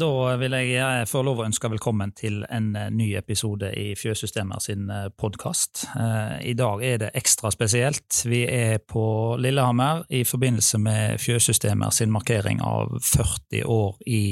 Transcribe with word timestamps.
Da 0.00 0.36
vil 0.40 0.54
jeg 0.56 1.08
få 1.10 1.20
lov 1.26 1.42
å 1.42 1.44
ønske 1.44 1.68
velkommen 1.68 2.14
til 2.16 2.40
en 2.48 2.70
eh, 2.78 2.88
ny 2.88 3.10
episode 3.18 3.68
i 3.76 3.90
Fjøssystemer 3.98 4.62
sin 4.64 4.86
eh, 4.88 5.10
podkast. 5.20 5.82
Eh, 5.92 6.38
I 6.48 6.54
dag 6.56 6.80
er 6.86 7.02
det 7.02 7.10
ekstra 7.18 7.50
spesielt. 7.52 8.22
Vi 8.24 8.40
er 8.48 8.80
på 8.88 9.04
Lillehammer 9.36 10.06
i 10.08 10.22
forbindelse 10.24 10.80
med 10.80 11.20
Fjøssystemer 11.20 11.92
sin 11.92 12.12
markering 12.14 12.64
av 12.64 12.96
40 13.04 13.68
år 13.68 14.00
i 14.08 14.24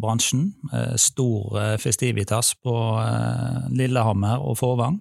bransjen. 0.00 0.48
Stor 0.96 1.76
festivitas 1.82 2.54
på 2.64 2.74
Lillehammer 3.76 4.40
og 4.40 4.56
Fåvang. 4.62 5.00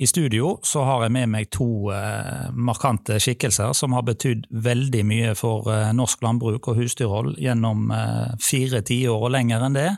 I 0.00 0.06
studio 0.08 0.54
så 0.64 0.80
har 0.88 1.02
jeg 1.04 1.12
med 1.12 1.28
meg 1.28 1.50
to 1.52 1.90
eh, 1.92 2.48
markante 2.56 3.18
skikkelser 3.20 3.74
som 3.76 3.92
har 3.92 4.06
betydd 4.06 4.46
veldig 4.64 5.02
mye 5.04 5.32
for 5.36 5.66
eh, 5.68 5.90
norsk 5.92 6.22
landbruk 6.24 6.70
og 6.72 6.78
husdyrhold 6.78 7.34
gjennom 7.36 7.90
eh, 7.92 8.30
fire 8.40 8.80
tiår 8.86 9.26
og 9.26 9.34
lenger 9.34 9.66
enn 9.66 9.76
det. 9.76 9.90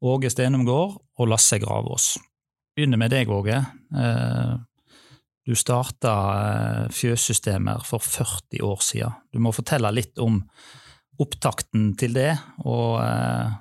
Åge 0.00 0.30
Stenumgård 0.32 0.94
og 0.96 1.28
Lasse 1.28 1.58
Gravås. 1.60 2.14
Begynner 2.72 3.02
med 3.02 3.12
deg, 3.12 3.28
Åge. 3.28 3.58
Eh, 3.92 4.54
du 5.44 5.52
starta 5.60 6.14
eh, 6.38 6.86
Fjøssystemer 6.96 7.84
for 7.84 8.00
40 8.00 8.64
år 8.64 8.80
siden. 8.80 9.18
Du 9.28 9.42
må 9.44 9.52
fortelle 9.52 9.90
litt 9.92 10.16
om 10.24 10.40
opptakten 11.20 11.90
til 12.00 12.16
det, 12.16 12.30
og 12.64 12.96
eh, 13.04 13.52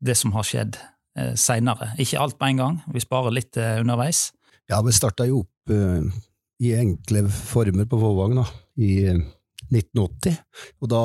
det 0.00 0.16
som 0.16 0.32
har 0.38 0.48
skjedd 0.48 0.80
seinere. 1.38 1.92
Ikke 2.02 2.18
alt 2.18 2.40
på 2.40 2.48
en 2.48 2.58
gang, 2.58 2.80
vi 2.90 2.98
sparer 3.04 3.30
litt 3.30 3.54
underveis. 3.54 4.32
Ja, 4.66 4.80
vi 4.82 4.92
starta 4.96 5.26
jo 5.28 5.42
opp 5.42 5.70
uh, 5.70 6.00
i 6.64 6.72
enkle 6.78 7.26
former 7.28 7.84
på 7.88 7.98
Våvang 8.00 8.38
i 8.80 8.92
uh, 9.04 9.10
eh, 9.12 9.24
1980. 9.74 10.36
Og 10.80 10.90
da 10.92 11.02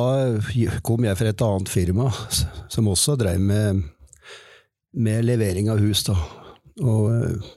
kom 0.86 1.08
jeg 1.08 1.17
fra 1.20 1.31
et 1.31 1.44
annet 1.44 1.72
firma 1.72 2.09
som 2.72 2.89
også 2.92 3.17
drev 3.19 3.42
med, 3.42 3.81
med 4.95 5.25
levering 5.28 5.72
av 5.72 5.81
hus. 5.84 6.06
Da. 6.08 6.16
Og 6.84 7.09
uh, 7.11 7.50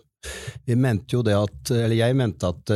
vi 0.66 0.78
mente 0.78 1.16
jo 1.16 1.22
det 1.26 1.34
at 1.34 1.70
Eller 1.74 1.98
jeg 1.98 2.14
mente 2.14 2.46
at 2.46 2.70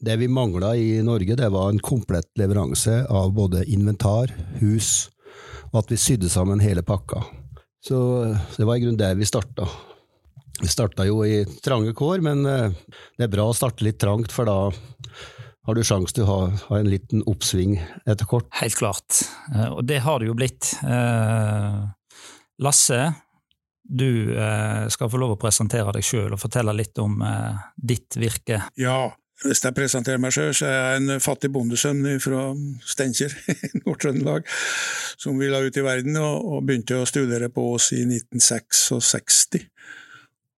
det 0.00 0.14
vi 0.20 0.28
mangla 0.30 0.70
i 0.78 1.00
Norge, 1.02 1.34
det 1.36 1.48
var 1.50 1.72
en 1.72 1.82
komplett 1.82 2.30
leveranse 2.38 3.02
av 3.10 3.34
både 3.34 3.64
inventar, 3.68 4.30
hus, 4.62 5.10
og 5.72 5.82
at 5.82 5.90
vi 5.90 5.98
sydde 5.98 6.30
sammen 6.30 6.62
hele 6.62 6.86
pakka. 6.86 7.24
Så 7.82 7.98
det 8.54 8.64
var 8.64 8.78
i 8.78 8.84
grunnen 8.84 9.00
der 9.02 9.18
vi 9.18 9.28
starta. 9.28 9.66
Vi 10.60 10.68
starta 10.68 11.06
jo 11.08 11.22
i 11.24 11.44
trange 11.64 11.94
kår, 11.96 12.20
men 12.24 12.44
eh, 12.46 12.72
det 13.16 13.26
er 13.26 13.32
bra 13.32 13.46
å 13.48 13.56
starte 13.56 13.84
litt 13.86 14.00
trangt, 14.02 14.32
for 14.32 14.48
da 14.48 14.56
har 15.66 15.76
du 15.76 15.80
sjanse 15.84 16.16
til 16.16 16.26
å 16.26 16.28
ha, 16.28 16.40
ha, 16.66 16.80
en 16.80 16.90
liten 16.90 17.24
oppsving 17.28 17.78
etter 18.04 18.28
kort. 18.28 18.50
Helt 18.60 18.76
klart, 18.76 19.22
eh, 19.54 19.70
og 19.70 19.86
det 19.88 20.02
har 20.04 20.20
det 20.20 20.28
jo 20.28 20.36
blitt. 20.36 20.74
Eh, 20.84 21.80
Lasse, 22.60 23.00
du 23.90 24.36
skal 24.92 25.08
få 25.10 25.18
lov 25.18 25.32
å 25.34 25.38
presentere 25.40 25.90
deg 25.96 26.04
sjøl 26.06 26.36
og 26.36 26.38
fortelle 26.38 26.70
litt 26.76 27.00
om 27.02 27.16
ditt 27.74 28.14
virke. 28.20 28.60
Ja, 28.78 29.08
hvis 29.42 29.64
jeg 29.64 29.74
presenterer 29.74 30.20
meg 30.22 30.36
sjøl, 30.36 30.52
så 30.54 30.68
er 30.68 30.76
jeg 30.76 31.00
en 31.00 31.24
fattig 31.24 31.50
bondesønn 31.50 32.04
fra 32.22 32.44
Steinkjer 32.86 33.34
i 33.56 33.80
Nord-Trøndelag, 33.80 34.46
som 35.18 35.40
ville 35.40 35.64
ut 35.64 35.80
i 35.80 35.86
verden 35.88 36.20
og, 36.20 36.44
og 36.44 36.68
begynte 36.68 37.00
å 37.00 37.08
studere 37.08 37.50
på 37.50 37.64
Ås 37.72 37.90
i 37.96 38.04
1966 38.04 39.40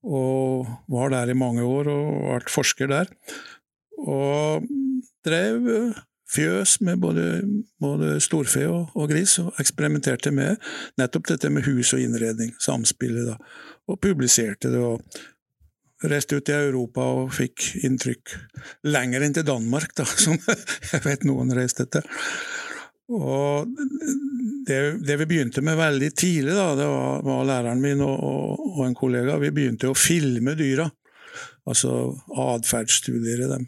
og 0.02 0.66
var 0.90 1.12
der 1.14 1.30
i 1.30 1.38
mange 1.38 1.62
år 1.62 1.90
og 1.92 2.40
ble 2.42 2.52
forsker 2.52 2.90
der. 2.90 3.12
Og 4.02 4.64
drev 5.24 5.92
fjøs 6.32 6.80
med 6.80 6.96
både, 6.96 7.42
både 7.80 8.20
storfe 8.20 8.64
og, 8.68 8.88
og, 8.94 9.08
gris, 9.10 9.38
og 9.38 9.52
eksperimenterte 9.60 10.32
med 10.34 10.56
nettopp 11.00 11.28
dette 11.34 11.50
med 11.52 11.66
hus 11.68 11.92
og 11.92 12.00
innredning, 12.00 12.54
samspillet, 12.62 13.28
da, 13.28 13.36
og 13.88 14.00
publiserte 14.00 14.72
det. 14.72 14.80
og 14.80 15.02
Reiste 16.02 16.34
ut 16.34 16.48
i 16.50 16.54
Europa 16.56 17.04
og 17.14 17.28
fikk 17.30 17.84
inntrykk 17.86 18.32
lenger 18.90 19.22
enn 19.22 19.36
til 19.36 19.46
Danmark, 19.46 19.92
da, 19.94 20.06
som 20.24 20.34
jeg 20.34 21.04
vet 21.04 21.28
noen 21.28 21.54
reiste 21.54 21.86
til. 21.86 22.06
Og 23.10 23.66
det, 24.66 24.78
det, 25.02 25.16
vi 25.16 25.26
begynte 25.26 25.62
med 25.64 25.76
veldig 25.76 26.10
tidlig, 26.14 26.54
da, 26.54 26.72
det 26.78 26.86
var, 26.86 27.22
var 27.26 27.46
læreren 27.48 27.82
min 27.82 28.02
og, 28.04 28.18
og, 28.22 28.82
en 28.86 28.96
kollega, 28.96 29.38
vi 29.42 29.52
begynte 29.54 29.90
å 29.90 29.98
filme 29.98 30.54
dyra. 30.58 30.86
Altså 31.68 32.12
atferdsstudiere 32.42 33.48
dem. 33.50 33.66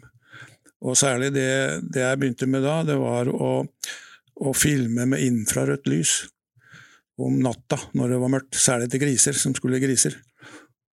Og 0.85 0.97
særlig 0.99 1.31
det, 1.33 1.49
det, 1.87 2.03
jeg 2.03 2.19
begynte 2.21 2.47
med 2.51 2.65
da, 2.65 2.79
det 2.87 2.97
var 2.99 3.29
å, 3.31 3.51
å 4.35 4.55
filme 4.55 5.07
med 5.09 5.23
infrarødt 5.25 5.89
lys 5.89 6.15
om 7.21 7.37
natta 7.39 7.79
når 7.95 8.11
det 8.11 8.21
var 8.21 8.33
mørkt, 8.33 8.57
særlig 8.59 8.89
til 8.91 9.05
griser 9.05 9.37
som 9.39 9.55
skulle 9.55 9.81
griser. 9.83 10.17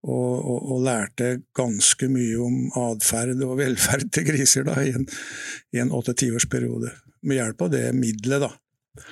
Og, 0.02 0.32
og, 0.34 0.58
og, 0.74 0.78
lærte 0.82 1.28
ganske 1.54 2.08
mye 2.10 2.38
om 2.42 2.56
atferd 2.78 3.38
og 3.46 3.54
velferd 3.60 4.08
til 4.14 4.26
griser 4.26 4.66
da, 4.66 4.80
i 4.82 5.78
en 5.78 5.94
åtte-tiårsperiode 5.94 6.90
med 7.22 7.38
hjelp 7.38 7.66
av 7.66 7.72
det 7.74 7.84
middelet, 7.96 8.46
da. 8.46 9.06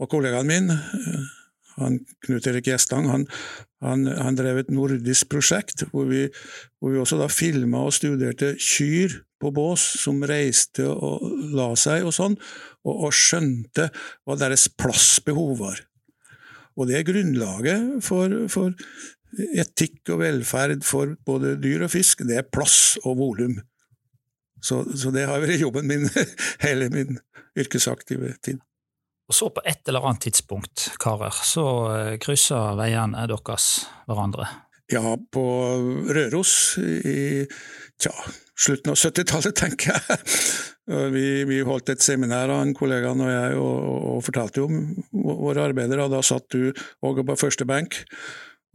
Og 0.00 0.08
kollegaen 0.12 0.48
min, 0.48 0.70
eh, 0.72 1.28
han 1.80 1.98
Knut 2.26 2.46
Erik 2.50 2.68
Gjestang, 2.68 3.08
han, 3.08 3.26
han, 3.84 4.06
han, 4.06 4.36
drev 4.36 4.62
et 4.62 4.72
nordisk 4.72 5.30
prosjekt 5.32 5.86
hvor 5.92 6.08
vi, 6.10 6.26
hvor 6.80 6.94
vi 6.94 7.00
også 7.00 7.20
da 7.20 7.28
filma 7.32 7.86
og 7.86 7.94
studerte 7.96 8.52
kyr 8.60 9.20
på 9.40 9.52
bås 9.56 9.84
som 10.02 10.20
reiste 10.28 10.84
og 10.84 11.24
la 11.56 11.70
seg 11.80 12.04
og 12.04 12.12
sånn, 12.16 12.36
og, 12.84 13.06
og 13.08 13.14
skjønte 13.16 13.88
hva 14.28 14.36
deres 14.40 14.68
plassbehov 14.76 15.56
var. 15.62 15.80
Og 16.76 16.88
det 16.88 17.00
er 17.00 17.08
grunnlaget 17.08 18.04
for, 18.04 18.36
for 18.52 18.76
etikk 19.56 20.12
og 20.12 20.22
velferd 20.24 20.84
for 20.86 21.16
både 21.26 21.56
dyr 21.60 21.86
og 21.86 21.92
fisk, 21.92 22.24
det 22.28 22.40
er 22.40 22.48
plass 22.52 22.98
og 23.04 23.18
volum. 23.20 23.58
Så, 24.62 24.82
så, 24.96 25.12
det 25.14 25.26
har 25.28 25.42
vært 25.42 25.60
jobben 25.60 25.88
min 25.88 26.08
hele 26.66 26.90
min 26.92 27.20
yrkesaktive 27.58 28.34
tid. 28.44 28.60
Og 29.30 29.36
så 29.36 29.46
på 29.54 29.62
et 29.68 29.86
eller 29.88 30.08
annet 30.08 30.26
tidspunkt, 30.26 30.88
karer, 31.00 31.34
så 31.46 31.66
eh, 31.94 32.16
krysser 32.22 32.74
veiene 32.78 33.28
deres 33.30 33.68
hverandre. 34.10 34.48
Ja, 34.90 35.14
på 35.14 35.44
Røros 36.10 36.52
i 36.82 37.44
tja, 38.00 38.10
slutten 38.58 38.90
av 38.90 38.98
70-tallet, 38.98 39.54
tenker 39.54 39.94
jeg. 39.94 40.30
Vi, 41.14 41.26
vi, 41.46 41.60
holdt 41.62 41.92
et 41.92 42.02
seminar, 42.02 42.50
han 42.50 42.74
kollegaen 42.74 43.22
og 43.22 43.30
jeg, 43.30 43.58
og, 43.62 43.76
og 44.16 44.24
fortalte 44.26 44.64
om 44.64 44.80
våre 45.14 45.68
arbeider. 45.68 46.02
og 46.02 46.10
Da 46.16 46.24
satt 46.26 46.50
du 46.50 46.72
òg 47.06 47.22
på 47.28 47.38
første 47.38 47.68
benk 47.70 48.00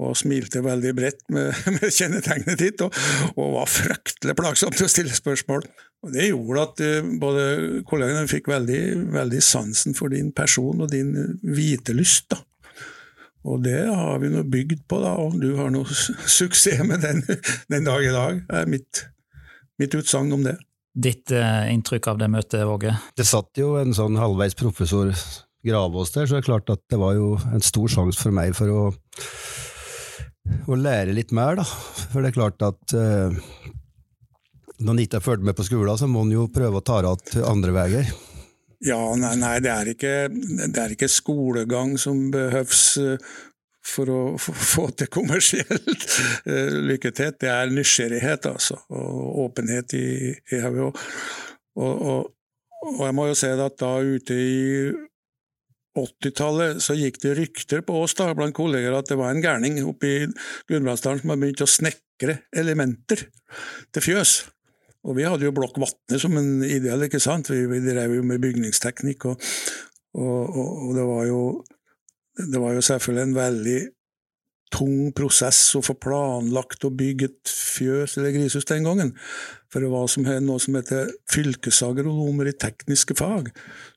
og 0.01 0.15
smilte 0.19 0.63
veldig 0.63 0.91
bredt 0.95 1.21
med, 1.31 1.53
med 1.77 1.93
kjennetegnet 1.93 2.59
ditt, 2.59 2.81
og, 2.83 2.95
og, 3.35 3.53
var 3.59 3.71
fryktelig 3.71 4.35
plagsomt 4.37 4.77
til 4.79 4.87
å 4.87 4.91
stille 4.91 5.15
spørsmål. 5.15 5.63
Og 6.05 6.11
Det 6.13 6.27
gjorde 6.27 6.65
at 6.65 6.83
uh, 6.83 7.13
både 7.21 7.45
kollegene 7.87 8.27
fikk 8.31 8.49
veldig, 8.51 8.81
veldig, 9.15 9.41
sansen 9.43 9.95
for 9.97 10.13
din 10.13 10.33
person 10.35 10.83
og 10.83 10.91
din 10.91 11.15
vitelyst. 11.41 12.29
da. 12.35 12.41
Og 13.45 13.61
det 13.61 13.83
har 13.85 14.19
vi 14.23 14.31
nå 14.33 14.43
bygd 14.49 14.85
på, 14.89 14.99
da, 15.03 15.15
og 15.21 15.39
du 15.41 15.53
har 15.59 15.71
noe 15.73 15.87
suksess 16.39 16.83
med 16.85 17.05
den 17.05 17.23
den 17.71 17.87
dag 17.87 18.03
i 18.03 18.13
dag, 18.13 18.45
er 18.51 18.69
mitt, 18.69 19.05
mitt 19.79 19.95
utsagn 19.95 20.33
om 20.35 20.45
det. 20.45 20.57
Ditt 20.95 21.31
uh, 21.35 21.65
inntrykk 21.71 22.13
av 22.13 22.19
det 22.19 22.29
møtet, 22.31 22.61
Åge? 22.63 22.93
Det 23.15 23.27
satt 23.27 23.59
jo 23.59 23.75
en 23.79 23.95
sånn 23.95 24.19
halvveis 24.19 24.55
professor 24.55 25.11
Gravås 25.65 26.11
der, 26.13 26.27
så 26.27 26.37
det 26.37 26.43
er 26.43 26.45
klart 26.45 26.69
at 26.69 26.83
det 26.93 26.99
var 27.01 27.15
jo 27.17 27.31
en 27.49 27.63
stor 27.65 27.89
sjanse 27.89 28.21
for 28.21 28.35
meg 28.35 28.53
for 28.53 28.69
å 28.69 28.81
å 30.67 30.77
lære 30.77 31.15
litt 31.15 31.33
mer, 31.35 31.59
da. 31.59 31.65
For 32.11 32.21
det 32.21 32.31
er 32.31 32.37
klart 32.37 32.65
at 32.65 32.95
uh, 32.97 33.33
når 34.79 34.93
en 34.93 35.03
ikke 35.05 35.19
har 35.19 35.25
fulgt 35.25 35.47
med 35.47 35.57
på 35.57 35.65
skolen, 35.67 35.97
så 35.97 36.09
må 36.11 36.25
en 36.25 36.35
jo 36.35 36.47
prøve 36.53 36.81
å 36.81 36.85
ta 36.85 37.01
igjen 37.01 37.45
andre 37.47 37.75
veier. 37.75 38.13
Ja, 38.85 38.99
nei, 39.17 39.33
nei 39.39 39.57
det, 39.63 39.71
er 39.71 39.89
ikke, 39.89 40.13
det, 40.29 40.77
er 40.77 40.93
ikke, 40.93 41.09
skolegang 41.09 41.95
som 42.01 42.27
behøves 42.33 42.83
uh, 43.01 43.33
for 43.85 44.11
å 44.11 44.19
få 44.39 44.89
til 44.97 45.09
kommersielt 45.13 46.05
uh, 46.49 46.77
lykkethet. 46.91 47.39
Det 47.41 47.51
er 47.51 47.73
nysgjerrighet, 47.73 48.49
altså, 48.51 48.81
og 48.93 49.43
åpenhet 49.47 49.95
i, 49.97 50.07
i 50.35 50.61
hodet. 50.61 50.91
Og, 51.75 51.93
og, 51.93 52.31
og, 52.85 53.01
jeg 53.01 53.15
må 53.17 53.29
jo 53.31 53.37
si 53.37 53.51
at 53.51 53.79
da 53.81 53.93
ute 54.03 54.35
i 54.37 54.55
80-tallet 55.95 56.81
så 56.83 56.95
gikk 56.97 57.21
det 57.23 57.35
rykter 57.39 57.83
på 57.85 58.01
oss 58.03 58.15
da, 58.17 58.31
blant 58.35 58.55
kolleger 58.55 58.97
at 58.97 59.09
det 59.11 59.17
var 59.19 59.31
en 59.31 59.43
gærning 59.43 59.79
oppe 59.87 60.09
i 60.09 60.17
Gudbrandsdalen 60.69 61.21
som 61.21 61.31
hadde 61.31 61.43
begynt 61.45 61.63
å 61.63 61.69
snekre 61.71 62.37
elementer 62.55 63.25
til 63.95 64.05
fjøs. 64.05 64.35
Og 65.05 65.19
vi 65.19 65.25
hadde 65.27 65.45
jo 65.45 65.53
Blokk 65.55 65.77
Vatne 65.81 66.19
som 66.21 66.35
en 66.39 66.63
ideell, 66.65 67.05
ikke 67.07 67.21
sant, 67.23 67.51
vi, 67.53 67.63
vi 67.69 67.81
drev 67.85 68.17
jo 68.17 68.25
med 68.25 68.41
bygningsteknikk, 68.43 69.27
og, 69.29 69.49
og, 70.17 70.41
og, 70.49 70.71
og 70.87 70.95
det, 70.97 71.05
var 71.05 71.27
jo, 71.29 71.41
det 72.41 72.63
var 72.63 72.73
jo 72.75 72.85
selvfølgelig 72.89 73.27
en 73.29 73.37
veldig 73.37 73.79
tung 74.73 75.11
prosess 75.15 75.59
å 75.77 75.81
få 75.85 75.95
planlagt 76.01 76.85
og 76.87 76.95
bygge 76.99 77.29
et 77.29 77.51
fjøs 77.51 78.17
eller 78.17 78.33
grisehus 78.35 78.67
den 78.69 78.87
gangen. 78.87 79.11
For 79.71 79.83
det 79.83 79.91
var 79.91 80.07
som 80.11 80.25
noe 80.45 80.61
som 80.63 80.77
heter 80.77 81.11
fylkesagronomer 81.31 82.49
i 82.49 82.55
tekniske 82.55 83.17
fag, 83.19 83.49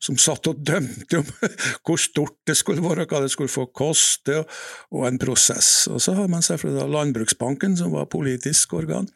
som 0.03 0.19
satt 0.20 0.50
og 0.50 0.61
dømte 0.67 1.20
om 1.20 1.32
hvor 1.87 2.00
stort 2.03 2.37
det 2.50 2.59
skulle 2.59 2.85
være, 2.85 3.06
hva 3.09 3.23
det 3.25 3.32
skulle 3.35 3.53
få 3.53 3.69
koste, 3.70 4.43
og, 4.91 5.03
en 5.06 5.20
prosess. 5.23 5.87
Og 5.93 6.03
så 6.03 6.17
har 6.19 6.31
man 6.32 6.44
selvfølgelig 6.44 6.93
Landbruksbanken, 6.97 7.79
som 7.79 7.94
var 7.94 8.11
politisk 8.11 8.75
organ. 8.79 9.09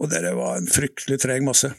Og 0.00 0.12
det 0.12 0.22
var 0.36 0.56
en 0.56 0.70
fryktelig 0.70 1.20
treg 1.20 1.44
masse. 1.44 1.72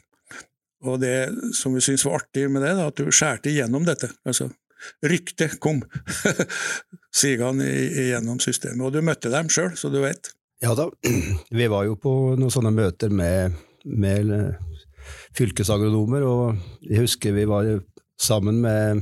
Og 0.86 0.98
det 1.02 1.30
som 1.58 1.74
vi 1.78 1.84
syntes 1.84 2.06
var 2.08 2.22
artig 2.22 2.48
med 2.50 2.66
det, 2.66 2.74
da, 2.78 2.90
at 2.90 2.98
du 2.98 3.14
skjærte 3.14 3.52
igjennom 3.52 3.86
dette. 3.88 4.12
altså 4.26 4.50
Ryktet 5.06 5.58
kom 5.64 5.82
sigende 7.22 7.68
igjennom 7.70 8.42
systemet. 8.44 8.84
Og 8.86 8.96
du 8.96 9.02
møtte 9.06 9.32
dem 9.34 9.50
sjøl, 9.52 9.74
så 9.80 9.92
du 9.94 10.02
vet. 10.04 10.34
Ja 10.62 10.76
da, 10.78 10.90
vi 11.60 11.70
var 11.72 11.88
jo 11.88 11.98
på 12.00 12.12
noen 12.38 12.54
sånne 12.54 12.74
møter 12.76 13.14
med, 13.14 13.58
med 13.86 14.34
fylkesagronomer, 15.38 16.26
og 16.28 16.86
jeg 16.86 17.08
husker 17.08 17.36
vi 17.36 17.48
var 17.50 17.72
sammen 18.22 18.62
med 18.62 19.02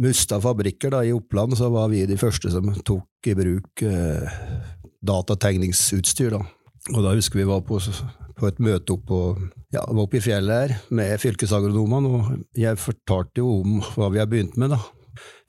Mustad 0.00 0.42
fabrikker 0.44 0.92
da, 0.92 1.02
i 1.04 1.12
Oppland, 1.12 1.56
så 1.58 1.70
var 1.72 1.88
vi 1.90 2.04
de 2.06 2.18
første 2.20 2.50
som 2.52 2.68
tok 2.86 3.26
i 3.26 3.34
bruk 3.36 3.82
eh, 3.82 4.36
datategningsutstyr. 5.00 6.36
da. 6.36 6.44
Og 6.94 7.04
da 7.04 7.14
husker 7.16 7.40
vi 7.40 7.48
var 7.48 7.62
på, 7.66 7.80
på 8.38 8.48
et 8.48 8.60
møte 8.62 8.94
oppe, 8.94 9.50
ja, 9.74 9.82
oppe 9.88 10.20
i 10.20 10.24
fjellet 10.24 10.62
her 10.62 10.94
med 10.94 11.16
fylkesagronomene, 11.22 12.12
og 12.12 12.60
jeg 12.60 12.80
fortalte 12.80 13.42
jo 13.42 13.60
om 13.62 13.80
hva 13.96 14.10
vi 14.12 14.22
har 14.22 14.30
begynt 14.30 14.60
med. 14.60 14.76
da. 14.76 14.80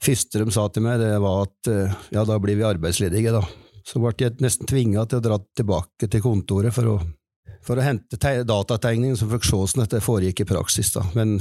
Første 0.02 0.42
de 0.42 0.54
sa 0.54 0.68
til 0.72 0.84
meg, 0.84 1.00
det 1.02 1.16
var 1.22 1.46
at 1.46 1.72
eh, 1.72 1.98
ja, 2.14 2.24
da 2.28 2.38
blir 2.42 2.58
vi 2.58 2.68
arbeidsledige, 2.68 3.34
da. 3.34 3.42
Så 3.86 3.98
ble 4.02 4.14
jeg 4.18 4.38
nesten 4.42 4.68
tvinga 4.70 5.04
til 5.10 5.18
å 5.18 5.24
dra 5.24 5.40
tilbake 5.58 6.06
til 6.10 6.22
kontoret 6.22 6.74
for 6.74 6.92
å, 6.92 6.96
for 7.66 7.78
å 7.78 7.86
hente 7.86 8.18
datategningen 8.46 9.18
som 9.18 9.30
fikk 9.32 9.48
se 9.48 9.58
hvordan 9.58 9.84
dette 9.84 10.02
foregikk 10.04 10.44
i 10.44 10.48
praksis. 10.52 10.92
da. 10.94 11.02
Men 11.18 11.40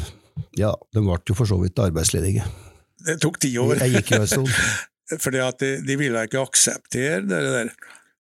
ja, 0.57 0.73
de 0.93 1.03
ble 1.05 1.19
jo 1.29 1.37
for 1.37 1.49
så 1.49 1.59
vidt 1.61 1.81
arbeidsledige. 1.81 2.45
Det 3.05 3.17
tok 3.21 3.39
ti 3.41 3.53
år. 3.61 3.77
Jeg 3.81 3.99
gikk 3.99 4.15
jo 4.15 4.21
en 4.23 4.31
stund. 4.33 4.53
Fordi 5.23 5.41
at 5.43 5.59
de, 5.59 5.73
de 5.83 5.97
ville 5.99 6.23
ikke 6.25 6.45
akseptere 6.45 7.23
det 7.27 7.41
der 7.43 7.73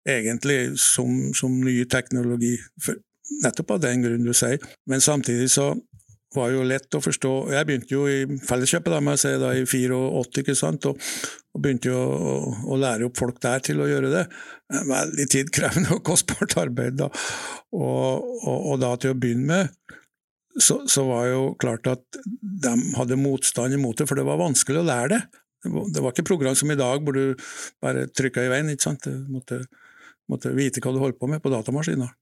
egentlig 0.08 0.78
som, 0.80 1.30
som 1.36 1.60
ny 1.62 1.84
teknologi, 1.90 2.56
for, 2.82 2.98
nettopp 3.44 3.76
av 3.76 3.82
den 3.84 4.04
grunn 4.04 4.26
du 4.26 4.32
sier. 4.34 4.58
Men 4.90 5.02
samtidig 5.04 5.50
så 5.52 5.72
var 6.36 6.52
jo 6.54 6.62
lett 6.66 6.94
å 6.94 7.02
forstå 7.02 7.32
Jeg 7.54 7.66
begynte 7.66 7.94
jo 7.94 8.04
i 8.10 8.38
Felleskjøpet 8.46 8.92
da, 8.94 9.16
si, 9.18 9.32
da, 9.40 9.52
i 9.56 9.64
84, 9.66 10.42
ikke 10.42 10.56
sant, 10.58 10.86
og, 10.90 11.00
og 11.54 11.64
begynte 11.64 11.90
jo 11.90 11.98
å, 11.98 12.34
å, 12.70 12.78
lære 12.80 13.08
opp 13.08 13.18
folk 13.18 13.40
der 13.42 13.64
til 13.66 13.82
å 13.82 13.88
gjøre 13.90 14.12
det. 14.12 14.24
Veldig 14.90 15.26
tidkrevende 15.34 15.92
og 15.96 16.04
kostbart 16.06 16.56
arbeid. 16.60 17.00
da. 17.02 17.10
Og, 17.74 18.30
og, 18.44 18.56
og 18.72 18.80
da 18.82 18.94
til 19.00 19.14
å 19.14 19.18
begynne 19.18 19.48
med 19.50 19.98
så, 20.60 20.80
så, 20.90 21.04
var 21.06 21.28
jo 21.30 21.42
klart 21.62 21.86
at 21.86 22.22
de 22.40 22.72
hadde 22.96 23.18
motstand 23.18 23.74
imot 23.76 24.00
det, 24.00 24.08
for 24.10 24.18
det 24.18 24.26
var 24.26 24.40
vanskelig 24.40 24.80
å 24.82 24.88
lære 24.88 25.12
det. 25.14 25.20
Det 25.94 26.02
var 26.02 26.14
ikke 26.14 26.26
program 26.26 26.56
som 26.58 26.72
i 26.72 26.78
dag, 26.78 27.04
hvor 27.04 27.14
du 27.14 27.50
bare 27.82 28.08
trykka 28.10 28.42
i 28.46 28.50
veien. 28.50 28.72
ikke 28.72 28.88
sant? 28.88 29.06
Du 29.06 29.30
måtte 29.30 29.62
måtte 30.30 30.52
vite 30.54 30.82
hva 30.82 30.94
du 30.94 31.00
holdt 31.02 31.18
på 31.20 31.28
med 31.30 31.42
på 31.42 31.52
datamaskiner. 31.52 32.12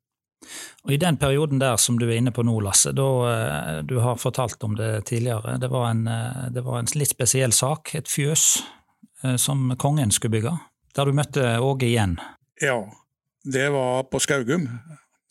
Og 0.86 0.92
I 0.94 0.98
den 1.00 1.16
perioden 1.16 1.60
der 1.60 1.76
som 1.76 1.98
du 1.98 2.06
er 2.08 2.16
inne 2.18 2.32
på 2.34 2.44
nå, 2.46 2.54
Lasse, 2.64 2.92
da, 2.96 3.08
eh, 3.28 3.80
du 3.84 3.98
har 4.04 4.20
fortalt 4.20 4.62
om 4.64 4.76
det 4.78 5.04
tidligere, 5.10 5.58
det 5.60 5.70
var, 5.72 5.90
en, 5.90 6.06
eh, 6.08 6.48
det 6.54 6.64
var 6.64 6.80
en 6.80 6.90
litt 6.94 7.12
spesiell 7.12 7.52
sak, 7.52 7.94
et 7.98 8.08
fjøs 8.08 8.62
eh, 9.24 9.36
som 9.36 9.74
kongen 9.76 10.14
skulle 10.14 10.38
bygge, 10.38 10.54
der 10.96 11.10
du 11.10 11.16
møtte 11.16 11.58
Åge 11.60 11.90
igjen. 11.90 12.18
Ja, 12.62 12.78
det 13.44 13.68
var 13.74 14.06
på 14.10 14.20
Skaugum. 14.22 14.68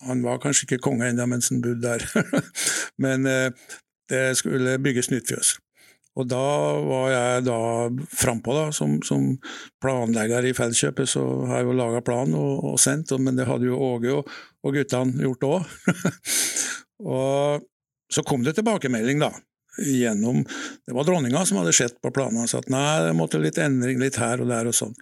Han 0.07 0.21
var 0.24 0.38
kanskje 0.44 0.68
ikke 0.68 0.83
konge 0.89 1.10
ennå 1.10 1.25
mens 1.25 1.50
han 1.50 1.63
bodde 1.63 1.81
der, 1.81 2.03
men 3.03 3.25
det 3.25 4.21
skulle 4.38 4.77
bygges 4.80 5.10
nytt 5.10 5.31
fjøs. 5.31 5.56
Og 6.18 6.25
da 6.30 6.44
var 6.81 7.10
jeg 7.14 7.46
da 7.46 7.60
frampå, 8.18 8.56
da, 8.58 8.68
som, 8.74 8.98
som, 9.06 9.36
planlegger 9.84 10.48
i 10.50 10.54
Felleskjøpet, 10.58 11.10
så 11.12 11.24
har 11.50 11.62
jeg 11.62 11.69
jo 11.69 11.75
laga 11.78 12.02
plan 12.06 12.34
og, 12.38 12.64
og, 12.72 12.78
sendt, 12.81 13.14
men 13.22 13.38
det 13.38 13.46
hadde 13.50 13.69
jo 13.69 13.78
Åge 13.92 14.16
og, 14.16 14.31
og 14.66 14.78
guttene 14.80 15.28
gjort 15.28 15.46
òg. 15.48 15.75
og 17.18 17.68
så 18.14 18.24
kom 18.25 18.46
det 18.46 18.56
tilbakemelding, 18.58 19.22
da. 19.22 19.31
Gjennom, 19.78 20.42
det 20.90 20.96
var 20.98 21.06
dronninga 21.06 21.44
som 21.46 21.60
hadde 21.62 21.75
sett 21.78 22.00
på 22.02 22.10
planene 22.10 22.48
og 22.48 22.50
sagt 22.50 22.72
nei, 22.74 23.04
det 23.06 23.13
måtte 23.13 23.38
litt 23.42 23.60
endring 23.62 24.02
litt 24.02 24.18
her 24.18 24.42
og 24.42 24.50
der 24.50 24.72
og 24.72 24.74
sånn. 24.74 24.96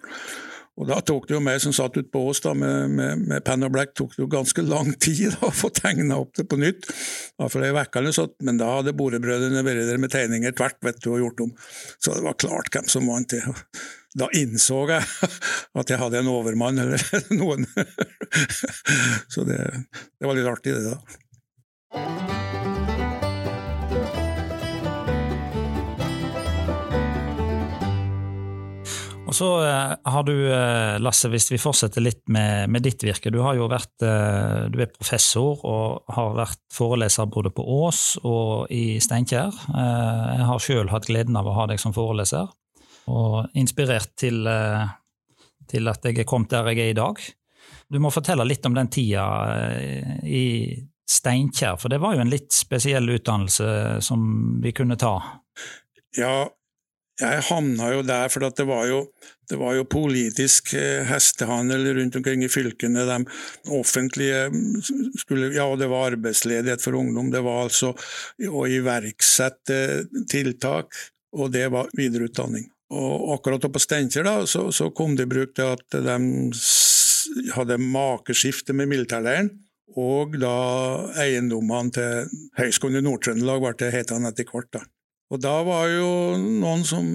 Og 0.76 0.88
Da 0.90 0.98
tok 1.00 1.24
det 1.28 1.36
jo 1.36 1.40
meg 1.40 1.60
som 1.64 1.72
satt 1.72 1.96
ute 1.96 2.10
på 2.12 2.20
Ås 2.28 2.42
da, 2.44 2.52
med, 2.56 2.92
med, 2.92 3.22
med 3.30 3.44
penn 3.46 3.64
og 3.64 3.72
blekk, 3.72 3.94
tok 3.96 4.16
det 4.16 4.22
jo 4.22 4.28
ganske 4.32 4.64
lang 4.66 4.92
tid 5.00 5.32
da, 5.38 5.48
å 5.50 5.54
få 5.54 5.70
tegna 5.74 6.20
opp 6.20 6.34
det 6.36 6.46
på 6.50 6.60
nytt. 6.60 6.88
For 7.40 7.62
det 7.64 7.72
uke 7.72 8.02
eller 8.02 8.16
sånt, 8.16 8.36
men 8.44 8.60
da 8.60 8.74
hadde 8.78 8.96
borebrødrene 8.96 9.64
vært 9.64 9.86
der 9.88 10.02
med 10.02 10.12
tegninger 10.12 10.56
tvert 10.56 10.78
vet 10.84 11.00
du, 11.00 11.12
og 11.14 11.22
gjort 11.24 11.46
om. 11.46 11.54
Så 11.96 12.16
det 12.16 12.26
var 12.26 12.40
klart 12.40 12.72
hvem 12.74 12.90
som 12.92 13.08
vant 13.08 13.32
det. 13.32 13.44
Da 14.16 14.30
innså 14.32 14.78
jeg 14.88 15.04
at 15.82 15.90
jeg 15.92 16.00
hadde 16.00 16.22
en 16.22 16.30
overmann 16.32 16.80
eller 16.80 17.02
noen. 17.36 17.68
Så 19.28 19.44
det, 19.44 19.60
det 20.16 20.24
var 20.24 20.40
litt 20.40 20.48
artig, 20.48 20.72
det 20.72 20.94
da. 20.96 22.45
Og 29.26 29.34
så 29.34 29.48
eh, 29.66 29.92
har 30.06 30.24
du, 30.26 30.34
eh, 30.54 30.96
Lasse, 31.02 31.28
hvis 31.32 31.48
vi 31.50 31.58
fortsetter 31.58 32.04
litt 32.04 32.22
med, 32.32 32.70
med, 32.70 32.84
ditt 32.86 33.02
virke. 33.02 33.32
Du 33.34 33.40
har 33.42 33.56
jo 33.58 33.66
vært 33.70 34.04
eh, 34.06 34.66
du 34.70 34.78
er 34.82 34.92
professor 34.92 35.64
og 35.66 36.14
har 36.14 36.36
vært 36.36 36.62
foreleser 36.74 37.26
både 37.30 37.50
på 37.54 37.64
Ås 37.80 38.02
og 38.22 38.70
i 38.74 39.00
Steinkjer. 39.02 39.54
Jeg 39.74 40.46
har 40.50 40.62
sjøl 40.62 40.92
hatt 40.92 41.08
gleden 41.10 41.38
av 41.38 41.48
å 41.50 41.56
ha 41.56 41.66
deg 41.70 41.82
som 41.82 41.94
foreleser, 41.96 42.50
og 43.10 43.58
inspirert 43.58 44.14
til, 44.18 44.46
til 45.70 45.90
at 45.90 46.06
jeg 46.06 46.22
er 46.22 46.28
kommet 46.28 46.52
der 46.52 46.70
jeg 46.70 46.84
er 46.84 46.92
i 46.94 46.98
dag. 46.98 47.22
Du 47.90 47.98
må 48.02 48.10
fortelle 48.14 48.46
litt 48.46 48.66
om 48.66 48.74
den 48.74 48.90
tida 48.90 49.26
i 50.26 50.74
Steinkjer, 51.06 51.78
for 51.78 51.90
det 51.90 52.00
var 52.02 52.16
jo 52.16 52.24
en 52.24 52.32
litt 52.32 52.50
spesiell 52.54 53.06
utdannelse 53.14 54.02
som 54.02 54.22
vi 54.62 54.74
kunne 54.74 54.98
ta. 54.98 55.14
Ja, 56.18 56.48
jeg 57.20 57.44
havna 57.48 57.90
jo 57.94 58.02
der, 58.04 58.28
for 58.32 58.44
det 58.44 58.66
var 58.68 58.84
jo, 58.90 59.00
det 59.48 59.56
var 59.60 59.76
jo 59.78 59.86
politisk 59.88 60.74
eh, 60.76 61.04
hestehandel 61.08 61.88
rundt 61.96 62.18
omkring 62.18 62.44
i 62.44 62.50
fylkene. 62.52 63.06
De 63.08 63.72
offentlige 63.72 64.50
skulle 65.16 65.52
Ja, 65.54 65.68
det 65.76 65.88
var 65.92 66.12
arbeidsledighet 66.12 66.84
for 66.84 66.98
ungdom. 66.98 67.30
Det 67.32 67.40
var 67.46 67.66
altså 67.66 67.94
å 68.48 68.66
iverksette 68.68 69.78
tiltak, 70.28 70.92
og 71.36 71.52
det 71.56 71.68
var 71.72 71.88
videreutdanning. 71.96 72.68
Og 72.96 73.32
akkurat 73.34 73.64
på 73.72 73.82
Steinkjer 73.82 74.28
så, 74.46 74.68
så, 74.70 74.90
kom 74.94 75.16
det 75.16 75.26
i 75.26 75.30
bruk 75.30 75.56
til 75.56 75.72
at 75.74 75.96
de 75.96 76.18
hadde 77.56 77.80
makeskifte 77.82 78.76
med 78.76 78.92
militærleiren. 78.92 79.50
Og 79.96 80.36
da 80.42 80.56
eiendommene 81.22 81.94
til 81.94 82.36
Høgskolen 82.58 83.00
i 83.00 83.06
Nord-Trøndelag 83.06 83.62
ble 83.62 83.72
det 83.80 83.94
hetende 83.94 84.34
etter 84.34 84.46
hvert. 84.50 84.68
da. 84.76 84.84
Og 85.34 85.40
da 85.42 85.54
var 85.66 85.88
jo 85.90 86.10
noen 86.38 86.84
som 86.86 87.06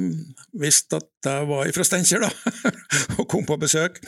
visste 0.60 1.00
at 1.00 1.30
jeg 1.30 1.48
var 1.48 1.70
fra 1.76 1.86
Steinkjer, 1.88 2.26
da, 2.26 2.32
og 3.20 3.28
kom 3.32 3.46
på 3.48 3.60
besøk. 3.62 4.02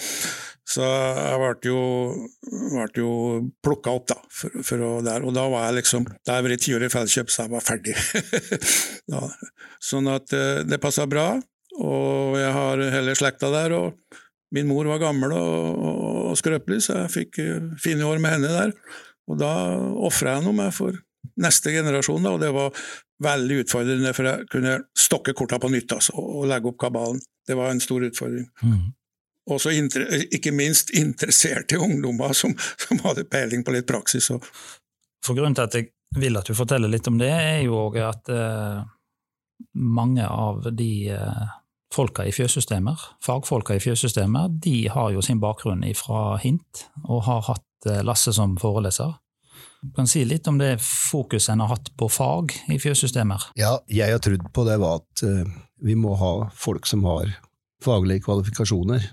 Så 0.68 0.84
jeg 0.84 1.40
ble 1.40 1.68
jo, 1.68 1.80
ble 2.72 2.86
jo 2.96 3.14
plukka 3.64 3.94
opp, 3.98 4.08
da. 4.14 4.18
For, 4.32 4.64
for 4.64 4.84
å, 4.84 4.92
der. 5.06 5.26
Og 5.28 5.36
da 5.36 5.44
var 5.52 5.68
jeg 5.68 5.82
liksom 5.82 6.08
Da 6.24 6.38
jeg 6.38 6.48
vært 6.48 6.64
ti 6.64 6.76
år 6.76 6.86
i 6.88 6.92
Felleskjøp, 6.92 7.32
så 7.32 7.46
jeg 7.46 7.54
var 7.54 7.66
ferdig. 7.66 7.96
ja. 9.14 9.24
Sånn 9.84 10.08
at 10.12 10.36
eh, 10.36 10.64
det 10.68 10.80
passa 10.84 11.08
bra, 11.10 11.34
og 11.84 12.38
jeg 12.40 12.52
har 12.56 12.84
hele 12.96 13.16
slekta 13.20 13.52
der. 13.54 13.76
og 13.76 14.20
Min 14.56 14.70
mor 14.70 14.88
var 14.88 15.04
gammel 15.04 15.36
og, 15.36 15.84
og 16.32 16.38
skrøpelig, 16.40 16.84
så 16.88 17.04
jeg 17.04 17.16
fikk 17.18 17.42
eh, 17.44 17.72
fine 17.84 18.08
år 18.08 18.24
med 18.24 18.38
henne 18.38 18.54
der. 18.56 18.76
Og 19.32 19.40
da 19.40 19.54
ofra 20.08 20.38
jeg 20.38 20.48
noe 20.48 20.60
meg 20.64 20.72
for 20.76 20.96
neste 21.40 21.72
generasjon, 21.76 22.24
da, 22.24 22.36
og 22.36 22.42
det 22.44 22.52
var 22.56 22.72
veldig 23.24 23.62
utfordrende, 23.64 24.12
for 24.16 24.30
jeg 24.30 24.50
kunne 24.52 24.76
stokke 24.98 25.36
korta 25.38 25.60
på 25.62 25.72
nytt 25.74 25.96
altså, 25.96 26.16
og 26.18 26.48
legge 26.52 26.70
opp 26.72 26.80
kabalen. 26.86 27.22
Det 27.48 27.58
var 27.60 27.72
en 27.72 27.82
stor 27.84 28.06
utfordring. 28.08 28.46
Mm. 28.64 28.92
Og 29.52 29.66
ikke 30.32 30.54
minst 30.56 30.94
interesserte 30.96 31.80
ungdommer 31.82 32.32
som, 32.38 32.54
som, 32.80 33.02
hadde 33.04 33.28
peiling 33.28 33.66
på 33.66 33.76
litt 33.76 33.88
praksis. 33.90 34.30
Og. 34.32 34.46
For 35.26 35.36
Grunnen 35.36 35.58
til 35.58 35.68
at 35.68 35.80
jeg 35.80 35.90
vil 36.20 36.38
at 36.40 36.48
du 36.48 36.56
forteller 36.56 36.92
litt 36.92 37.10
om 37.10 37.18
det, 37.20 37.32
er 37.32 37.64
jo 37.66 37.80
òg 37.88 37.98
at 38.06 38.30
eh, 38.32 38.84
mange 39.74 40.28
av 40.28 40.70
de 40.72 40.92
eh, 41.12 41.44
folka 41.94 42.26
i 42.26 42.34
fjøssystemer, 42.34 43.02
fagfolka 43.24 43.78
i 43.78 43.84
fjøssystemer, 43.84 44.54
de 44.64 44.88
har 44.94 45.12
jo 45.14 45.24
sin 45.26 45.42
bakgrunn 45.44 45.84
fra 45.98 46.38
HINT, 46.42 46.88
og 47.10 47.26
har 47.28 47.44
hatt 47.50 47.90
eh, 47.90 48.04
Lasse 48.06 48.34
som 48.36 48.56
foreleser. 48.62 49.18
Du 49.84 49.92
kan 49.98 50.08
si 50.08 50.24
litt 50.24 50.48
om 50.48 50.58
det 50.62 50.78
fokuset 50.80 51.52
en 51.54 51.64
har 51.66 51.74
hatt 51.74 51.92
på 52.00 52.08
fag 52.08 52.54
i 52.72 52.80
fjøssystemer? 52.80 53.50
Ja, 53.60 53.76
jeg 53.92 54.16
har 54.16 54.22
trodd 54.24 54.46
på 54.56 54.64
det 54.68 54.78
var 54.80 55.02
at 55.02 55.24
uh, 55.28 55.44
vi 55.84 55.98
må 56.00 56.16
ha 56.20 56.34
folk 56.56 56.88
som 56.88 57.04
har 57.10 57.34
faglige 57.84 58.24
kvalifikasjoner. 58.24 59.10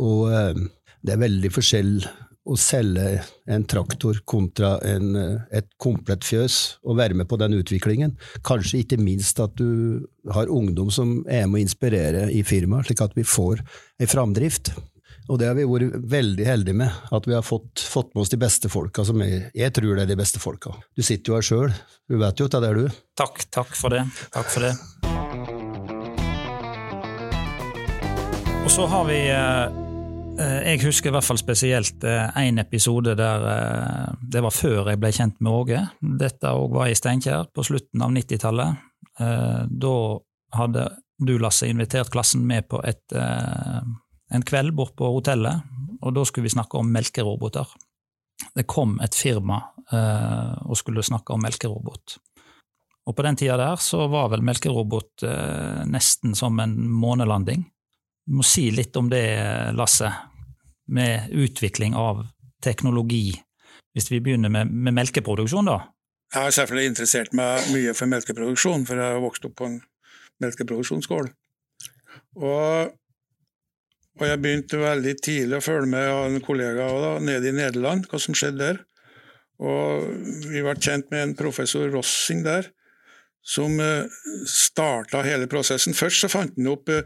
Og 0.00 0.30
eh, 0.32 0.62
det 1.04 1.12
er 1.14 1.20
veldig 1.20 1.50
forskjell 1.52 1.98
å 2.44 2.56
selge 2.60 3.22
en 3.48 3.64
traktor 3.68 4.18
kontra 4.28 4.74
en, 4.84 5.14
et 5.52 5.68
komplett 5.80 6.26
fjøs, 6.28 6.78
og 6.84 6.98
være 7.00 7.16
med 7.16 7.28
på 7.28 7.38
den 7.40 7.56
utviklingen. 7.56 8.16
Kanskje 8.44 8.82
ikke 8.82 9.00
minst 9.00 9.40
at 9.40 9.54
du 9.56 10.04
har 10.32 10.52
ungdom 10.52 10.90
som 10.92 11.22
er 11.24 11.46
med 11.48 11.62
å 11.62 11.64
inspirere 11.64 12.26
i 12.32 12.42
firmaet, 12.44 12.90
slik 12.90 13.04
at 13.04 13.16
vi 13.16 13.24
får 13.28 13.64
en 14.00 14.12
framdrift. 14.12 14.74
Og 15.24 15.38
det 15.40 15.46
har 15.48 15.54
vi 15.56 15.64
vært 15.64 15.94
veldig 16.12 16.44
heldige 16.44 16.76
med, 16.76 16.96
at 17.16 17.26
vi 17.26 17.32
har 17.32 17.44
fått, 17.44 17.80
fått 17.80 18.10
med 18.12 18.26
oss 18.26 18.32
de 18.32 18.38
beste 18.40 18.68
folka. 18.68 19.04
som 19.08 19.22
jeg, 19.24 19.46
jeg, 19.56 19.72
tror 19.72 19.96
det 19.96 20.04
er 20.04 20.10
de 20.12 20.20
beste 20.20 20.40
folka. 20.42 20.74
Du 20.92 21.00
sitter 21.02 21.32
jo 21.32 21.38
her 21.38 21.46
sjøl, 21.46 21.72
du 22.08 22.18
vet 22.20 22.40
jo 22.40 22.48
at 22.50 22.56
det 22.60 22.68
er 22.68 22.80
du. 22.82 22.98
Takk, 23.16 23.40
takk 23.54 23.72
for 23.78 23.94
det. 23.96 24.04
Takk 24.34 24.52
for 24.52 24.68
det. 24.68 24.74
Og 28.64 28.70
så 28.72 28.84
har 28.88 29.08
vi 29.08 29.16
eh, 29.28 29.64
eh, 30.40 30.60
Jeg 30.68 30.84
husker 30.84 31.08
i 31.08 31.16
hvert 31.16 31.28
fall 31.28 31.40
spesielt 31.40 32.04
én 32.04 32.60
eh, 32.60 32.62
episode 32.64 33.16
der 33.16 33.48
det 34.20 34.44
var 34.44 34.52
før 34.52 34.92
jeg 34.92 35.00
ble 35.00 35.12
kjent 35.12 35.40
med 35.40 35.52
Åge. 35.56 35.80
Dette 36.20 36.52
òg 36.52 36.76
var 36.76 36.92
i 36.92 37.00
Steinkjer 37.00 37.48
på 37.54 37.64
slutten 37.64 38.04
av 38.04 38.12
90-tallet. 38.12 38.84
Da 39.14 39.96
hadde 40.58 40.88
du, 41.22 41.36
Lasse, 41.38 41.68
invitert 41.70 42.10
klassen 42.10 42.42
med 42.48 42.66
på 42.68 42.80
et, 42.82 43.04
en 44.32 44.44
kveld 44.46 44.72
bort 44.76 44.94
på 44.96 45.08
hotellet, 45.16 45.64
og 46.00 46.14
da 46.16 46.24
skulle 46.24 46.48
vi 46.48 46.54
snakke 46.54 46.78
om 46.80 46.92
melkeroboter. 46.92 47.68
Det 48.54 48.66
kom 48.68 48.96
et 49.04 49.14
firma 49.14 49.60
og 50.64 50.76
skulle 50.78 51.04
snakke 51.04 51.34
om 51.34 51.42
melkerobot. 51.44 52.16
Og 53.04 53.16
på 53.16 53.24
den 53.24 53.36
tida 53.36 53.56
der 53.60 53.76
så 53.80 54.06
var 54.08 54.30
vel 54.32 54.44
melkerobot 54.44 55.24
nesten 55.92 56.34
som 56.36 56.58
en 56.60 56.74
månelanding. 56.88 57.64
Du 58.24 58.38
må 58.40 58.46
si 58.48 58.70
litt 58.72 58.96
om 58.96 59.10
det, 59.12 59.24
Lasse, 59.76 60.08
med 60.88 61.30
utvikling 61.32 61.94
av 61.96 62.24
teknologi. 62.64 63.34
Hvis 63.94 64.10
vi 64.10 64.22
begynner 64.24 64.50
med, 64.52 64.72
med 64.72 64.96
melkeproduksjon, 64.96 65.68
da? 65.68 65.78
Jeg 66.34 66.48
har 66.48 66.54
selvfølgelig 66.56 66.90
interessert 66.90 67.36
meg 67.36 67.68
mye 67.70 67.92
for 67.94 68.10
melkeproduksjon, 68.10 68.86
for 68.88 68.98
jeg 68.98 69.16
har 69.16 69.22
vokst 69.22 69.44
opp 69.46 69.54
på 69.60 69.68
en 69.68 69.76
melkeproduksjonsgård. 70.42 71.28
Og, 72.40 72.94
og, 74.14 74.24
jeg 74.28 74.40
begynte 74.42 74.78
veldig 74.78 75.14
tidlig 75.22 75.58
å 75.58 75.64
følge 75.64 75.90
med 75.90 76.08
av 76.08 76.26
en 76.28 76.42
kollega 76.44 76.86
da, 77.02 77.14
nede 77.22 77.50
i 77.50 77.56
Nederland, 77.56 78.06
hva 78.10 78.20
som 78.22 78.36
skjedde 78.36 78.60
der. 78.62 78.82
Og 79.64 80.06
vi 80.50 80.62
ble 80.62 80.74
kjent 80.78 81.10
med 81.10 81.22
en 81.22 81.36
professor 81.38 81.90
Rossing 81.90 82.44
der, 82.46 82.70
som 83.44 83.76
eh, 83.82 84.06
starta 84.48 85.22
hele 85.26 85.48
prosessen. 85.50 85.96
Først 85.96 86.24
så 86.24 86.30
fant 86.32 86.54
han 86.56 86.70
opp 86.70 86.90
eh, 86.94 87.02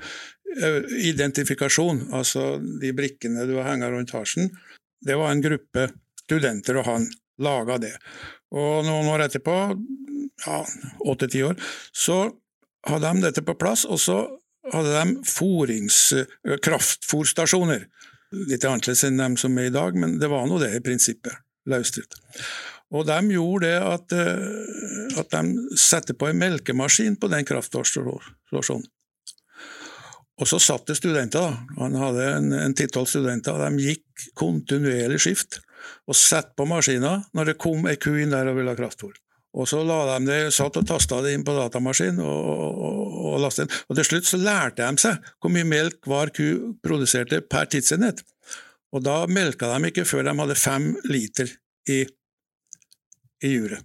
identifikasjon, 1.09 2.09
altså 2.15 2.59
de 2.81 2.93
brikkene 2.97 3.47
du 3.49 3.57
har 3.59 3.73
hengt 3.73 3.89
rundt 3.91 4.15
halsen. 4.15 4.53
Det 5.05 5.17
var 5.19 5.33
en 5.33 5.43
gruppe 5.45 5.89
studenter, 6.25 6.79
og 6.81 6.89
han 6.89 7.09
laga 7.43 7.79
det. 7.83 7.95
Og 8.55 8.85
noen 8.87 9.09
år 9.13 9.27
etterpå, 9.27 9.57
ja, 10.45 10.61
åtte-ti 11.09 11.43
år, 11.47 11.59
så 11.93 12.27
hadde 12.89 13.13
de 13.13 13.27
dette 13.27 13.45
på 13.45 13.57
plass, 13.59 13.85
og 13.89 14.01
så 14.03 14.19
hadde 14.73 14.95
de 14.95 15.29
forings, 15.29 16.01
kraftfòrstasjoner. 16.65 17.87
Litt 18.49 18.67
annerledes 18.69 19.07
enn 19.09 19.21
dem 19.21 19.39
som 19.41 19.57
er 19.59 19.71
i 19.71 19.75
dag, 19.75 19.97
men 19.97 20.19
det 20.21 20.29
var 20.33 20.47
nå 20.49 20.59
det 20.61 20.75
i 20.77 20.83
prinsippet. 20.85 21.33
Løsdrift. 21.69 22.19
Og 22.97 23.05
de 23.09 23.19
gjorde 23.35 23.69
det 23.69 23.79
at, 23.85 24.15
at 25.21 25.35
de 25.35 25.79
satte 25.81 26.17
på 26.17 26.31
en 26.31 26.39
melkemaskin 26.41 27.19
på 27.21 27.29
den 27.33 27.45
kraftfòrstasjonen. 27.49 28.87
Og 30.39 30.47
så 30.47 30.61
satt 30.63 30.87
det 30.87 30.99
studenter, 31.01 31.43
da. 31.51 31.81
Han 31.81 31.97
hadde 31.99 32.27
en 32.37 32.53
en 32.55 32.75
titall 32.79 33.09
studenter. 33.11 33.59
De 33.59 33.89
gikk 33.89 34.29
kontinuerlig 34.39 35.19
skift 35.25 35.59
og 36.07 36.17
satte 36.17 36.55
på 36.57 36.67
maskiner 36.69 37.25
når 37.35 37.53
det 37.53 37.61
kom 37.63 37.87
ei 37.91 37.99
ku 38.01 38.13
inn 38.15 38.35
der 38.35 38.51
og 38.51 38.59
ville 38.59 38.71
ha 38.71 38.79
kraftfôr. 38.79 39.17
Og 39.59 39.67
så 39.67 39.81
la 39.83 39.99
de 40.07 40.29
det, 40.29 40.39
satt 40.55 40.79
og 40.79 40.87
tasta 40.87 41.19
det 41.25 41.33
inn 41.35 41.45
på 41.47 41.55
datamaskinen 41.57 42.23
og, 42.23 42.51
og, 42.55 43.17
og 43.33 43.39
lastet 43.43 43.67
inn. 43.67 43.77
Og 43.91 43.99
til 43.99 44.07
slutt 44.07 44.29
så 44.31 44.39
lærte 44.41 44.87
de 44.87 45.03
seg 45.03 45.31
hvor 45.43 45.53
mye 45.55 45.67
melk 45.67 46.07
hver 46.07 46.31
ku 46.35 46.77
produserte 46.85 47.41
per 47.43 47.67
tidsenhet. 47.73 48.23
Og 48.95 49.03
da 49.05 49.25
melka 49.29 49.73
de 49.75 49.91
ikke 49.91 50.07
før 50.09 50.29
de 50.29 50.37
hadde 50.39 50.59
fem 50.59 50.93
liter 51.11 51.51
i, 51.91 52.05
i 53.45 53.55
juret. 53.57 53.83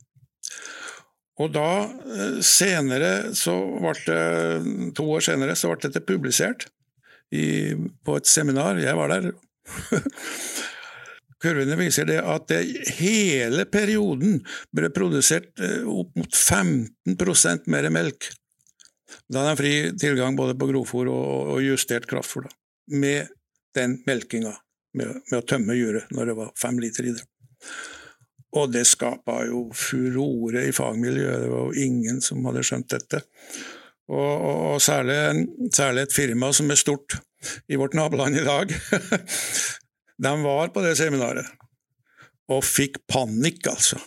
Og 1.41 1.49
da, 1.49 1.69
eh, 2.13 2.37
senere, 2.45 3.33
så 3.33 3.55
ble 3.81 3.95
det, 4.05 4.93
to 4.93 5.07
år 5.15 5.25
senere, 5.25 5.57
så 5.57 5.71
ble 5.71 5.87
dette 5.87 6.03
publisert 6.05 6.67
i, 7.33 7.73
på 8.05 8.19
et 8.19 8.29
seminar. 8.29 8.77
Jeg 8.77 8.93
var 8.99 9.09
der. 9.15 9.31
Kurvene 11.43 11.75
viser 11.75 12.07
det 12.07 12.21
at 12.23 12.47
det 12.51 12.61
hele 12.99 13.65
perioden 13.67 14.39
ble 14.75 14.89
produsert 14.95 15.51
eh, 15.59 15.81
opp 15.83 16.13
mot 16.15 16.37
15% 16.39 17.67
mer 17.73 17.89
melk. 17.91 18.29
Da 19.27 19.43
hadde 19.43 19.55
de 19.55 19.59
fri 19.59 19.73
tilgang 19.99 20.37
både 20.39 20.55
på 20.59 20.69
grovfôr 20.71 21.09
og, 21.11 21.57
justert 21.63 22.07
kraftfôr, 22.09 22.47
med 22.95 23.31
den 23.75 23.99
melkinga, 24.07 24.53
med, 24.97 25.19
med 25.29 25.37
å 25.39 25.45
tømme 25.47 25.75
juret 25.77 26.11
når 26.15 26.31
det 26.31 26.37
var 26.39 26.55
fem 26.59 26.79
liter 26.81 27.09
i 27.09 27.13
det. 27.17 27.27
Og 28.53 28.69
det 28.69 28.85
skapa 28.85 29.39
jo 29.49 29.65
furore 29.75 30.67
i 30.67 30.73
fagmiljøet, 30.75 31.43
det 31.43 31.51
var 31.51 31.69
jo 31.69 31.85
ingen 31.87 32.19
som 32.21 32.43
hadde 32.45 32.65
skjønt 32.65 32.91
dette. 32.93 33.23
Og, 34.11 34.19
og, 34.19 34.57
og 34.73 34.81
særlig, 34.83 35.47
særlig, 35.73 36.05
et 36.05 36.15
firma 36.15 36.51
som 36.53 36.69
er 36.71 36.79
stort 36.79 37.17
i 37.67 37.79
vårt 37.79 37.95
naboland 37.97 38.37
i 38.37 38.45
dag. 38.45 38.73
De 40.23 40.33
var 40.43 40.73
på 40.73 40.83
det 40.85 40.95
seminaret, 40.99 41.47
og 42.51 42.63
fikk 42.65 43.01
panikk, 43.11 43.67
altså. 43.71 43.99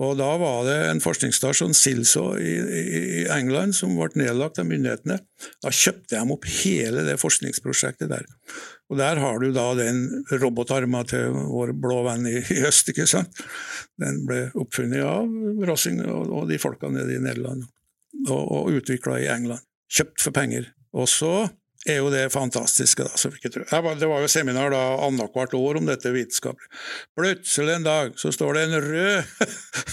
Og 0.00 0.16
da 0.18 0.28
var 0.40 0.64
det 0.66 0.76
en 0.88 1.00
forskningsstasjon, 1.02 1.74
Silso 1.76 2.24
i, 2.40 3.24
England, 3.30 3.74
som 3.76 3.94
ble 3.96 4.10
nedlagt 4.18 4.58
av 4.60 4.68
myndighetene. 4.68 5.18
Da 5.62 5.72
kjøpte 5.74 6.16
de 6.16 6.34
opp 6.34 6.48
hele 6.60 7.04
det 7.06 7.16
forskningsprosjektet 7.22 8.10
der. 8.10 8.26
Og 8.90 8.98
der 8.98 9.20
har 9.22 9.38
du 9.38 9.50
da 9.54 9.68
den 9.78 10.02
robotarma 10.32 11.04
til 11.08 11.30
vår 11.34 11.74
blå 11.78 12.00
venn 12.08 12.26
i, 12.30 12.38
i 12.40 12.60
øst, 12.66 12.90
ikke 12.90 13.06
sant. 13.10 13.42
Den 14.00 14.24
ble 14.28 14.48
oppfunnet 14.58 15.06
av 15.06 15.66
Rossing 15.68 16.02
og 16.10 16.48
de 16.50 16.58
folka 16.62 16.90
nede 16.92 17.16
i 17.16 17.22
Nederland, 17.22 17.66
og, 18.26 18.42
og 18.42 18.80
utvikla 18.80 19.20
i 19.22 19.30
England. 19.30 19.62
Kjøpt 19.90 20.26
for 20.26 20.34
penger. 20.34 20.70
Og 20.94 21.06
så 21.10 21.34
er 21.88 22.00
jo 22.00 22.10
det 22.12 22.30
fantastiske. 22.32 23.04
da, 23.04 23.10
så 23.16 23.30
ikke 23.32 23.50
tror. 23.54 23.96
Det 23.98 24.08
var 24.08 24.20
jo 24.20 24.28
seminar 24.28 24.72
da 24.74 24.82
annethvert 25.06 25.54
år 25.56 25.80
om 25.80 25.88
dette 25.88 26.12
vitenskapelig. 26.12 26.68
Plutselig 27.16 27.74
en 27.74 27.86
dag 27.86 28.12
så 28.20 28.32
står 28.32 28.54
det 28.54 28.64
en 28.64 28.80
rød 28.84 29.22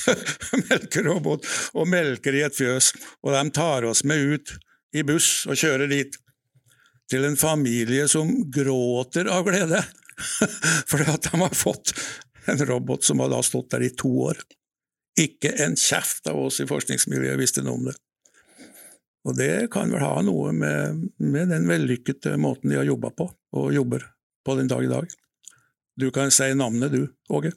melkerobot 0.69 1.47
og 1.73 1.87
melker 1.87 2.35
i 2.35 2.43
et 2.47 2.57
fjøs, 2.57 2.91
og 3.23 3.33
de 3.35 3.43
tar 3.55 3.87
oss 3.87 4.03
med 4.03 4.33
ut 4.33 4.55
i 4.95 5.03
buss 5.07 5.45
og 5.47 5.59
kjører 5.59 5.91
dit. 5.91 6.17
Til 7.07 7.23
en 7.23 7.39
familie 7.39 8.03
som 8.11 8.33
gråter 8.51 9.29
av 9.31 9.45
glede, 9.47 9.79
fordi 10.89 11.07
at 11.13 11.29
de 11.29 11.39
har 11.39 11.55
fått 11.55 11.93
en 12.51 12.65
robot 12.67 13.03
som 13.03 13.23
har 13.23 13.31
da 13.31 13.39
stått 13.43 13.71
der 13.71 13.85
i 13.87 13.93
to 13.95 14.11
år. 14.27 14.41
Ikke 15.17 15.53
en 15.63 15.77
kjeft 15.79 16.27
av 16.27 16.39
oss 16.49 16.59
i 16.61 16.67
forskningsmiljøet 16.67 17.39
visste 17.39 17.63
noe 17.63 17.79
om 17.79 17.87
det. 17.87 17.95
Og 19.27 19.35
det 19.35 19.67
kan 19.73 19.91
vel 19.91 20.03
ha 20.03 20.21
noe 20.23 20.53
med, 20.55 21.07
med 21.19 21.51
den 21.51 21.67
vellykkede 21.67 22.37
måten 22.39 22.71
de 22.71 22.79
har 22.79 22.87
jobba 22.87 23.11
på, 23.11 23.27
og 23.59 23.73
jobber 23.75 24.05
på 24.47 24.55
den 24.55 24.69
dag 24.71 24.85
i 24.85 24.91
dag. 24.91 25.17
Du 25.97 26.07
kan 26.15 26.31
si 26.31 26.47
navnet 26.55 26.93
du, 26.93 27.01
Åge. 27.33 27.51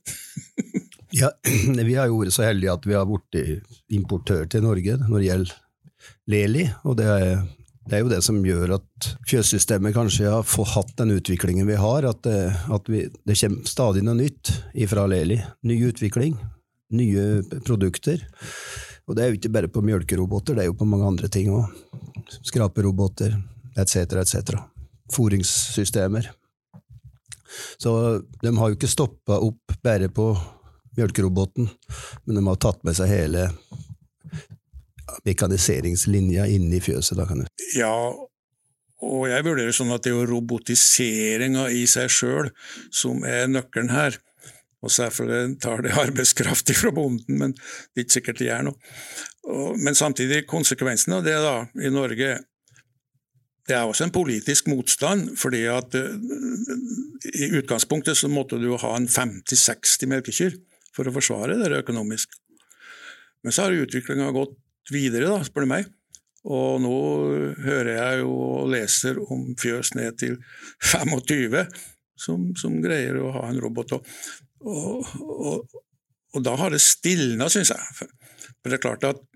ja, 1.21 1.31
vi 1.91 1.95
har 1.95 2.11
jo 2.11 2.23
vært 2.23 2.35
så 2.35 2.49
heldige 2.49 2.75
at 2.75 2.89
vi 2.89 2.97
har 2.97 3.07
blitt 3.07 3.63
importør 3.95 4.51
til 4.51 4.67
Norge 4.67 4.99
når 5.05 5.17
det 5.19 5.29
gjelder 5.29 5.57
Leli, 6.33 6.65
og 6.89 6.97
det 6.99 7.07
er, 7.13 7.43
det 7.87 7.99
er 7.99 8.03
jo 8.03 8.11
det 8.11 8.23
som 8.25 8.39
gjør 8.43 8.79
at 8.79 9.11
fjøssystemet 9.29 9.95
kanskje 9.95 10.31
har 10.33 10.47
fått 10.49 10.73
hatt 10.75 10.95
den 10.99 11.13
utviklingen 11.19 11.69
vi 11.69 11.79
har, 11.79 12.07
at, 12.09 12.25
det, 12.25 12.55
at 12.73 12.91
vi, 12.91 13.05
det 13.29 13.37
kommer 13.39 13.69
stadig 13.69 14.03
noe 14.07 14.17
nytt 14.19 14.55
fra 14.91 15.05
Leli. 15.11 15.39
Ny 15.69 15.77
utvikling, 15.93 16.39
nye 16.97 17.27
produkter. 17.67 18.25
Og 19.11 19.17
det 19.19 19.25
er 19.25 19.33
jo 19.33 19.41
ikke 19.41 19.51
bare 19.51 19.69
på 19.73 19.83
mjølkeroboter, 19.83 20.55
det 20.55 20.63
er 20.63 20.69
jo 20.71 20.77
på 20.79 20.87
mange 20.87 21.09
andre 21.09 21.29
ting 21.33 21.51
òg. 21.51 21.67
Skraperoboter 22.47 23.35
etc., 23.75 24.15
etc. 24.23 24.61
Foringssystemer. 25.11 26.31
Så 27.83 27.93
de 28.39 28.53
har 28.55 28.71
jo 28.71 28.79
ikke 28.79 28.91
stoppa 28.91 29.41
opp 29.43 29.75
bare 29.83 30.07
på 30.15 30.31
mjølkeroboten, 30.95 31.67
men 32.25 32.39
de 32.39 32.47
har 32.47 32.63
tatt 32.63 32.87
med 32.87 32.95
seg 32.95 33.11
hele 33.11 33.49
mekaniseringslinja 35.27 36.47
inne 36.55 36.79
i 36.79 36.83
fjøset. 36.85 37.19
Da 37.19 37.27
kan. 37.27 37.43
Ja, 37.75 37.91
og 39.01 39.23
jeg 39.27 39.47
vurderer 39.47 39.75
sånn 39.75 39.91
at 39.91 40.05
det 40.05 40.13
er 40.13 40.21
jo 40.21 40.31
robotiseringa 40.37 41.67
i 41.75 41.87
seg 41.91 42.13
sjøl 42.15 42.51
som 42.95 43.25
er 43.27 43.51
nøkkelen 43.51 43.91
her. 43.91 44.23
Og 44.81 44.93
selvfølgelig 44.95 45.59
tar 45.61 45.83
det 45.85 45.97
arbeidskraft 46.01 46.73
fra 46.81 46.93
bonden, 46.97 47.41
men 47.41 47.57
det 47.57 48.01
er 48.01 48.07
ikke 48.07 48.19
sikkert 48.19 48.41
det 48.41 48.49
gjør 48.49 48.71
noe. 48.71 48.79
Men 49.81 49.97
samtidig, 49.97 50.47
konsekvensen 50.49 51.17
av 51.19 51.27
det 51.27 51.37
da, 51.41 51.57
i 51.81 51.93
Norge 51.93 52.39
det 53.69 53.77
er 53.77 53.87
også 53.87 54.09
en 54.09 54.15
politisk 54.15 54.67
motstand, 54.67 55.37
fordi 55.39 55.61
at 55.71 55.95
i 55.95 57.51
utgangspunktet 57.61 58.19
så 58.19 58.31
måtte 58.33 58.59
du 58.59 58.73
ha 58.75 58.91
en 58.97 59.07
50-60 59.07 60.11
melkekyr 60.11 60.57
for 60.97 61.07
å 61.07 61.15
forsvare 61.15 61.59
det 61.61 61.79
økonomisk. 61.79 62.35
Men 63.45 63.55
så 63.55 63.69
har 63.69 63.79
utviklinga 63.85 64.33
gått 64.35 64.57
videre, 64.91 65.31
da, 65.31 65.45
spør 65.47 65.69
du 65.69 65.71
meg. 65.71 65.89
Og 66.51 66.81
nå 66.81 66.97
hører 67.63 67.93
jeg 67.95 68.21
jo 68.23 68.31
og 68.33 68.71
leser 68.73 69.21
om 69.21 69.51
fjøs 69.61 69.93
ned 69.95 70.17
til 70.23 70.39
25 70.81 71.61
som, 72.21 72.51
som 72.57 72.79
greier 72.83 73.19
å 73.21 73.33
ha 73.37 73.47
en 73.51 73.61
robot. 73.61 73.99
Og, 73.99 74.15
og, 74.61 75.11
og, 75.21 75.81
og 76.35 76.45
da 76.47 76.55
har 76.61 76.75
det 76.75 76.83
stilna, 76.85 77.49
syns 77.53 77.73
jeg. 77.73 77.99
For 78.01 78.69
det 78.69 78.79
er 78.79 78.87
klart 78.87 79.09
at 79.09 79.27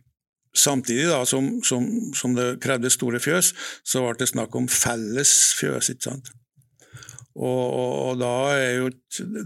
Samtidig 0.54 1.08
da, 1.10 1.24
som, 1.26 1.48
som, 1.66 1.86
som, 2.14 2.34
det 2.38 2.60
krevde 2.62 2.90
store 2.92 3.18
fjøs, 3.18 3.48
så 3.82 4.04
ble 4.04 4.14
det 4.20 4.30
snakk 4.30 4.54
om 4.54 4.68
felles 4.70 5.32
fjøs. 5.58 5.88
ikke 5.90 6.06
sant? 6.06 6.28
Og, 7.34 7.64
og, 7.74 8.10
da 8.20 8.34
er 8.54 8.76
jo 8.76 8.90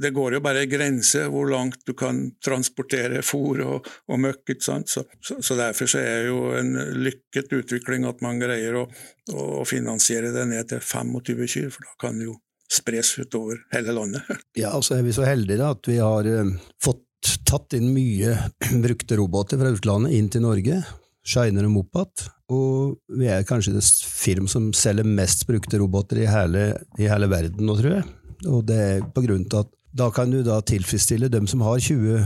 Det 0.04 0.10
går 0.12 0.34
jo 0.36 0.40
bare 0.44 0.66
grense 0.68 1.22
hvor 1.32 1.48
langt 1.48 1.86
du 1.88 1.94
kan 1.96 2.18
transportere 2.44 3.22
fôr 3.24 3.62
og, 3.64 3.88
og 4.12 4.20
møkk. 4.20 4.42
ikke 4.52 4.66
sant? 4.66 4.92
Så, 4.92 5.06
så, 5.24 5.38
så, 5.40 5.56
derfor 5.56 5.88
så 5.88 6.02
er 6.02 6.28
jo 6.28 6.50
en 6.58 6.74
lykket 7.00 7.56
utvikling 7.56 8.04
at 8.04 8.20
man 8.24 8.40
greier 8.42 8.76
å, 8.82 8.84
å 9.32 9.64
finansiere 9.64 10.34
det 10.36 10.44
ned 10.52 10.68
til 10.68 10.84
25 10.84 11.48
kyr, 11.48 11.72
for 11.72 11.88
da 11.88 11.96
kan 12.04 12.20
jo 12.20 12.36
spres 12.72 13.14
utover 13.18 13.62
hele 13.74 13.94
landet. 13.96 14.22
Ja, 14.58 14.74
og 14.76 14.84
så 14.86 14.98
er 14.98 15.04
vi 15.06 15.14
så 15.16 15.26
heldige 15.26 15.60
da, 15.60 15.72
at 15.76 15.88
vi 15.88 15.98
har 16.02 16.26
uh, 16.28 16.54
fått 16.82 17.04
tatt 17.48 17.74
inn 17.78 17.92
mye 17.94 18.34
brukte 18.84 19.18
roboter 19.18 19.60
fra 19.60 19.72
utlandet 19.74 20.16
inn 20.18 20.30
til 20.32 20.44
Norge. 20.44 20.82
Shiner 21.28 21.66
og 21.68 21.74
Mopat, 21.74 22.28
og 22.48 23.18
vi 23.18 23.26
er 23.28 23.44
kanskje 23.44 23.74
det 23.74 23.84
firm 23.84 24.46
som 24.48 24.70
selger 24.72 25.04
mest 25.04 25.44
brukte 25.48 25.80
roboter 25.80 26.22
i 26.22 26.28
hele, 26.30 26.70
i 26.96 27.08
hele 27.10 27.28
verden 27.28 27.68
nå, 27.68 27.74
tror 27.76 27.98
jeg. 27.98 28.06
Og 28.48 28.62
det 28.68 28.78
er 28.78 29.02
på 29.12 29.24
grunn 29.26 29.44
til 29.44 29.66
at 29.66 29.74
da 29.98 30.08
kan 30.14 30.32
du 30.32 30.40
da 30.46 30.60
tilfredsstille 30.64 31.28
dem 31.32 31.48
som 31.50 31.64
har 31.66 31.80
20 31.82 32.22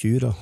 kyr, 0.00 0.26
da, 0.26 0.32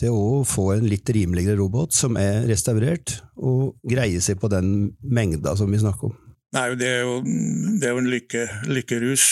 til 0.00 0.16
å 0.16 0.42
få 0.48 0.72
en 0.74 0.88
litt 0.88 1.10
rimeligere 1.14 1.58
robot 1.60 1.94
som 1.94 2.18
er 2.18 2.46
restaurert, 2.50 3.20
og 3.38 3.76
greie 3.86 4.22
seg 4.24 4.40
på 4.42 4.50
den 4.50 4.92
mengda 5.02 5.54
som 5.58 5.70
vi 5.70 5.82
snakker 5.82 6.10
om. 6.10 6.18
Nei, 6.52 6.64
det 6.76 6.88
er 6.88 7.04
jo, 7.06 7.20
det 7.24 7.88
er 7.88 7.94
jo 7.94 8.00
en 8.02 8.10
lykke, 8.12 8.42
lykkerus. 8.68 9.28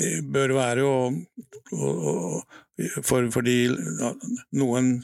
Det 0.00 0.12
bør 0.32 0.54
være 0.56 0.86
å, 0.88 0.94
for, 3.04 3.28
fordi 3.34 3.58
noen 4.56 4.94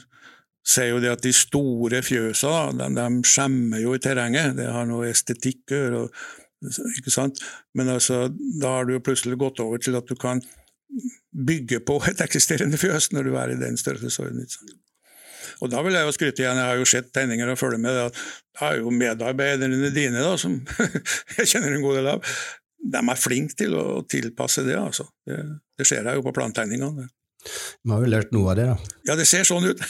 sier 0.67 0.91
jo 0.91 1.01
det 1.01 1.11
at 1.15 1.23
de 1.25 1.33
store 1.33 2.01
fjøsa 2.05 2.71
de, 2.77 2.87
de 2.97 3.07
skjemmer 3.27 3.81
jo 3.81 3.95
i 3.97 4.01
terrenget, 4.01 4.55
det 4.59 4.69
har 4.69 4.87
noe 4.89 5.09
estetikk 5.09 5.73
å 5.73 5.81
gjøre. 5.81 6.01
ikke 6.99 7.13
sant? 7.13 7.41
Men 7.77 7.93
altså, 7.95 8.27
da 8.61 8.77
har 8.77 8.87
du 8.87 8.95
jo 8.95 9.05
plutselig 9.05 9.39
gått 9.41 9.61
over 9.63 9.81
til 9.81 9.97
at 9.97 10.09
du 10.09 10.17
kan 10.19 10.41
bygge 11.31 11.79
på 11.87 12.01
et 12.09 12.21
eksisterende 12.23 12.77
fjøs 12.79 13.11
når 13.15 13.29
du 13.29 13.35
er 13.39 13.53
i 13.53 13.59
den 13.61 13.77
størrelsesorden. 13.79 14.45
Og 15.61 15.69
da 15.69 15.81
vil 15.85 15.93
jeg 15.93 16.07
jo 16.07 16.13
skryte 16.15 16.41
igjen, 16.41 16.57
jeg 16.57 16.69
har 16.71 16.79
jo 16.79 16.87
sett 16.89 17.11
tegninger 17.13 17.51
og 17.53 17.59
følger 17.59 17.81
med, 17.81 17.99
at 18.07 18.15
det 18.17 18.61
er 18.67 18.79
jo 18.81 18.93
medarbeiderne 18.95 19.91
dine, 19.93 20.23
da, 20.23 20.33
som 20.41 20.57
jeg 21.37 21.49
kjenner 21.53 21.75
en 21.75 21.85
god 21.85 21.95
del 21.99 22.07
av, 22.15 22.19
de 22.81 22.97
er 22.97 23.19
flinke 23.21 23.55
til 23.59 23.71
å 23.77 24.01
tilpasse 24.09 24.63
det. 24.65 24.77
altså. 24.79 25.05
Det, 25.27 25.37
det 25.77 25.85
ser 25.87 26.01
jeg 26.07 26.17
jo 26.17 26.25
på 26.25 26.33
plantegningene. 26.33 27.05
Vi 27.85 27.93
har 27.93 28.01
jo 28.01 28.09
lært 28.09 28.33
noe 28.33 28.51
av 28.53 28.57
det, 28.57 28.65
da. 28.71 28.77
Ja, 29.11 29.13
det 29.19 29.27
ser 29.29 29.43
sånn 29.45 29.65
ut. 29.69 29.79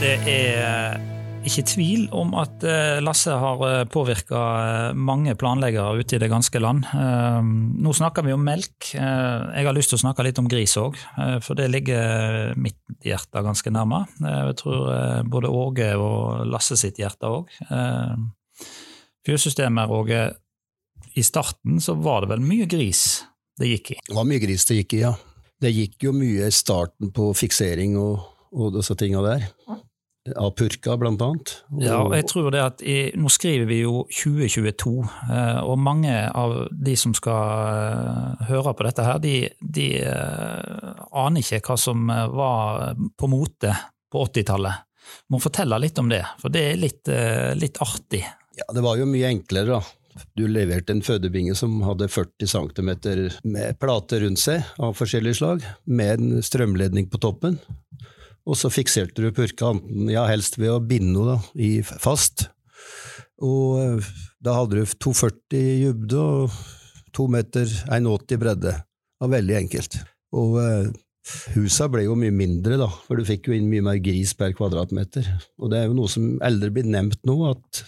det 0.00 0.16
er 0.32 1.17
ikke 1.46 1.64
tvil 1.70 2.06
om 2.16 2.32
at 2.38 2.64
eh, 2.66 2.98
Lasse 3.04 3.32
har 3.38 3.62
eh, 3.66 3.84
påvirka 3.90 4.38
eh, 4.38 4.96
mange 4.98 5.34
planleggere 5.38 6.00
ute 6.00 6.16
i 6.16 6.20
det 6.22 6.30
ganske 6.30 6.60
land. 6.60 6.86
Nå 6.88 7.92
snakker 7.94 8.26
vi 8.26 8.34
om 8.34 8.42
melk. 8.44 8.90
Jeg 8.92 9.66
har 9.66 9.76
lyst 9.76 9.92
til 9.92 9.98
å 9.98 10.02
snakke 10.02 10.24
litt 10.26 10.38
om 10.40 10.48
gris 10.50 10.74
òg, 10.80 10.96
for 11.44 11.58
det 11.58 11.68
ligger 11.70 12.54
mitt 12.58 12.78
hjerte 13.04 13.42
ganske 13.44 13.72
nærme. 13.72 14.02
Jeg 14.20 14.56
tror 14.60 15.24
både 15.30 15.52
Åge 15.52 15.88
og 16.00 16.44
Lasse 16.50 16.78
sitt 16.80 17.00
hjerte 17.00 17.30
òg. 17.30 17.52
Fjøssystemet, 19.26 19.92
Åge, 19.92 20.22
i 21.18 21.24
starten 21.26 21.82
så 21.84 21.96
var 21.98 22.24
det 22.24 22.32
vel 22.34 22.44
mye 22.44 22.68
gris 22.70 23.22
det 23.58 23.72
gikk 23.72 23.94
i? 23.96 24.00
Det 24.06 24.16
var 24.16 24.28
mye 24.28 24.42
gris 24.42 24.66
det 24.68 24.82
gikk 24.82 24.98
i, 24.98 25.04
ja. 25.06 25.14
Det 25.58 25.74
gikk 25.74 26.08
jo 26.08 26.14
mye 26.14 26.46
i 26.46 26.54
starten 26.54 27.12
på 27.14 27.32
fiksering 27.36 27.96
og, 27.98 28.22
og 28.54 28.76
disse 28.78 28.94
tinga 28.98 29.24
der. 29.24 29.48
Av 30.36 30.50
purka, 30.52 30.96
blant 31.00 31.22
annet. 31.24 31.52
Og, 31.72 31.82
ja, 31.82 31.98
og 32.02 32.12
jeg 32.16 32.26
tror 32.28 32.50
det 32.52 32.60
at 32.60 32.82
i, 32.84 32.96
Nå 33.16 33.30
skriver 33.32 33.68
vi 33.70 33.78
jo 33.80 34.02
2022, 34.12 34.92
eh, 35.32 35.60
og 35.62 35.78
mange 35.80 36.12
av 36.26 36.56
de 36.72 36.96
som 37.00 37.14
skal 37.16 37.62
eh, 37.62 38.48
høre 38.50 38.74
på 38.76 38.84
dette 38.84 39.06
her, 39.06 39.22
de, 39.22 39.36
de 39.62 39.86
eh, 40.02 41.04
aner 41.22 41.40
ikke 41.44 41.62
hva 41.70 41.78
som 41.80 42.10
var 42.10 42.98
på 43.16 43.30
mote 43.30 43.72
på 44.12 44.26
80-tallet. 44.26 44.84
Må 45.32 45.40
fortelle 45.40 45.78
litt 45.80 46.00
om 46.02 46.10
det, 46.12 46.20
for 46.42 46.52
det 46.52 46.64
er 46.72 46.82
litt, 46.82 47.08
litt 47.56 47.78
artig. 47.80 48.20
Ja, 48.58 48.66
det 48.76 48.82
var 48.84 48.98
jo 49.00 49.06
mye 49.08 49.30
enklere, 49.30 49.78
da. 49.78 50.24
Du 50.36 50.44
leverte 50.50 50.92
en 50.92 51.02
fødebinge 51.04 51.54
som 51.56 51.78
hadde 51.86 52.08
40 52.10 52.50
cm 52.50 52.90
med 53.48 53.78
plate 53.80 54.20
rundt 54.24 54.40
seg 54.42 54.66
av 54.82 54.96
forskjellig 54.98 55.36
slag, 55.38 55.64
med 55.84 56.18
en 56.18 56.42
strømledning 56.44 57.08
på 57.12 57.20
toppen. 57.22 57.58
Og 58.48 58.56
så 58.56 58.70
fikserte 58.72 59.24
du 59.24 59.32
purka, 59.36 59.74
ja, 60.08 60.24
helst 60.30 60.56
ved 60.60 60.72
å 60.72 60.80
binde 60.80 61.36
henne 61.36 61.98
fast. 62.00 62.48
Og 63.44 63.80
eh, 63.82 64.12
da 64.44 64.56
hadde 64.56 64.80
du 64.80 64.94
2,40 64.96 65.58
i 65.58 65.82
dybde 65.84 66.22
og 66.22 66.56
2 67.16 67.28
meter 67.34 67.68
1,80 67.68 68.40
bredde. 68.40 68.72
Det 68.72 69.26
var 69.26 69.34
veldig 69.36 69.58
enkelt. 69.58 69.98
Og 70.38 70.56
eh, 70.62 70.88
husa 71.58 71.90
ble 71.92 72.06
jo 72.06 72.16
mye 72.18 72.32
mindre, 72.34 72.80
da, 72.80 72.88
for 73.04 73.20
du 73.20 73.28
fikk 73.28 73.50
jo 73.50 73.58
inn 73.58 73.68
mye 73.68 73.84
mer 73.84 74.00
gris 74.02 74.32
per 74.38 74.56
kvadratmeter. 74.56 75.28
Og 75.60 75.70
det 75.72 75.82
er 75.82 75.90
jo 75.90 75.98
noe 76.00 76.10
som 76.12 76.34
aldri 76.44 76.72
blir 76.78 76.88
nevnt 76.88 77.20
nå, 77.28 77.38
at 77.52 77.84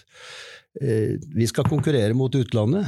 Eh, 0.78 1.18
vi 1.34 1.46
skal 1.50 1.66
konkurrere 1.68 2.14
mot 2.14 2.34
utlandet. 2.34 2.86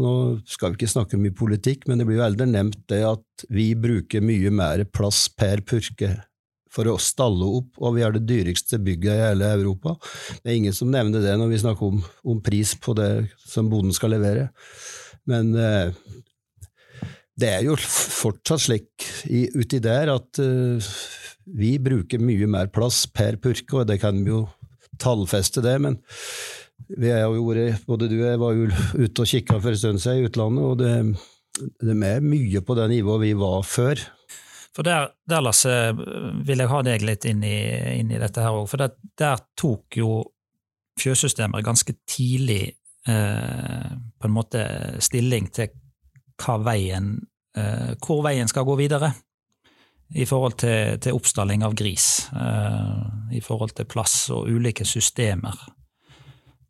Nå 0.00 0.12
skal 0.48 0.72
vi 0.72 0.80
ikke 0.80 0.90
snakke 0.90 1.18
mye 1.20 1.34
politikk, 1.36 1.86
men 1.88 2.00
det 2.00 2.06
blir 2.08 2.20
jo 2.20 2.26
aldri 2.26 2.46
nevnt 2.48 2.82
det 2.90 3.02
at 3.06 3.44
vi 3.52 3.72
bruker 3.78 4.22
mye 4.24 4.52
mer 4.54 4.84
plass 4.90 5.26
per 5.34 5.62
purke 5.66 6.14
for 6.70 6.86
å 6.86 6.98
stalle 7.02 7.48
opp, 7.58 7.74
og 7.82 7.96
vi 7.96 8.04
har 8.04 8.14
det 8.14 8.26
dyreste 8.28 8.78
bygget 8.82 9.12
i 9.12 9.24
hele 9.24 9.50
Europa. 9.56 9.96
Det 10.40 10.52
er 10.52 10.58
ingen 10.60 10.76
som 10.76 10.90
nevner 10.92 11.24
det 11.24 11.34
når 11.38 11.50
vi 11.50 11.62
snakker 11.64 11.90
om, 11.90 12.02
om 12.30 12.42
pris 12.44 12.76
på 12.78 12.94
det 12.98 13.10
som 13.42 13.70
bonden 13.72 13.94
skal 13.96 14.14
levere. 14.14 14.48
Men 15.30 15.50
eh, 15.58 15.90
det 17.40 17.50
er 17.56 17.66
jo 17.66 17.76
fortsatt 17.80 18.66
slik 18.66 19.08
i, 19.30 19.48
uti 19.56 19.80
der 19.82 20.12
at 20.14 20.40
eh, 20.42 20.92
vi 21.50 21.74
bruker 21.82 22.22
mye 22.22 22.46
mer 22.50 22.70
plass 22.72 23.02
per 23.10 23.40
purke, 23.42 23.80
og 23.80 23.90
det 23.90 23.98
kan 24.02 24.22
vi 24.22 24.30
jo 24.30 24.44
tallfeste 25.00 25.62
det, 25.64 25.76
men 25.82 25.98
vi 27.00 27.10
er 27.12 27.26
jo 27.26 27.44
både 27.86 28.08
du 28.10 28.16
og 28.18 28.26
jeg 28.26 28.40
var 28.40 28.56
jo 28.56 28.70
ute 28.98 29.24
og 29.24 29.30
kikka 29.30 29.58
for 29.58 29.72
en 29.72 29.80
stund 29.82 30.02
siden 30.02 30.22
i 30.22 30.30
utlandet, 30.30 30.64
og 30.64 30.78
det, 30.80 30.94
det 31.82 31.96
er 31.96 32.24
mye 32.24 32.62
på 32.64 32.76
det 32.78 32.88
nivået 32.92 33.24
vi 33.24 33.34
var 33.38 33.62
før. 33.66 34.02
For 34.76 34.86
der, 34.86 35.08
der 35.26 35.42
Lasse, 35.42 35.72
vil 36.46 36.62
jeg 36.62 36.70
ha 36.70 36.82
deg 36.86 37.02
litt 37.02 37.26
inn 37.26 37.42
i, 37.42 37.56
inn 37.98 38.12
i 38.12 38.20
dette 38.22 38.44
her 38.44 38.54
òg. 38.54 38.68
For 38.70 38.78
der, 38.78 38.94
der, 39.18 39.42
tok 39.58 39.98
jo 39.98 40.20
fjøssystemer 41.00 41.64
ganske 41.66 41.96
tidlig 42.08 42.62
eh, 43.08 43.90
på 43.90 44.28
en 44.28 44.36
måte 44.36 44.62
stilling 45.02 45.50
til 45.54 45.74
veien, 46.64 47.16
eh, 47.56 47.90
hvor 47.98 48.22
veien 48.24 48.48
skal 48.48 48.68
gå 48.68 48.78
videre 48.78 49.10
i 50.14 50.26
forhold 50.26 50.56
til, 50.58 50.98
til 51.02 51.18
oppstalling 51.18 51.62
av 51.66 51.74
gris. 51.78 52.28
Eh, 52.34 53.36
I 53.38 53.42
forhold 53.42 53.74
til 53.78 53.90
plass 53.90 54.28
og 54.34 54.48
ulike 54.50 54.86
systemer. 54.86 55.54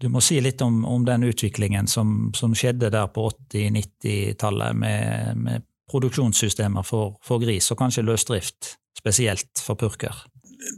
Du 0.00 0.08
må 0.08 0.22
si 0.24 0.38
litt 0.40 0.62
om, 0.64 0.80
om 0.88 1.04
den 1.04 1.26
utviklingen 1.28 1.88
som, 1.88 2.30
som, 2.36 2.54
skjedde 2.56 2.88
der 2.92 3.10
på 3.12 3.26
80-90-tallet 3.52 4.76
med, 4.76 5.36
med, 5.36 5.66
produksjonssystemer 5.90 6.86
for, 6.86 7.16
for, 7.24 7.42
gris, 7.42 7.70
og 7.72 7.80
kanskje 7.80 8.06
løsdrift, 8.06 8.76
spesielt 8.98 9.62
for 9.64 9.78
purker. 9.80 10.24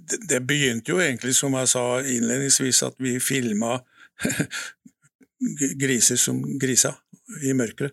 Det, 0.09 0.22
det 0.31 0.40
begynte 0.46 0.94
jo 0.94 1.01
egentlig, 1.03 1.35
som 1.37 1.55
jeg 1.59 1.70
sa 1.72 1.85
innledningsvis, 2.01 2.83
at 2.88 2.98
vi 3.03 3.18
filma 3.20 3.79
griser 5.83 6.20
som 6.20 6.40
griser 6.61 6.96
i 7.42 7.55
mørket, 7.57 7.92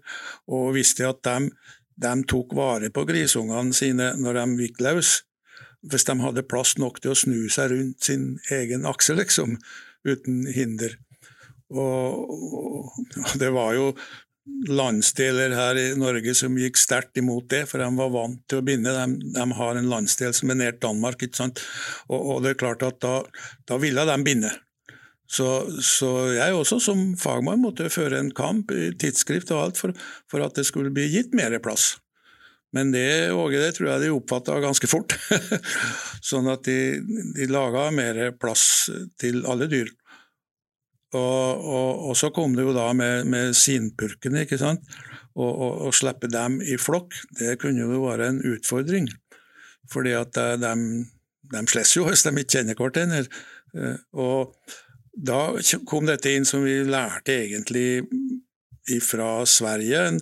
og 0.52 0.74
visste 0.76 1.08
at 1.08 1.24
de, 1.26 1.50
de 2.00 2.14
tok 2.30 2.54
vare 2.58 2.92
på 2.94 3.06
grisungene 3.10 3.76
sine 3.76 4.14
når 4.20 4.42
de 4.42 4.66
gikk 4.66 4.82
løs. 4.86 5.20
Hvis 5.90 6.04
de 6.10 6.18
hadde 6.20 6.44
plass 6.44 6.76
nok 6.80 7.00
til 7.00 7.14
å 7.14 7.20
snu 7.20 7.46
seg 7.52 7.72
rundt 7.72 8.04
sin 8.04 8.34
egen 8.52 8.84
akse, 8.90 9.16
liksom, 9.16 9.56
uten 10.08 10.44
hinder. 10.52 10.98
Og, 11.70 12.34
og, 12.34 12.90
det 13.40 13.52
var 13.54 13.76
jo 13.78 13.94
landsdeler 14.70 15.54
her 15.56 15.78
i 15.80 15.86
Norge 15.98 16.34
som 16.38 16.58
gikk 16.60 16.78
sterkt 16.80 17.18
imot 17.22 17.50
det, 17.52 17.64
for 17.70 17.82
de 17.82 17.90
var 17.98 18.12
vant 18.14 18.42
til 18.50 18.62
å 18.62 18.66
binde. 18.66 18.94
De, 18.96 19.34
de 19.36 19.46
har 19.60 19.80
en 19.80 19.92
landsdel 19.92 20.34
som 20.36 20.52
er 20.52 20.60
nært 20.60 20.82
Danmark, 20.84 21.22
ikke 21.24 21.40
sant? 21.42 21.62
Og, 22.10 22.20
og, 22.20 22.42
det 22.44 22.54
er 22.54 22.60
klart 22.64 22.86
at 22.86 23.00
da, 23.04 23.22
da 23.70 23.80
ville 23.82 24.06
de 24.10 24.18
binde. 24.26 24.52
Så, 25.30 25.48
så, 25.86 26.10
jeg 26.34 26.58
også 26.58 26.80
som 26.82 27.14
fagmann 27.20 27.62
måtte 27.62 27.92
føre 27.94 28.18
en 28.18 28.32
kamp 28.34 28.74
i 28.74 28.90
tidsskrift 28.98 29.52
og 29.54 29.62
alt 29.62 29.82
for, 29.82 29.94
for 30.32 30.42
at 30.42 30.58
det 30.58 30.66
skulle 30.66 30.94
bli 30.94 31.06
gitt 31.14 31.36
mer 31.38 31.54
plass. 31.62 31.94
Men 32.74 32.92
det, 32.94 33.32
Åge, 33.34 33.62
det 33.62 33.76
tror 33.78 33.92
jeg 33.92 34.04
de 34.04 34.12
oppfatta 34.14 34.58
ganske 34.62 34.90
fort. 34.90 35.16
sånn 36.30 36.50
at 36.52 36.66
de, 36.66 37.00
de 37.38 37.48
laga 37.50 37.88
mer 37.94 38.20
plass 38.38 38.90
til 39.22 39.42
alle 39.50 39.70
dyr. 39.70 39.90
Og, 41.18 41.64
og, 41.66 42.10
og, 42.10 42.18
så 42.18 42.30
kom 42.34 42.54
det 42.54 42.68
jo 42.68 42.74
da 42.76 42.92
med, 42.94 43.26
med 43.30 43.56
sinpurkene, 43.58 44.44
ikke 44.46 44.60
sant. 44.62 44.86
Å 45.40 45.90
slippe 45.96 46.28
dem 46.30 46.58
i 46.62 46.76
flokk, 46.82 47.16
det 47.40 47.56
kunne 47.62 47.86
jo 47.86 48.04
være 48.04 48.28
en 48.30 48.42
utfordring. 48.52 49.08
Fordi 49.90 50.14
at 50.18 50.38
de, 50.62 50.74
de 51.54 51.64
slåss 51.72 51.96
jo 51.98 52.06
hvis 52.10 52.26
de 52.28 52.36
ikke 52.36 52.60
kjenner 52.60 52.78
hverandre. 52.78 53.26
Eh, 53.78 53.98
og 54.20 54.56
da 55.14 55.42
kom 55.90 56.08
dette 56.10 56.34
inn 56.34 56.48
som 56.48 56.64
vi 56.66 56.80
lærte 56.88 57.36
egentlig 57.46 58.04
fra 59.06 59.46
Sverige. 59.50 60.06
En 60.14 60.22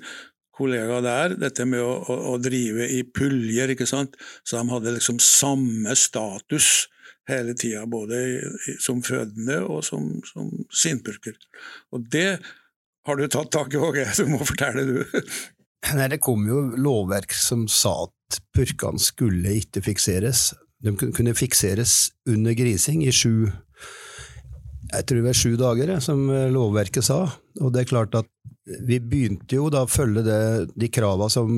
kollega 0.57 1.01
der, 1.05 1.35
dette 1.37 1.67
med 1.69 1.83
å, 1.83 1.97
å, 1.99 2.17
å 2.33 2.37
drive 2.41 2.87
i 2.95 3.03
puljer, 3.05 3.73
ikke 3.73 3.89
sant. 3.89 4.15
Så 4.47 4.57
de 4.57 4.71
hadde 4.71 4.95
liksom 4.95 5.19
samme 5.23 5.97
status 5.99 6.87
hele 7.27 7.55
tida, 7.59 7.85
både 7.89 8.21
som 8.83 9.01
fødende 9.03 9.59
og 9.65 9.83
som, 9.85 10.17
som 10.27 10.49
sinnpurker. 10.71 11.35
Og 11.95 12.07
det 12.13 12.39
har 13.07 13.19
du 13.19 13.27
tatt 13.31 13.51
tak 13.55 13.75
i, 13.75 13.79
Åge, 13.79 14.07
du 14.17 14.31
må 14.31 14.41
fortelle, 14.47 14.85
du. 14.87 15.21
Nei, 15.97 16.07
Det 16.11 16.21
kom 16.23 16.47
jo 16.49 16.63
lovverk 16.75 17.35
som 17.35 17.67
sa 17.71 17.93
at 18.07 18.41
purkene 18.55 18.99
skulle 18.99 19.53
ikke 19.61 19.85
fikseres. 19.85 20.49
De 20.83 20.93
kunne 20.97 21.35
fikseres 21.37 22.09
under 22.29 22.57
grising 22.57 23.05
i 23.05 23.13
sju 23.15 23.47
jeg 24.87 25.03
tror 25.03 25.17
det 25.19 25.25
var 25.25 25.35
sju 25.35 25.49
dager, 25.59 25.89
som 25.99 26.21
lovverket 26.53 27.03
sa. 27.03 27.25
Og 27.59 27.73
det 27.75 27.81
er 27.81 27.89
klart 27.89 28.13
at 28.15 28.27
vi 28.87 28.97
begynte 28.99 29.57
jo 29.57 29.69
da 29.71 29.83
å 29.85 29.89
følge 29.89 30.23
det, 30.25 30.39
de 30.75 30.89
kravene 30.91 31.29
som 31.31 31.51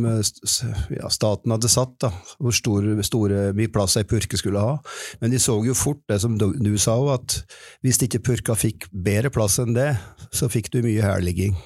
ja, 0.93 1.09
staten 1.11 1.53
hadde 1.53 1.71
satt, 1.71 1.95
da, 2.03 2.11
hvor 2.37 2.53
stor, 2.55 2.85
store, 3.05 3.49
mye 3.57 3.71
plass 3.73 3.97
ei 3.99 4.07
purke 4.09 4.37
skulle 4.39 4.61
ha. 4.61 4.77
Men 5.21 5.33
de 5.33 5.41
så 5.41 5.57
jo 5.65 5.77
fort 5.77 6.03
det 6.11 6.19
som 6.23 6.37
du, 6.37 6.71
sa, 6.81 6.97
at 7.15 7.39
hvis 7.85 8.01
ikke 8.05 8.23
purka 8.29 8.57
fikk 8.57 8.89
bedre 8.93 9.33
plass 9.33 9.57
enn 9.63 9.73
det, 9.77 9.91
så 10.35 10.51
fikk 10.51 10.71
du 10.73 10.81
mye 10.85 11.05
herligging. 11.05 11.57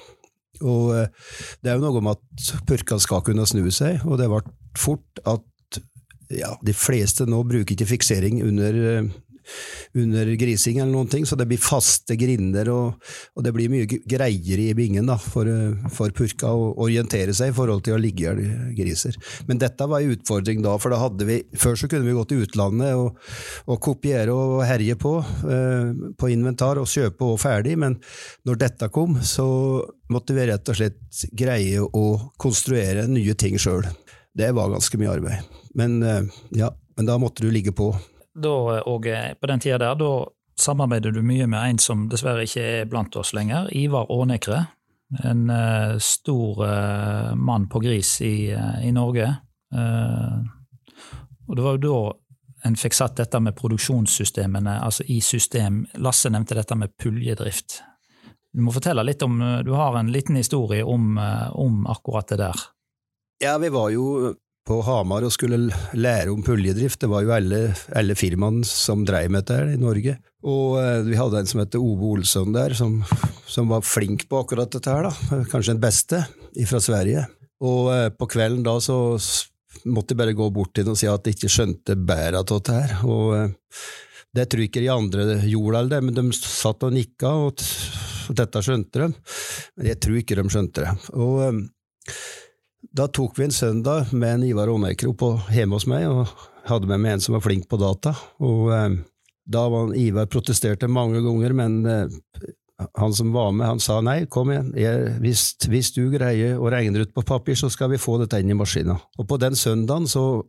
Og 0.64 0.94
eh, 0.96 1.10
det 1.62 1.72
er 1.72 1.78
jo 1.80 1.88
noe 1.88 2.04
med 2.04 2.16
at 2.16 2.62
purka 2.68 3.00
skal 3.02 3.24
kunne 3.26 3.46
snu 3.48 3.66
seg, 3.74 4.00
og 4.08 4.20
det 4.22 4.30
ble 4.32 4.44
fort 4.78 5.24
at 5.28 5.44
ja, 6.32 6.54
de 6.64 6.72
fleste 6.76 7.26
nå 7.28 7.42
bruker 7.46 7.74
ikke 7.74 7.90
fiksering 7.90 8.40
under 8.46 8.78
eh, 8.88 9.10
under 9.94 10.30
grising 10.38 10.80
eller 10.80 10.92
noen 10.92 11.10
ting, 11.10 11.26
så 11.26 11.36
det 11.38 11.46
blir 11.50 11.62
faste 11.62 12.16
grinder, 12.18 12.70
og, 12.72 13.10
og 13.34 13.46
det 13.46 13.52
blir 13.56 13.72
mye 13.72 13.88
greier 13.88 14.62
i 14.62 14.70
bingen 14.76 15.08
da, 15.10 15.16
for, 15.20 15.48
for, 15.94 16.14
purka 16.14 16.52
å 16.54 16.70
orientere 16.84 17.34
seg 17.36 17.52
i 17.52 17.56
forhold 17.56 17.84
til 17.86 17.96
å 17.96 18.00
ligge 18.00 18.34
i 18.34 18.48
griser. 18.76 19.16
Men 19.48 19.60
dette 19.62 19.88
var 19.90 20.02
en 20.02 20.14
utfordring 20.14 20.62
da, 20.64 20.76
for 20.80 20.94
da 20.94 21.00
hadde 21.02 21.26
vi 21.28 21.40
Før 21.58 21.76
så 21.78 21.88
kunne 21.90 22.06
vi 22.06 22.14
gå 22.14 22.22
til 22.28 22.42
utlandet 22.44 22.94
og, 22.98 23.18
og 23.70 23.78
kopiere 23.82 24.32
og 24.34 24.62
herje 24.66 24.96
på, 25.00 25.16
eh, 25.50 25.90
på 26.18 26.30
inventar 26.32 26.80
og 26.80 26.88
kjøpe 26.90 27.26
og 27.26 27.40
ferdig, 27.42 27.76
men 27.80 27.98
når 28.48 28.60
dette 28.60 28.88
kom, 28.94 29.18
så 29.24 29.46
måtte 30.12 30.36
vi 30.36 30.46
rett 30.50 30.70
og 30.70 30.78
slett 30.78 31.24
greie 31.36 31.82
å 31.84 32.06
konstruere 32.40 33.06
nye 33.10 33.36
ting 33.38 33.58
sjøl. 33.60 33.86
Det 34.34 34.50
var 34.56 34.72
ganske 34.72 34.98
mye 35.00 35.14
arbeid. 35.14 35.54
Men, 35.78 36.02
eh, 36.02 36.22
ja, 36.50 36.70
men 36.96 37.06
da 37.06 37.18
måtte 37.18 37.42
du 37.42 37.50
ligge 37.50 37.72
på 37.72 37.92
da, 38.34 38.82
og 38.90 39.06
på 39.06 39.48
den 39.50 39.62
tida 39.62 39.78
der, 39.78 39.98
da 39.98 40.12
samarbeider 40.60 41.10
du 41.10 41.22
mye 41.22 41.46
med 41.50 41.70
en 41.70 41.80
som 41.82 42.06
dessverre 42.10 42.46
ikke 42.46 42.64
er 42.80 42.90
blant 42.90 43.16
oss 43.18 43.32
lenger, 43.36 43.68
Ivar 43.74 44.10
Ånekre. 44.12 44.64
En 45.24 45.46
uh, 45.50 45.94
stor 46.02 46.64
uh, 46.64 47.34
mann 47.36 47.68
på 47.70 47.82
gris 47.84 48.16
i, 48.24 48.50
uh, 48.54 48.80
i 48.82 48.92
Norge. 48.92 49.28
og 51.46 51.56
det 51.56 51.62
var 51.62 51.72
jo 51.74 51.82
da 51.82 52.68
en 52.68 52.76
fikk 52.78 52.94
satt 52.94 53.16
dette 53.18 53.40
med 53.42 53.56
produksjonssystemene 53.58 54.78
altså 54.86 55.04
i 55.10 55.18
system. 55.20 55.82
Lasse 56.00 56.30
nevnte 56.30 56.54
dette 56.54 56.76
med 56.78 56.94
puljedrift. 56.96 57.82
Du 58.54 58.62
må 58.62 58.72
fortelle 58.72 59.02
litt 59.02 59.22
om 59.26 59.40
Du 59.66 59.72
har 59.74 59.98
en 59.98 60.12
liten 60.14 60.36
historie 60.38 60.84
om, 60.84 61.18
om 61.18 61.86
akkurat 61.90 62.28
det 62.30 62.38
der. 62.38 62.62
Ja, 63.42 63.58
vi 63.58 63.68
var 63.74 63.90
jo 63.90 64.32
på 64.64 64.80
Hamar 64.86 65.26
og 65.26 65.32
skulle 65.34 65.58
lære 65.92 66.32
om 66.32 66.42
puljedrift. 66.44 67.02
Det 67.02 67.10
var 67.10 67.24
jo 67.24 67.34
alle, 67.36 67.60
alle 67.96 68.16
firmaene 68.16 68.64
som 68.68 69.04
dreiv 69.06 69.32
med 69.32 69.44
dette 69.44 69.74
i 69.76 69.80
Norge. 69.80 70.16
Og 70.44 70.78
eh, 70.80 71.00
vi 71.06 71.18
hadde 71.18 71.40
en 71.40 71.50
som 71.50 71.62
het 71.62 71.76
Ove 71.78 72.12
Olsson 72.14 72.54
der, 72.54 72.76
som, 72.76 72.98
som, 73.48 73.68
var 73.72 73.84
flink 73.84 74.26
på 74.28 74.40
akkurat 74.40 74.72
dette 74.72 74.92
her, 74.92 75.08
da. 75.08 75.42
Kanskje 75.52 75.74
den 75.74 75.82
beste 75.84 76.22
fra 76.68 76.80
Sverige. 76.84 77.26
Og 77.64 77.90
eh, 77.92 78.08
på 78.12 78.28
kvelden 78.32 78.64
da 78.64 78.78
så 78.82 78.98
måtte 79.84 80.14
jeg 80.14 80.20
bare 80.22 80.36
gå 80.36 80.48
bort 80.54 80.72
til 80.74 80.86
ham 80.86 80.94
og 80.94 81.00
si 81.00 81.08
at 81.10 81.24
de 81.24 81.34
ikke 81.34 81.52
skjønte 81.52 81.96
bæret 82.00 82.40
av 82.40 82.48
dette 82.48 82.80
her. 82.80 82.96
Og 83.04 83.36
eh, 83.36 83.78
det 84.34 84.48
tror 84.50 84.64
jeg 84.64 84.72
ikke 84.72 84.82
de 84.82 84.90
andre 84.90 85.38
gjorde, 85.46 85.86
det, 85.92 86.00
men 86.02 86.16
de 86.16 86.24
satt 86.34 86.88
og 86.88 86.96
nikka, 86.96 87.30
og 87.46 88.34
dette 88.34 88.64
skjønte 88.64 89.04
de. 89.04 89.12
Men 89.76 89.92
jeg 89.92 90.00
tror 90.02 90.18
ikke 90.18 90.38
de 90.40 90.48
skjønte 90.50 90.86
det. 90.86 90.94
Og 91.14 91.60
da 92.92 93.06
tok 93.08 93.38
vi 93.38 93.46
en 93.48 93.54
søndag 93.54 94.12
med 94.12 94.34
en 94.34 94.44
Ivar 94.48 94.68
Ånekro 94.72 95.14
hjemme 95.52 95.78
hos 95.78 95.86
meg, 95.90 96.08
og 96.08 96.28
hadde 96.68 96.88
med 96.90 97.00
meg 97.00 97.16
en 97.16 97.24
som 97.24 97.36
var 97.36 97.44
flink 97.44 97.68
på 97.70 97.78
data. 97.80 98.14
Og 98.44 98.72
eh, 98.74 98.98
da 99.44 99.64
var 99.72 99.94
Ivar 99.98 100.28
protesterte 100.32 100.88
mange 100.88 101.22
ganger, 101.24 101.56
men 101.56 101.80
eh, 101.86 102.52
han 102.98 103.14
som 103.14 103.32
var 103.32 103.52
med, 103.54 103.66
han 103.66 103.82
sa 103.82 104.00
nei, 104.04 104.24
kom 104.26 104.50
igjen, 104.52 104.72
jeg, 104.78 105.16
hvis, 105.22 105.46
hvis, 105.70 105.92
du 105.94 106.08
greier 106.12 106.58
å 106.58 106.70
regne 106.72 107.04
ut 107.04 107.14
på 107.14 107.24
papir, 107.26 107.58
så 107.58 107.70
skal 107.72 107.92
vi 107.92 108.02
få 108.02 108.18
dette 108.22 108.40
inn 108.42 108.50
i 108.50 108.58
maskina. 108.58 108.98
Og 109.18 109.28
på 109.30 109.38
den 109.40 109.56
søndagen 109.58 110.08
så 110.10 110.42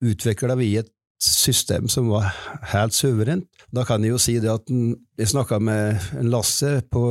utvikla 0.00 0.56
vi 0.60 0.74
et 0.80 0.90
system 1.20 1.88
som 1.92 2.08
var 2.08 2.30
helt 2.72 2.96
suverent. 2.96 3.44
Da 3.72 3.84
kan 3.84 4.04
jeg 4.04 4.14
jo 4.14 4.20
si 4.20 4.38
det 4.40 4.48
at 4.52 4.70
jeg 4.70 5.28
snakka 5.28 5.58
med 5.60 6.00
en 6.16 6.30
Lasse 6.32 6.78
på, 6.92 7.02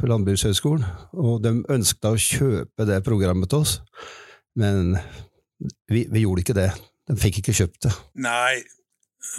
på 0.00 0.10
Landbrukshøgskolen, 0.10 0.84
og 1.16 1.40
de 1.44 1.56
ønska 1.72 2.12
å 2.12 2.20
kjøpe 2.20 2.88
det 2.88 3.00
programmet 3.06 3.50
til 3.52 3.64
oss. 3.64 3.78
Men 4.60 4.96
vi, 5.90 6.06
vi 6.10 6.24
gjorde 6.24 6.44
ikke 6.44 6.56
det. 6.56 6.70
De 7.08 7.16
fikk 7.20 7.42
ikke 7.42 7.56
kjøpt 7.56 7.86
det. 7.86 7.92
Nei, 8.24 8.62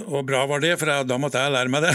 og 0.05 0.25
bra 0.27 0.41
var 0.49 0.61
det, 0.63 0.73
for 0.79 0.91
jeg, 0.91 1.07
da 1.07 1.17
måtte 1.21 1.41
jeg 1.41 1.53
lære 1.53 1.71
meg 1.71 1.85
det. 1.85 1.93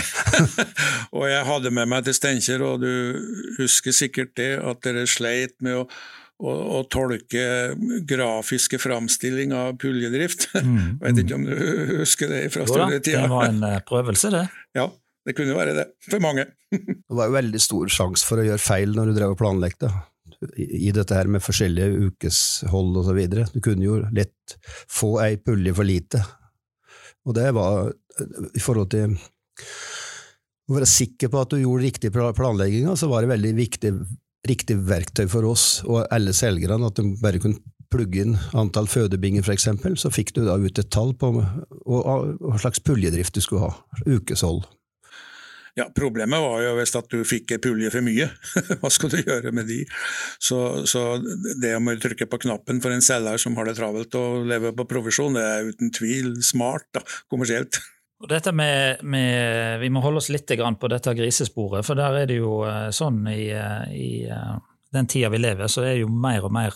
og 1.16 1.26
jeg 1.28 1.42
hadde 1.46 1.72
med 1.74 1.90
meg 1.90 2.06
til 2.06 2.16
Steinkjer, 2.16 2.64
og 2.64 2.80
du 2.82 3.20
husker 3.58 3.94
sikkert 3.94 4.32
det, 4.40 4.54
at 4.58 4.80
dere 4.86 5.04
sleit 5.10 5.56
med 5.64 5.82
å, 5.82 5.84
å, 6.40 6.54
å 6.78 6.80
tolke 6.90 7.44
grafiske 8.08 8.80
framstilling 8.82 9.54
av 9.56 9.76
puljedrift. 9.82 10.48
Mm, 10.58 10.96
Vet 11.04 11.22
ikke 11.24 11.38
om 11.38 11.46
du 11.46 11.54
husker 12.00 12.32
det 12.32 12.46
fra 12.54 12.66
studietida? 12.68 13.26
Det 13.26 13.34
var 13.34 13.50
en 13.50 13.62
eh, 13.68 13.80
prøvelse, 13.86 14.32
det. 14.34 14.46
Ja, 14.80 14.86
det 15.26 15.36
kunne 15.36 15.58
være 15.58 15.76
det, 15.76 15.90
for 16.06 16.22
mange. 16.24 16.46
det 16.72 17.16
var 17.18 17.28
jo 17.28 17.36
veldig 17.36 17.60
stor 17.60 17.90
sjanse 17.92 18.24
for 18.26 18.40
å 18.40 18.46
gjøre 18.46 18.62
feil 18.62 18.94
når 18.96 19.10
du 19.10 19.18
drev 19.18 19.34
og 19.34 19.40
planlegte 19.42 19.90
i 20.56 20.92
dette 20.96 21.16
her 21.16 21.28
med 21.28 21.44
forskjellige 21.44 22.08
ukeshold 22.08 23.02
videre. 23.16 23.48
Du 23.52 23.60
kunne 23.64 23.84
jo 23.84 23.98
lett 24.16 24.56
få 24.88 25.18
ei 25.24 25.36
pulje 25.36 25.74
for 25.76 25.88
lite. 25.88 26.22
Og 27.28 27.36
det 27.36 27.50
var 27.56 27.90
i 28.56 28.62
forhold 28.62 28.90
til 28.94 29.12
å 30.70 30.78
være 30.78 30.88
sikker 30.88 31.30
på 31.32 31.42
at 31.42 31.52
du 31.52 31.60
gjorde 31.60 31.84
riktig 31.84 32.12
planlegging, 32.14 32.88
så 32.96 33.10
var 33.10 33.24
det 33.24 33.34
veldig 33.34 33.54
viktig 33.58 33.94
riktig 34.48 34.78
verktøy 34.88 35.26
for 35.28 35.44
oss 35.50 35.82
og 35.84 36.06
alle 36.14 36.32
selgerne, 36.36 36.88
at 36.88 36.96
de 36.96 37.14
bare 37.20 37.40
kunne 37.42 37.60
plugge 37.90 38.22
inn 38.22 38.36
antall 38.56 38.86
fødebinger, 38.88 39.42
f.eks., 39.42 39.68
så 40.00 40.12
fikk 40.14 40.32
du 40.36 40.44
da 40.46 40.56
ut 40.56 40.78
et 40.78 40.90
tall 40.94 41.12
på 41.18 41.32
hva 41.34 42.60
slags 42.62 42.82
puljedrift 42.86 43.34
du 43.34 43.42
skulle 43.44 43.66
ha, 43.66 43.72
ukeshold. 44.06 44.62
Ja, 45.80 45.86
Problemet 45.96 46.42
var 46.42 46.60
jo 46.60 46.74
hvis 46.76 46.92
at 46.98 47.08
du 47.12 47.22
fikk 47.24 47.54
pulje 47.64 47.88
for 47.92 48.04
mye. 48.04 48.26
Hva 48.82 48.90
skal 48.92 49.12
du 49.14 49.20
gjøre 49.22 49.52
med 49.56 49.70
de? 49.70 49.78
Så, 50.42 50.58
så 50.88 51.04
det 51.62 51.72
å 51.78 51.94
trykke 52.02 52.28
på 52.28 52.40
knappen 52.44 52.82
for 52.84 52.92
en 52.92 53.04
selger 53.04 53.40
som 53.40 53.56
har 53.56 53.70
det 53.70 53.78
travelt 53.78 54.18
og 54.18 54.44
lever 54.50 54.76
på 54.76 54.88
provisjon, 54.90 55.38
det 55.38 55.46
er 55.46 55.70
uten 55.72 55.94
tvil 55.96 56.34
smart, 56.44 56.90
da, 56.96 57.04
kommersielt. 57.32 57.80
Og 58.20 58.28
dette 58.28 58.52
med, 58.52 59.00
med, 59.02 59.80
Vi 59.80 59.88
må 59.88 60.02
holde 60.04 60.20
oss 60.20 60.28
litt 60.28 60.50
på 60.50 60.92
dette 60.92 61.16
grisesporet, 61.16 61.86
for 61.86 61.96
der 61.96 62.20
er 62.20 62.28
det 62.28 62.36
jo 62.42 62.60
eh, 62.68 62.90
sånn 62.92 63.24
i, 63.32 63.48
eh, 63.56 63.84
i 63.96 64.10
eh, 64.28 64.56
den 64.92 65.08
tida 65.08 65.30
vi 65.32 65.40
lever, 65.40 65.72
så 65.72 65.86
er 65.86 65.94
det 65.94 66.02
jo 66.04 66.10
mer 66.12 66.44
og 66.44 66.52
mer 66.52 66.74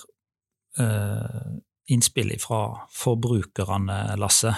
uh, 0.78 1.50
innspill 1.90 2.30
fra 2.38 2.86
forbrukerne, 2.94 4.14
Lasse, 4.22 4.54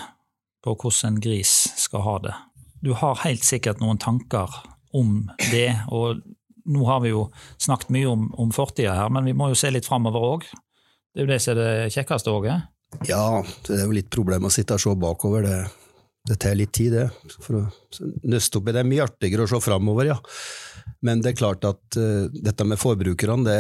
på 0.61 0.75
hvordan 0.77 1.15
en 1.15 1.23
gris 1.25 1.55
skal 1.81 2.05
ha 2.05 2.19
det 2.27 2.35
du 2.85 2.93
har 2.97 3.23
helt 3.25 3.45
sikkert 3.45 3.81
noen 3.83 4.01
tanker 4.03 4.53
om 4.97 5.27
det, 5.51 5.71
og 5.93 6.23
nå 6.67 6.87
har 6.89 7.03
vi 7.05 7.12
jo 7.12 7.27
snakket 7.62 7.93
mye 7.95 8.09
om, 8.11 8.29
om 8.43 8.53
fortida 8.55 8.95
her, 8.99 9.12
men 9.12 9.29
vi 9.29 9.35
må 9.37 9.51
jo 9.53 9.59
se 9.59 9.71
litt 9.73 9.87
framover 9.87 10.29
òg. 10.33 10.47
Det 11.15 11.23
er 11.23 11.27
jo 11.27 11.33
det 11.33 11.41
som 11.43 11.55
er 11.55 11.61
det 11.61 11.95
kjekkeste 11.95 12.33
òg. 12.33 12.49
Ja, 13.09 13.43
det 13.67 13.79
er 13.79 13.85
jo 13.87 13.97
litt 13.97 14.11
problem 14.12 14.49
å 14.49 14.53
sitte 14.53 14.77
og 14.77 14.83
se 14.83 14.95
bakover. 15.01 15.47
Det, 15.47 15.59
det 16.31 16.39
tar 16.43 16.57
litt 16.59 16.75
tid, 16.77 16.97
det. 16.97 17.37
For 17.43 17.61
å 17.61 17.65
nøste 18.29 18.61
opp 18.61 18.71
i 18.71 18.75
det. 18.75 18.83
er 18.83 18.91
mye 18.91 19.07
artigere 19.07 19.47
å 19.47 19.51
se 19.51 19.61
framover, 19.65 20.12
ja. 20.12 20.19
Men 21.05 21.21
det 21.23 21.33
er 21.33 21.41
klart 21.41 21.67
at 21.69 21.99
uh, 22.01 22.29
dette 22.33 22.67
med 22.69 22.81
forbrukerne, 22.81 23.45
det, 23.45 23.59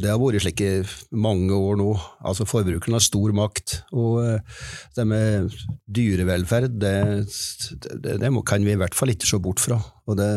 det, 0.00 0.08
har 0.08 0.18
vært 0.20 0.42
slik 0.44 0.62
i 0.64 0.72
mange 1.14 1.54
år 1.54 1.78
nå. 1.80 1.92
Altså 2.26 2.46
Forbrukerne 2.48 2.98
har 2.98 3.04
stor 3.04 3.34
makt. 3.36 3.78
Og 3.94 4.18
uh, 4.24 4.66
det 4.96 5.06
med 5.08 5.54
dyrevelferd, 5.86 6.74
det, 6.82 6.96
det, 7.94 8.18
det 8.22 8.32
må, 8.34 8.44
kan 8.46 8.64
vi 8.66 8.74
i 8.74 8.80
hvert 8.80 8.96
fall 8.98 9.14
ikke 9.14 9.30
se 9.30 9.40
bort 9.42 9.62
fra. 9.62 9.78
Og 10.10 10.18
det, 10.18 10.32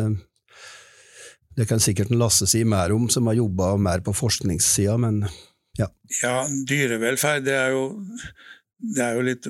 det 1.58 1.68
kan 1.70 1.82
sikkert 1.82 2.14
Lasse 2.16 2.48
si 2.52 2.64
mer 2.68 2.94
om, 2.96 3.10
som 3.12 3.28
har 3.32 3.40
jobba 3.40 3.76
mer 3.82 4.06
på 4.06 4.16
forskningssida, 4.16 4.98
men 5.02 5.24
ja. 5.80 5.90
ja, 6.22 6.36
dyrevelferd 6.68 7.44
det 7.48 7.56
er 7.58 7.74
jo 7.76 7.88
det 8.76 9.04
er 9.04 9.16
jo 9.16 9.24
litt 9.24 9.48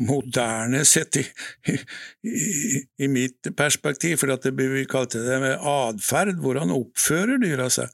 moderne 0.00 0.82
sett 0.88 1.18
i, 1.20 1.24
i, 1.72 1.76
i 3.04 3.08
mitt 3.12 3.50
perspektiv, 3.56 4.18
for 4.22 4.32
at 4.34 4.46
det, 4.46 4.54
vi 4.56 4.86
kalte 4.88 5.22
det 5.26 5.40
med 5.42 5.58
atferd, 5.58 6.38
hvordan 6.42 6.72
oppfører 6.74 7.42
dyra 7.42 7.68
seg. 7.72 7.92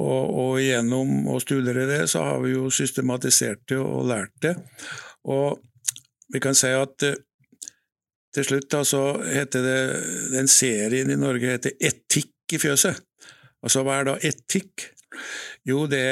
Og, 0.00 0.22
og, 0.30 0.52
gjennom 0.62 1.26
å 1.28 1.40
studere 1.42 1.84
det, 1.88 2.04
så 2.08 2.22
har 2.24 2.38
vi 2.44 2.54
jo 2.54 2.70
systematisert 2.72 3.64
det 3.68 3.80
og 3.82 4.06
lært 4.08 4.36
det. 4.44 4.54
Og 5.28 5.58
vi 6.30 6.40
kan 6.42 6.56
si 6.56 6.70
at 6.72 7.06
eh, 7.06 7.18
til 8.30 8.46
slutt 8.46 8.70
da, 8.70 8.84
så 8.86 9.02
heter 9.26 9.66
det 9.66 9.80
den 10.30 10.48
serien 10.48 11.10
i 11.10 11.18
Norge 11.18 11.56
heter 11.56 11.74
Etikk 11.82 12.54
i 12.54 12.60
fjøset. 12.62 13.02
Altså 13.60 13.82
hva 13.84 13.98
er 13.98 14.08
da 14.08 14.16
etikk? 14.24 14.86
Jo, 15.70 15.84
det, 15.90 16.02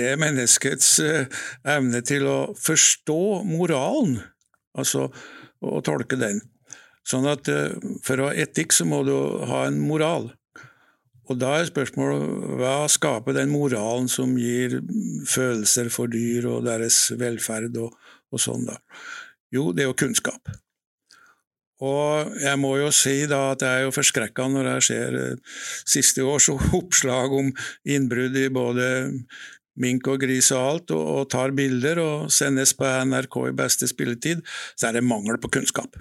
er 0.00 0.20
menneskets 0.20 0.94
eh, 1.04 1.42
evne 1.68 2.00
til 2.06 2.26
å 2.26 2.38
forstå 2.58 3.20
moralen, 3.46 4.18
altså 4.74 5.08
å 5.60 5.82
tolke 5.84 6.18
den. 6.18 6.40
Sånn 7.06 7.28
at 7.30 7.48
eh, 7.52 7.76
for 8.06 8.20
å 8.20 8.30
ha 8.30 8.36
etikk 8.44 8.74
så 8.74 8.86
må 8.88 9.02
du 9.06 9.14
ha 9.50 9.66
en 9.68 9.80
moral. 9.84 10.30
Og 11.30 11.38
da 11.38 11.52
er 11.60 11.68
spørsmålet 11.68 12.56
hva 12.58 12.74
skaper 12.90 13.36
den 13.36 13.52
moralen 13.52 14.08
som 14.10 14.32
gir 14.40 14.80
følelser 15.30 15.92
for 15.94 16.10
dyr 16.10 16.48
og 16.50 16.64
deres 16.66 17.04
velferd 17.20 17.78
og, 17.78 17.94
og 18.34 18.42
sånn, 18.42 18.66
da? 18.66 18.80
Jo, 19.54 19.70
det 19.74 19.84
er 19.84 19.90
jo 19.92 19.98
kunnskap. 19.98 20.50
Og 21.80 22.34
jeg 22.42 22.60
må 22.60 22.74
jo 22.76 22.90
si 22.92 23.22
da 23.30 23.50
at 23.54 23.64
jeg 23.64 23.78
er 23.78 23.86
jo 23.86 23.94
forskrekka 23.96 24.48
når 24.52 24.68
jeg 24.74 24.86
ser 24.90 25.16
eh, 25.20 25.56
siste 25.88 26.26
års 26.26 26.50
oppslag 26.80 27.32
om 27.36 27.50
innbrudd 27.88 28.36
i 28.36 28.50
både 28.52 28.90
mink 29.80 30.10
og 30.12 30.20
gris 30.20 30.50
og 30.52 30.60
alt, 30.60 30.92
og, 30.92 31.06
og, 31.14 31.24
tar 31.32 31.54
bilder 31.56 32.02
og 32.02 32.32
sendes 32.34 32.74
på 32.76 32.84
NRK 32.84 33.38
i 33.48 33.56
beste 33.56 33.88
spilletid, 33.88 34.42
så 34.76 34.90
er 34.90 34.98
det 34.98 35.06
mangel 35.06 35.40
på 35.40 35.52
kunnskap. 35.56 35.96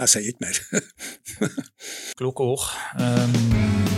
Jeg 0.00 0.08
sier 0.08 0.30
ikke 0.32 0.46
mer. 0.46 0.60
Kloke 2.18 2.50
ord. 2.54 2.68
Um 2.96 3.89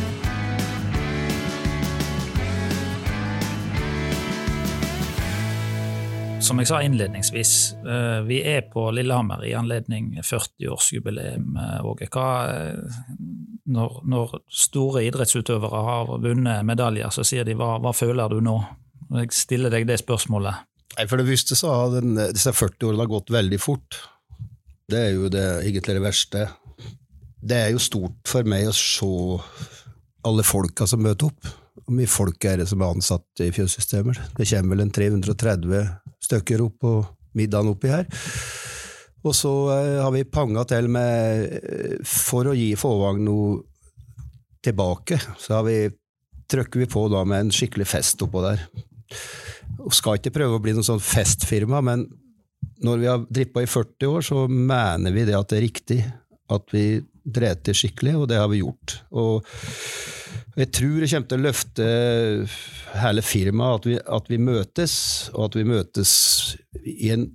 Som 6.42 6.58
jeg 6.58 6.66
sa 6.66 6.80
innledningsvis, 6.82 7.52
eh, 7.86 8.20
vi 8.26 8.40
er 8.42 8.64
på 8.66 8.88
Lillehammer 8.90 9.44
i 9.46 9.52
anledning 9.54 10.16
40-årsjubileum. 10.26 11.54
Eh, 11.56 11.84
Åge. 11.86 12.08
Eh, 12.10 12.96
når, 13.70 14.00
når, 14.10 14.34
store 14.50 15.04
idrettsutøvere 15.06 15.82
har 15.86 16.10
vunnet 16.24 16.66
medaljer, 16.66 17.14
så 17.14 17.22
sier 17.22 17.46
de 17.46 17.54
hva, 17.54 17.76
hva 17.78 17.94
føler 17.94 18.34
du 18.34 18.40
nå? 18.42 18.56
Jeg 19.20 19.30
stiller 19.36 19.70
deg 19.70 19.86
det 19.86 20.00
spørsmålet. 20.02 20.66
For 21.06 21.20
det 21.20 21.28
første 21.30 21.56
så 21.56 21.76
har 21.76 21.94
den, 21.94 22.18
disse 22.34 22.50
40 22.52 22.90
årene 22.90 23.08
gått 23.14 23.30
veldig 23.30 23.62
fort. 23.62 24.02
Det 24.90 24.98
er 24.98 25.14
jo 25.14 25.30
det, 25.30 25.46
egentlig 25.62 25.94
det 25.94 26.04
verste. 26.04 26.46
Det 27.38 27.64
er 27.68 27.70
jo 27.70 27.86
stort 27.86 28.26
for 28.26 28.42
meg 28.42 28.66
å 28.66 28.74
se 28.74 29.12
alle 30.26 30.42
folka 30.42 30.90
som 30.90 31.06
møter 31.06 31.30
opp. 31.30 31.54
Hvor 31.82 31.94
mye 31.96 32.10
folk 32.10 32.44
er 32.50 32.58
det 32.58 32.68
som 32.70 32.82
er 32.82 32.96
ansatt 32.98 33.46
i 33.46 33.52
fjøssystemer? 33.54 34.18
Det 34.36 34.50
kommer 34.50 34.74
vel 34.74 34.88
en 34.88 34.96
330 34.98 36.01
stykker 36.22 36.62
opp 36.64 36.78
på 36.82 36.94
middagen 37.38 37.72
oppi 37.72 37.90
her. 37.92 38.06
Og 39.22 39.34
så 39.36 39.52
eh, 39.76 39.98
har 40.02 40.12
vi 40.14 40.24
panga 40.26 40.64
til 40.68 40.88
med 40.90 41.44
eh, 41.58 41.98
For 42.06 42.50
å 42.50 42.56
gi 42.56 42.72
Fåvang 42.78 43.22
noe 43.22 43.60
tilbake, 44.62 45.18
så 45.42 45.58
har 45.58 45.66
vi, 45.66 45.76
trykker 46.50 46.84
vi 46.84 46.90
på 46.90 47.08
da 47.10 47.24
med 47.26 47.46
en 47.46 47.54
skikkelig 47.54 47.88
fest 47.90 48.22
oppå 48.22 48.42
der. 48.44 48.62
Og 49.82 49.94
skal 49.94 50.20
ikke 50.20 50.34
prøve 50.34 50.58
å 50.58 50.62
bli 50.62 50.74
noen 50.76 50.86
sånn 50.86 51.02
festfirma, 51.02 51.80
men 51.82 52.04
når 52.82 53.00
vi 53.00 53.08
har 53.10 53.24
drippa 53.26 53.64
i 53.64 53.70
40 53.70 54.10
år, 54.10 54.26
så 54.26 54.44
mener 54.46 55.14
vi 55.14 55.24
det 55.26 55.34
at 55.38 55.50
det 55.50 55.58
er 55.58 55.66
riktig 55.66 55.98
at 56.52 56.70
vi 56.74 56.84
dreter 57.22 57.74
skikkelig, 57.74 58.14
og 58.20 58.28
det 58.30 58.38
har 58.38 58.50
vi 58.52 58.62
gjort. 58.62 58.96
Og 59.18 59.50
jeg 60.58 60.68
tror 60.76 60.98
det 61.00 61.08
kommer 61.12 61.30
til 61.30 61.38
å 61.38 61.46
løfte 61.46 61.86
hele 63.00 63.24
firmaet 63.24 63.78
at 63.78 63.88
vi, 63.88 63.96
at 64.18 64.28
vi 64.28 64.38
møtes, 64.42 64.94
og 65.32 65.46
at 65.48 65.56
vi 65.56 65.64
møtes 65.68 66.12
i 66.82 67.12
en 67.14 67.26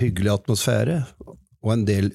hyggelig 0.00 0.32
atmosfære. 0.38 1.02
Og 1.64 1.74
en 1.74 1.84
del 1.88 2.08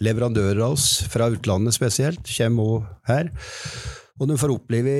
leverandører 0.00 0.64
av 0.64 0.74
oss, 0.74 1.04
fra 1.12 1.28
utlandet 1.30 1.76
spesielt, 1.76 2.24
kommer 2.26 2.74
òg 2.74 2.90
her. 3.10 3.30
Og 4.20 4.28
de 4.28 4.36
får 4.40 4.52
oppleve 4.52 4.94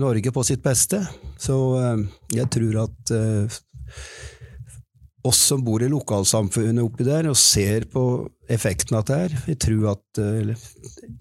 Norge 0.00 0.32
på 0.32 0.44
sitt 0.46 0.62
beste. 0.64 1.02
Så 1.40 1.56
eh, 1.80 2.04
jeg 2.38 2.48
tror 2.54 2.84
at 2.86 3.12
eh, 3.16 3.60
oss 5.22 5.40
som 5.52 5.62
bor 5.64 5.82
i 5.82 5.90
lokalsamfunnet 5.90 6.82
oppi 6.82 7.06
der 7.06 7.28
og 7.30 7.38
ser 7.38 7.86
på 7.92 8.04
effekten 8.52 8.98
av 8.98 9.04
dette, 9.06 9.42
jeg 9.48 9.58
tror 9.62 9.92
at 9.94 10.20
eh, 10.20 10.54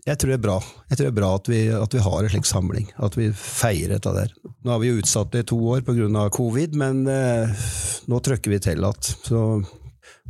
jeg 0.08 0.18
tror 0.18 0.32
det 0.32 0.38
er 0.40 0.46
bra. 0.48 0.58
Jeg 0.90 0.98
tror 0.98 1.06
det 1.06 1.12
er 1.12 1.20
bra 1.20 1.34
at 1.38 1.52
vi, 1.52 1.60
at 1.76 1.96
vi 1.96 2.06
har 2.08 2.24
en 2.24 2.34
slik 2.34 2.50
samling, 2.50 2.88
at 2.98 3.18
vi 3.20 3.30
feirer 3.38 3.96
dette 3.96 4.16
der. 4.16 4.34
Nå 4.66 4.74
har 4.74 4.82
vi 4.82 4.90
jo 4.92 5.04
utsatt 5.04 5.32
det 5.36 5.46
i 5.46 5.52
to 5.54 5.60
år 5.74 5.86
pga. 5.86 6.26
covid, 6.34 6.76
men 6.82 7.06
eh, 7.08 7.68
nå 8.10 8.20
trykker 8.26 8.52
vi 8.52 8.60
til 8.64 8.82
igjen. 8.82 9.14
Så 9.28 9.44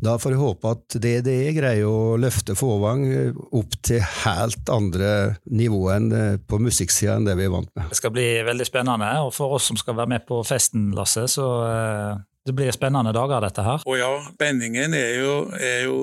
da 0.01 0.15
får 0.17 0.34
jeg 0.34 0.41
håpe 0.41 0.69
at 0.73 0.95
DDE 0.97 1.51
greier 1.53 1.86
å 1.86 2.15
løfte 2.17 2.55
Fåvang 2.57 3.03
opp 3.53 3.75
til 3.86 4.01
helt 4.01 4.71
andre 4.73 5.12
nivåer 5.45 6.07
eh, 6.17 6.39
på 6.41 6.57
musikksida 6.62 7.19
enn 7.19 7.27
det 7.29 7.38
vi 7.38 7.45
er 7.45 7.53
vant 7.53 7.69
med. 7.77 7.91
Det 7.93 7.99
skal 8.01 8.13
bli 8.15 8.27
veldig 8.47 8.67
spennende, 8.67 9.12
og 9.21 9.31
for 9.36 9.57
oss 9.57 9.69
som 9.69 9.79
skal 9.79 9.99
være 9.99 10.15
med 10.15 10.25
på 10.27 10.41
festen, 10.47 10.89
Lasse, 10.97 11.27
så 11.29 11.47
eh, 11.67 12.19
det 12.47 12.56
blir 12.58 12.73
spennende 12.73 13.13
dager, 13.13 13.43
dette 13.43 13.63
her. 13.65 13.84
Å 13.86 13.97
ja, 13.99 14.10
spenningen 14.32 14.95
er 14.97 15.12
jo, 15.21 15.36
er 15.54 15.86
jo, 15.86 15.97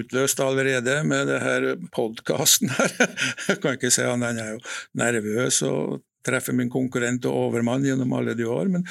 utløst 0.00 0.42
allerede 0.44 0.98
med 1.08 1.30
det 1.30 1.40
her 1.40 1.66
podkasten 1.94 2.72
her. 2.76 2.94
Jeg 3.48 3.62
kan 3.62 3.78
ikke 3.78 3.92
si 3.92 4.04
annet 4.04 4.30
enn 4.30 4.40
jeg 4.40 4.46
er 4.46 4.56
jo 4.58 4.62
nervøs 5.00 5.60
og 5.68 6.02
treffer 6.26 6.52
min 6.56 6.68
konkurrent 6.72 7.24
og 7.28 7.46
overmann 7.46 7.86
gjennom 7.86 8.12
alle 8.18 8.34
de 8.36 8.44
år. 8.44 8.68
Men 8.74 8.84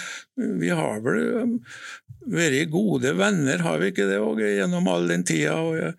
vi 0.59 0.71
har 0.73 1.03
vel 1.05 1.19
um, 1.43 1.53
vært 2.33 2.71
gode 2.73 3.13
venner, 3.19 3.61
har 3.65 3.77
vi 3.81 3.91
ikke 3.93 4.09
det 4.09 4.17
òg, 4.23 4.41
gjennom 4.41 4.89
all 4.89 5.05
den 5.11 5.25
tida. 5.27 5.59
og 5.61 5.77
jeg 5.77 5.93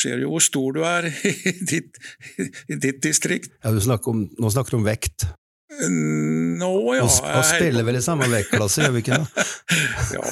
ser 0.00 0.22
jo 0.22 0.32
hvor 0.32 0.44
stor 0.44 0.76
du 0.76 0.80
er 0.86 1.10
i 1.50 1.54
ditt, 1.60 2.00
i 2.40 2.80
ditt 2.80 3.02
distrikt. 3.04 3.52
Ja, 3.60 3.74
snakker 3.76 4.14
om, 4.14 4.24
nå 4.40 4.52
snakker 4.54 4.76
du 4.76 4.80
om 4.80 4.88
vekt. 4.88 5.28
Nå, 5.70 6.94
ja. 6.96 7.06
Vi 7.06 7.42
spiller 7.46 7.86
vel 7.86 8.00
i 8.00 8.02
samme 8.02 8.26
vektklasse, 8.30 8.82
gjør 8.84 8.96
vi 8.96 9.04
ikke 9.04 9.20
det? 9.20 9.44
ja. 10.16 10.24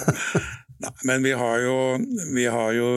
Nei, 0.78 0.90
men 1.08 1.24
vi 1.26 1.32
har, 1.34 1.58
jo, 1.58 1.76
vi 2.34 2.44
har, 2.46 2.72
jo, 2.76 2.88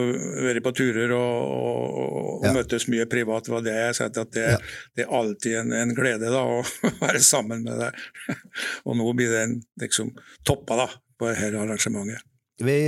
vært 0.44 0.62
på 0.62 0.72
turer 0.78 1.14
og, 1.16 1.54
og, 2.02 2.18
og 2.38 2.44
ja. 2.46 2.52
møttes 2.54 2.86
mye 2.90 3.08
privat. 3.10 3.48
Det 3.50 3.62
det 3.66 3.78
jeg 3.78 4.10
at 4.10 4.20
det, 4.34 4.44
ja. 4.54 4.58
det, 4.94 5.06
er 5.06 5.16
alltid 5.18 5.56
en, 5.64 5.72
en 5.74 5.94
glede 5.96 6.30
da, 6.30 6.42
å 6.42 6.60
være 7.02 7.22
sammen 7.26 7.64
med 7.66 7.82
deg. 7.82 8.04
og 8.86 8.98
nå 8.98 9.08
blir 9.18 9.34
det 9.34 9.42
en, 9.48 9.56
liksom, 9.82 10.12
toppa 10.46 10.78
da, 10.84 10.88
på 11.18 11.30
dette 11.30 11.50
arrangementet. 11.58 12.22
Vi 12.62 12.78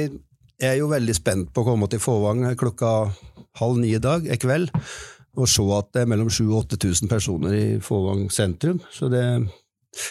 er 0.62 0.78
jo 0.78 0.86
veldig 0.92 1.16
spent 1.16 1.50
på 1.54 1.64
å 1.64 1.72
komme 1.72 1.90
til 1.90 2.02
Fåvang 2.02 2.46
klokka 2.58 2.94
halv 3.58 3.82
ni 3.82 3.94
i 3.94 4.02
dag, 4.02 4.26
i 4.26 4.38
kveld 4.38 4.70
og 5.36 5.48
se 5.50 5.64
at 5.76 5.90
det 5.94 6.04
er 6.04 6.10
mellom 6.10 6.30
7000 6.30 6.50
og 6.50 6.74
8000 6.78 7.10
personer 7.10 7.54
i 7.56 7.64
Fåvang 7.82 8.26
sentrum. 8.32 8.80
Det, 9.10 9.24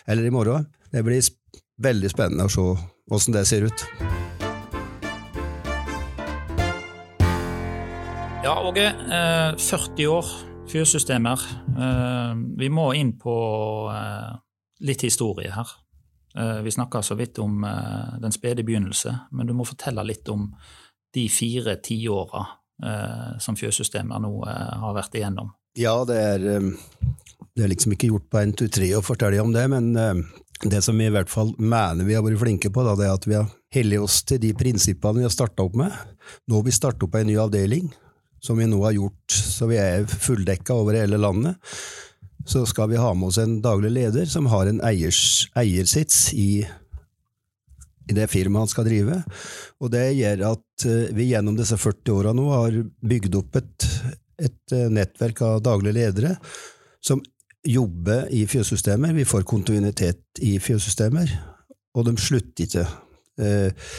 eller 0.07 0.25
i 0.25 0.33
morgen. 0.33 0.67
Det 0.91 1.03
blir 1.03 1.23
veldig 1.83 2.11
spennende 2.11 2.47
å 2.47 2.51
se 2.51 2.65
åssen 3.11 3.35
det 3.35 3.45
ser 3.47 3.67
ut. 3.67 3.85
Ja, 8.43 8.57
Åge. 8.67 8.89
40 9.57 10.07
år, 10.11 10.31
fyrsystemer. 10.67 11.47
Eh, 11.73 12.33
vi 12.59 12.69
må 12.69 12.89
inn 12.99 13.15
på 13.19 13.35
eh, 13.93 14.33
litt 14.83 15.05
historie 15.07 15.53
her. 15.55 15.75
Eh, 16.35 16.59
vi 16.65 16.73
snakka 16.75 17.01
så 17.01 17.15
vidt 17.15 17.39
om 17.39 17.63
den 18.19 18.35
spede 18.35 18.65
begynnelse, 18.67 19.15
men 19.31 19.47
du 19.47 19.55
må 19.55 19.65
fortelle 19.67 20.03
litt 20.03 20.27
om 20.29 20.49
de 21.13 21.29
fire 21.29 21.77
tiåra 21.83 22.41
eh, 22.41 22.59
som 23.39 23.57
fjøssystemet 23.59 24.23
nå 24.23 24.33
eh, 24.49 24.71
har 24.83 24.95
vært 24.97 25.17
igjennom? 25.19 25.53
Ja, 25.79 25.95
det 26.05 26.17
er, 26.19 26.43
Det 27.53 27.63
er 27.65 27.69
liksom 27.69 27.93
ikke 27.93 28.09
gjort 28.09 28.29
på 28.33 28.39
en, 28.41 28.53
to, 28.57 28.67
tre 28.69 28.87
å 28.97 29.03
fortelle 29.05 29.41
om 29.41 29.53
det, 29.53 29.67
men 29.69 29.91
eh, 29.97 30.21
det 30.69 30.81
som 30.81 30.97
vi 30.97 31.07
i 31.07 31.13
hvert 31.13 31.29
fall 31.29 31.53
mener 31.57 32.05
vi 32.07 32.15
har 32.17 32.23
vært 32.25 32.41
flinke 32.41 32.71
på, 32.73 32.85
da, 32.85 32.95
det 32.97 33.07
er 33.07 33.17
at 33.17 33.27
vi 33.27 33.37
har 33.37 33.49
hellig 33.73 33.99
oss 34.05 34.21
til 34.27 34.41
de 34.43 34.53
prinsippene 34.57 35.21
vi 35.21 35.27
har 35.27 35.33
starta 35.33 35.65
opp 35.65 35.75
med. 35.77 35.93
Nå 36.47 36.59
har 36.59 36.65
vi 36.67 36.75
starta 36.75 37.07
opp 37.07 37.17
en 37.19 37.27
ny 37.29 37.35
avdeling, 37.41 37.91
som 38.43 38.59
vi 38.59 38.67
nå 38.69 38.79
har 38.85 38.95
gjort 38.95 39.37
så 39.37 39.67
vi 39.69 39.79
er 39.81 40.07
fulldekka 40.07 40.75
over 40.75 40.97
hele 40.99 41.19
landet. 41.21 41.59
Så 42.45 42.65
skal 42.67 42.89
vi 42.91 42.99
ha 42.99 43.13
med 43.15 43.31
oss 43.31 43.39
en 43.39 43.59
daglig 43.63 43.93
leder 43.95 44.27
som 44.29 44.49
har 44.51 44.67
en 44.67 44.81
eiers, 44.83 45.47
eiersits 45.59 46.33
i, 46.35 46.65
i 48.09 48.15
det 48.17 48.27
firmaet 48.31 48.65
han 48.65 48.71
skal 48.71 48.87
drive. 48.87 49.19
Og 49.83 49.91
det 49.93 50.05
gjør 50.17 50.45
at 50.51 50.87
eh, 50.89 51.13
vi 51.15 51.29
gjennom 51.31 51.57
disse 51.59 51.77
40 51.79 52.15
åra 52.15 52.33
nå 52.35 52.47
har 52.51 52.79
bygd 53.13 53.37
opp 53.39 53.59
et, 53.61 53.87
et 54.49 54.75
eh, 54.75 54.89
nettverk 54.91 55.43
av 55.45 55.61
daglige 55.65 55.99
ledere 55.99 56.35
som 57.03 57.23
jobber 57.67 58.27
i 58.35 58.43
fjøssystemer. 58.49 59.15
Vi 59.15 59.27
får 59.27 59.47
kontinuitet 59.47 60.43
i 60.43 60.57
fjøssystemer, 60.59 61.31
og 61.95 62.07
de 62.09 62.17
slutter 62.19 62.67
ikke. 62.67 62.85
Eh, 63.39 63.89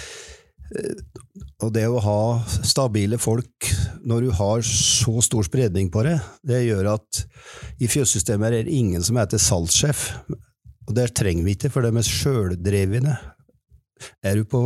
og 1.62 1.70
det 1.74 1.84
å 1.88 2.00
ha 2.02 2.20
stabile 2.66 3.18
folk 3.20 3.68
når 4.04 4.26
du 4.26 4.30
har 4.36 4.64
så 4.66 5.20
stor 5.24 5.46
spredning 5.46 5.90
på 5.92 6.02
det, 6.06 6.16
det 6.44 6.64
gjør 6.64 6.94
at 6.96 7.20
i 7.82 7.88
fjøssystemer 7.90 8.52
er 8.52 8.66
det 8.66 8.74
ingen 8.74 9.04
som 9.04 9.20
heter 9.20 9.40
salgssjef. 9.40 10.06
Og 10.88 10.92
det 10.96 11.12
trenger 11.16 11.46
vi 11.46 11.54
ikke, 11.56 11.70
for 11.72 11.84
de 11.84 11.92
er 11.96 12.08
sjøldrevne. 12.08 13.16
Er 14.24 14.40
du 14.40 14.48
på 14.48 14.62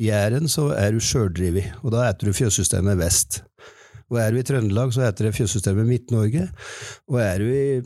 Jæren, 0.00 0.48
så 0.50 0.70
er 0.76 0.92
du 0.92 1.00
sjøldrevet, 1.02 1.78
og 1.82 1.94
da 1.94 2.08
eter 2.08 2.28
du 2.28 2.36
fjøssystemet 2.36 2.98
vest. 3.00 3.42
Og 4.12 4.18
er 4.20 4.32
du 4.32 4.40
i 4.40 4.44
Trøndelag, 4.44 4.90
så 4.92 5.06
heter 5.06 5.30
det 5.30 5.36
fjøssystemet 5.38 5.88
Midt-Norge. 5.88 6.48
Og 7.08 7.20
er 7.22 7.40
du 7.40 7.46
i, 7.48 7.78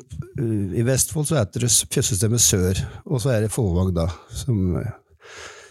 i, 0.75 0.87
Vestfold, 0.87 1.29
så 1.29 1.39
heter 1.39 1.63
det 1.63 1.71
fjøssystemet 1.71 2.43
Sør. 2.43 2.81
Og 3.07 3.23
så 3.23 3.37
er 3.37 3.45
det 3.45 3.53
Fåvang, 3.55 3.93
da, 3.95 4.09
som 4.35 4.73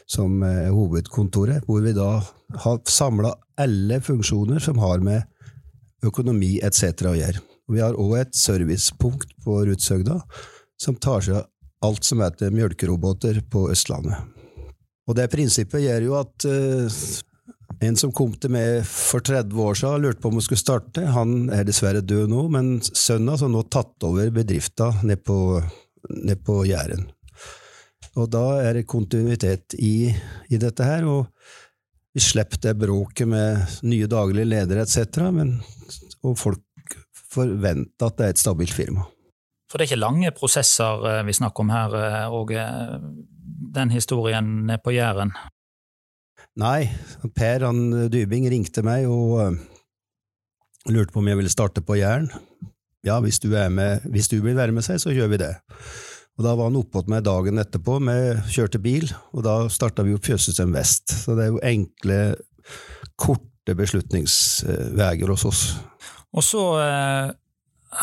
som 0.09 0.41
er 0.45 0.69
hovedkontoret, 0.73 1.65
hvor 1.65 1.81
vi 1.81 1.93
da 1.97 2.19
har 2.61 2.81
samla 2.89 3.33
alle 3.61 3.99
funksjoner 4.05 4.61
som 4.61 4.79
har 4.81 5.01
med 5.05 5.25
økonomi 6.05 6.55
etc. 6.63 7.07
å 7.09 7.17
gjøre. 7.17 7.41
Vi 7.73 7.81
har 7.81 7.97
òg 7.97 8.19
et 8.19 8.37
servicepunkt 8.37 9.31
på 9.45 9.63
Rutsøgda, 9.65 10.19
som 10.77 10.97
tar 11.01 11.25
seg 11.25 11.41
av 11.41 11.49
alt 11.85 12.05
som 12.05 12.21
heter 12.21 12.53
mjølkeroboter 12.53 13.41
på 13.49 13.67
Østlandet. 13.73 14.34
Og 15.05 15.17
det 15.17 15.29
prinsippet 15.29 15.83
gjør 15.83 16.07
jo 16.07 16.15
at 16.17 16.47
uh, 16.49 16.99
en 17.85 17.97
som 17.99 18.13
kom 18.15 18.33
til 18.39 18.53
meg 18.55 18.85
for 18.87 19.23
30 19.25 19.59
år 19.61 19.77
siden, 19.77 20.05
lurte 20.05 20.23
på 20.23 20.31
om 20.31 20.39
hun 20.39 20.45
skulle 20.45 20.61
starte. 20.61 21.03
Han 21.15 21.49
er 21.53 21.65
dessverre 21.67 22.03
død 22.05 22.31
nå, 22.31 22.45
men 22.53 22.77
sønnen 22.87 23.35
har 23.35 23.51
nå 23.51 23.65
tatt 23.69 24.07
over 24.07 24.31
bedrifta 24.33 24.91
nede 25.03 25.21
på, 25.21 25.37
ned 26.09 26.41
på 26.45 26.63
Jæren. 26.69 27.05
Og 28.15 28.29
da 28.31 28.45
er 28.63 28.77
det 28.77 28.87
kontinuitet 28.87 29.75
i, 29.75 30.07
i 30.47 30.59
dette 30.61 30.87
her, 30.87 31.03
og 31.09 31.27
vi 32.15 32.23
slipper 32.23 32.61
det 32.63 32.77
bråket 32.79 33.27
med 33.27 33.81
nye 33.83 34.07
daglige 34.07 34.47
ledere 34.47 34.85
etc., 34.85 35.19
men, 35.35 35.57
og 36.23 36.37
folk 36.39 36.95
forventer 37.11 38.07
at 38.07 38.17
det 38.17 38.25
er 38.25 38.35
et 38.37 38.39
stabilt 38.39 38.71
firma. 38.71 39.03
For 39.67 39.77
det 39.77 39.83
er 39.83 39.91
ikke 39.91 40.05
lange 40.05 40.31
prosesser 40.37 41.03
eh, 41.09 41.23
vi 41.27 41.35
snakker 41.35 41.65
om 41.65 41.73
her, 41.73 41.95
og 42.31 42.53
eh, 42.55 42.93
den 43.75 43.93
historien 43.93 44.71
på 44.83 44.95
Jæren? 44.95 45.33
Nei, 46.55 46.87
Per 47.35 47.65
han 47.67 48.09
Dybing 48.11 48.47
ringte 48.51 48.83
meg 48.85 49.09
og 49.11 49.39
eh, 49.43 49.57
lurte 50.91 51.11
på 51.11 51.19
om 51.19 51.27
jeg 51.27 51.39
ville 51.41 51.51
starte 51.51 51.83
på 51.83 51.97
Jæren. 51.99 52.29
Ja, 53.05 53.19
hvis 53.21 53.41
du, 53.43 53.51
med, 53.51 54.05
hvis 54.09 54.31
du 54.31 54.39
vil 54.41 54.57
være 54.57 54.73
med 54.73 54.85
seg, 54.85 55.01
så 55.01 55.13
gjør 55.13 55.29
vi 55.35 55.41
det. 55.43 55.53
Og 56.35 56.43
Da 56.43 56.55
var 56.57 56.67
han 56.67 56.79
oppått 56.79 57.09
meg 57.11 57.23
dagen 57.23 57.61
etterpå, 57.61 57.99
vi 58.03 58.15
kjørte 58.51 58.81
bil, 58.83 59.07
og 59.31 59.45
da 59.45 59.57
starta 59.71 60.03
vi 60.03 60.15
opp 60.15 60.25
Fjøssystem 60.25 60.73
Vest. 60.75 61.13
Så 61.23 61.35
det 61.37 61.45
er 61.45 61.53
jo 61.53 61.61
enkle, 61.63 62.17
korte 63.15 63.75
beslutningsveier 63.77 65.31
hos 65.31 65.45
oss. 65.47 65.61
Og 66.35 66.43
så 66.43 66.63
eh, 66.81 67.29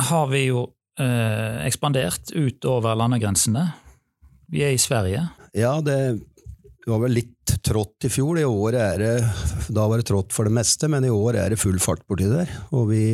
har 0.09 0.31
vi 0.31 0.47
jo 0.47 0.65
eh, 1.01 1.61
ekspandert 1.67 2.33
utover 2.33 2.97
landegrensene. 2.97 3.67
Vi 4.53 4.65
er 4.65 4.73
i 4.73 4.81
Sverige. 4.81 5.27
Ja, 5.53 5.77
det 5.85 5.99
var 6.87 7.03
vel 7.05 7.19
litt 7.21 7.57
trått 7.63 8.07
i 8.07 8.11
fjor. 8.11 8.41
I 8.41 8.49
år 8.49 8.77
er 8.79 9.03
det, 9.03 9.15
da 9.69 9.87
var 9.89 10.01
det 10.01 10.09
trått 10.09 10.33
for 10.35 10.49
det 10.49 10.55
meste, 10.57 10.89
men 10.91 11.05
i 11.05 11.13
år 11.13 11.39
er 11.39 11.53
det 11.53 11.61
full 11.61 11.79
fart 11.83 12.05
borti 12.09 12.31
der. 12.31 12.51
Og 12.73 12.89
vi 12.91 13.05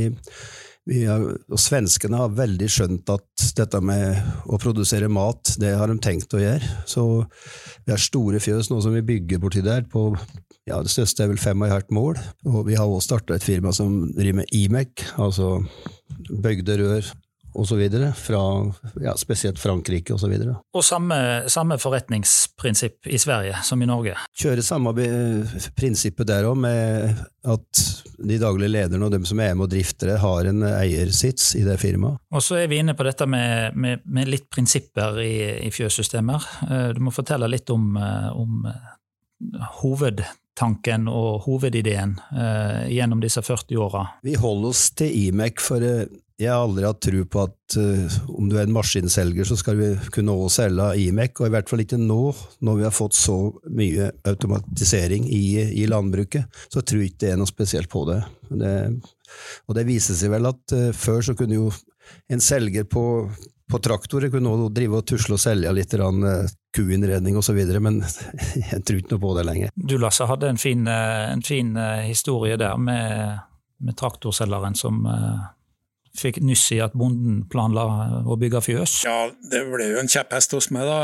har, 1.05 1.20
og 1.20 1.61
svenskene 1.61 2.20
har 2.22 2.37
veldig 2.37 2.68
skjønt 2.72 3.11
at 3.12 3.48
dette 3.59 3.81
med 3.85 4.48
å 4.48 4.61
produsere 4.61 5.11
mat, 5.12 5.57
det 5.61 5.74
har 5.77 5.90
de 5.90 5.98
tenkt 6.01 6.33
å 6.37 6.40
gjøre. 6.40 6.74
Så 6.88 7.05
vi 7.85 7.92
har 7.92 8.01
store 8.01 8.40
fjøs 8.40 8.70
nå 8.70 8.81
som 8.85 8.94
vi 8.96 9.05
bygger 9.11 9.42
borti 9.42 9.64
der 9.64 9.85
på 9.90 10.12
ja, 10.68 10.79
det 10.85 10.92
største 10.92 11.24
er 11.24 11.31
vel 11.33 11.40
fem 11.40 11.61
og 11.62 11.68
et 11.68 11.74
halvt 11.74 11.94
mål. 11.96 12.18
Og 12.48 12.66
vi 12.68 12.77
har 12.77 12.87
også 12.87 13.11
starta 13.11 13.37
et 13.37 13.44
firma 13.44 13.72
som 13.74 14.03
driver 14.14 14.42
med 14.42 14.53
IMEC, 14.55 15.09
altså 15.16 15.57
bøgde 16.29 16.77
rør 16.81 17.16
osv. 17.55 17.83
Fra 18.17 18.43
ja, 19.03 19.15
spesielt 19.17 19.59
Frankrike 19.59 20.15
osv. 20.15 20.35
Og, 20.49 20.55
og 20.75 20.85
samme, 20.85 21.19
samme 21.51 21.79
forretningsprinsipp 21.81 23.09
i 23.09 23.19
Sverige 23.19 23.63
som 23.65 23.83
i 23.83 23.89
Norge? 23.89 24.17
Kjøre 24.39 24.65
samme 24.65 24.95
prinsippet 25.77 26.29
der 26.29 26.49
òg, 26.49 26.59
med 26.59 27.19
at 27.49 27.83
de 28.19 28.39
daglige 28.41 28.73
lederne 28.73 29.07
og 29.07 29.15
dem 29.15 29.27
som 29.29 29.41
er 29.41 29.55
med 29.55 29.69
og 29.69 29.73
drifter 29.73 30.13
det, 30.13 30.19
har 30.23 30.51
en 30.51 30.65
eiersits 30.69 31.53
i 31.59 31.65
det 31.67 31.79
firmaet. 31.81 32.19
Og 32.35 32.45
så 32.45 32.61
er 32.63 32.71
vi 32.71 32.81
inne 32.83 32.97
på 32.99 33.07
dette 33.07 33.27
med, 33.31 33.77
med, 33.79 34.05
med 34.05 34.31
litt 34.31 34.49
prinsipper 34.53 35.21
i, 35.23 35.37
i 35.69 35.73
fjøssystemer. 35.75 36.49
Eh, 36.69 36.89
du 36.97 37.03
må 37.05 37.15
fortelle 37.15 37.51
litt 37.51 37.71
om, 37.75 37.91
eh, 37.97 38.29
om 38.35 38.69
eh, 38.69 38.95
hovedtanken 39.83 41.09
og 41.11 41.45
hovedideen 41.47 42.17
eh, 42.33 42.89
gjennom 42.93 43.23
disse 43.23 43.43
40 43.45 43.85
åra? 43.85 44.07
Vi 44.27 44.35
holder 44.39 44.75
oss 44.75 44.89
til 44.99 45.15
IMEC, 45.29 45.63
for 45.63 45.85
jeg 46.38 46.53
har 46.53 46.62
aldri 46.62 46.87
hatt 46.87 47.01
tro 47.03 47.24
på 47.27 47.40
at 47.42 47.77
uh, 47.83 48.16
om 48.31 48.46
du 48.46 48.55
er 48.55 48.68
en 48.68 48.74
maskinselger, 48.77 49.46
så 49.48 49.57
skal 49.59 49.79
vi 49.79 49.88
kunne 50.14 50.37
også 50.37 50.62
selge 50.62 50.87
Imec, 51.03 51.35
og 51.40 51.48
i 51.48 51.55
hvert 51.57 51.70
fall 51.70 51.83
ikke 51.83 51.98
nå, 51.98 52.20
når 52.62 52.79
vi 52.79 52.87
har 52.87 52.94
fått 52.94 53.18
så 53.18 53.38
mye 53.74 54.12
automatisering 54.29 55.27
i, 55.35 55.42
i 55.83 55.88
landbruket. 55.90 56.46
Så 56.70 56.85
tror 56.87 57.03
jeg 57.03 57.12
ikke 57.12 57.24
det 57.24 57.33
er 57.33 57.42
noe 57.42 57.51
spesielt 57.51 57.90
på 57.90 58.05
det. 58.11 58.20
det 58.55 58.74
og 59.66 59.77
det 59.77 59.87
viser 59.88 60.14
seg 60.18 60.31
vel 60.37 60.46
at 60.53 60.79
uh, 60.79 60.92
før 60.94 61.27
så 61.27 61.35
kunne 61.38 61.59
jo 61.59 61.72
en 62.31 62.40
selger 62.40 62.87
på, 62.87 63.03
på 63.68 63.83
traktorer 63.83 64.31
kunne 64.31 64.55
også 64.55 64.70
drive 64.79 65.03
og 65.03 65.11
tusle 65.11 65.35
og 65.35 65.42
selge 65.42 65.74
litt 65.74 65.98
uh, 65.98 66.46
kuinnredning 66.70 67.42
osv., 67.42 67.59
men 67.83 67.98
jeg 68.70 68.83
tror 68.87 69.03
ikke 69.03 69.16
noe 69.16 69.27
på 69.27 69.37
det 69.42 69.48
lenger. 69.51 69.74
Du 69.74 69.98
Lasse 69.98 70.31
hadde 70.31 70.55
en 70.55 70.62
fin, 70.62 70.87
en 70.87 71.42
fin 71.42 71.74
historie 72.07 72.55
der 72.62 72.79
med, 72.79 73.38
med 73.83 73.98
traktorselgeren 73.98 74.79
som 74.79 75.03
fikk 76.20 76.40
nyss 76.44 76.64
i 76.76 76.81
at 76.85 76.96
bonden 76.98 77.42
planla 77.50 77.85
å 78.28 78.38
bygge 78.40 78.62
fjøs? 78.66 79.02
Ja, 79.09 79.28
det 79.52 79.64
ble 79.70 79.90
jo 79.92 80.00
en 80.02 80.11
kjepphest 80.11 80.57
hos 80.57 80.70
meg 80.74 80.88
da, 80.88 80.98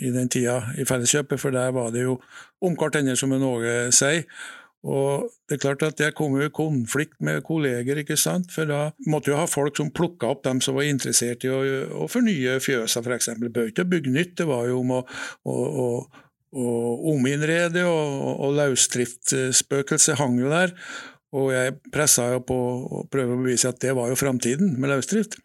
i 0.00 0.12
den 0.14 0.30
tida 0.32 0.60
i 0.80 0.86
Felleskjøpet, 0.88 1.40
for 1.42 1.54
der 1.54 1.74
var 1.76 1.92
det 1.94 2.06
jo 2.06 2.20
om 2.64 2.76
hverandre, 2.76 3.16
som 3.18 3.32
en 3.36 3.46
Åge 3.46 3.76
sier. 3.96 4.26
Og 4.80 5.28
det 5.48 5.58
er 5.58 5.60
klart 5.60 5.82
at 5.84 6.00
jeg 6.00 6.14
kom 6.16 6.38
jo 6.38 6.46
i 6.46 6.52
konflikt 6.56 7.18
med 7.20 7.42
kolleger, 7.44 8.00
ikke 8.00 8.16
sant? 8.16 8.48
for 8.52 8.68
da 8.68 8.80
måtte 9.12 9.32
jo 9.32 9.36
ha 9.36 9.44
folk 9.50 9.76
som 9.76 9.92
plukka 9.92 10.30
opp 10.32 10.44
dem 10.46 10.62
som 10.64 10.78
var 10.78 10.88
interessert 10.88 11.44
i 11.44 11.52
å, 11.52 11.60
å 12.00 12.08
fornye 12.08 12.56
fjøsa, 12.64 13.02
f.eks. 13.04 13.28
For 13.34 13.52
bør 13.52 13.68
ikke 13.68 13.88
bygge 13.92 14.14
nytt, 14.14 14.38
det 14.40 14.48
var 14.48 14.70
jo 14.70 14.80
om 14.80 14.94
å, 14.96 15.02
å, 15.44 15.56
å, 15.84 15.88
og 16.64 17.04
ominnrede, 17.12 17.84
og, 17.84 18.24
og 18.40 18.56
løsdriftsspøkelset 18.56 20.16
hang 20.22 20.40
jo 20.40 20.48
der. 20.52 20.72
Og 21.36 21.52
jeg 21.54 21.76
pressa 21.94 22.26
jo 22.32 22.42
på 22.42 22.56
å 22.56 23.04
prøve 23.10 23.36
å 23.36 23.40
bevise 23.44 23.70
at 23.70 23.78
det 23.82 23.94
var 23.94 24.10
jo 24.10 24.18
framtiden 24.18 24.74
med 24.80 24.90
løsdrift. 24.90 25.38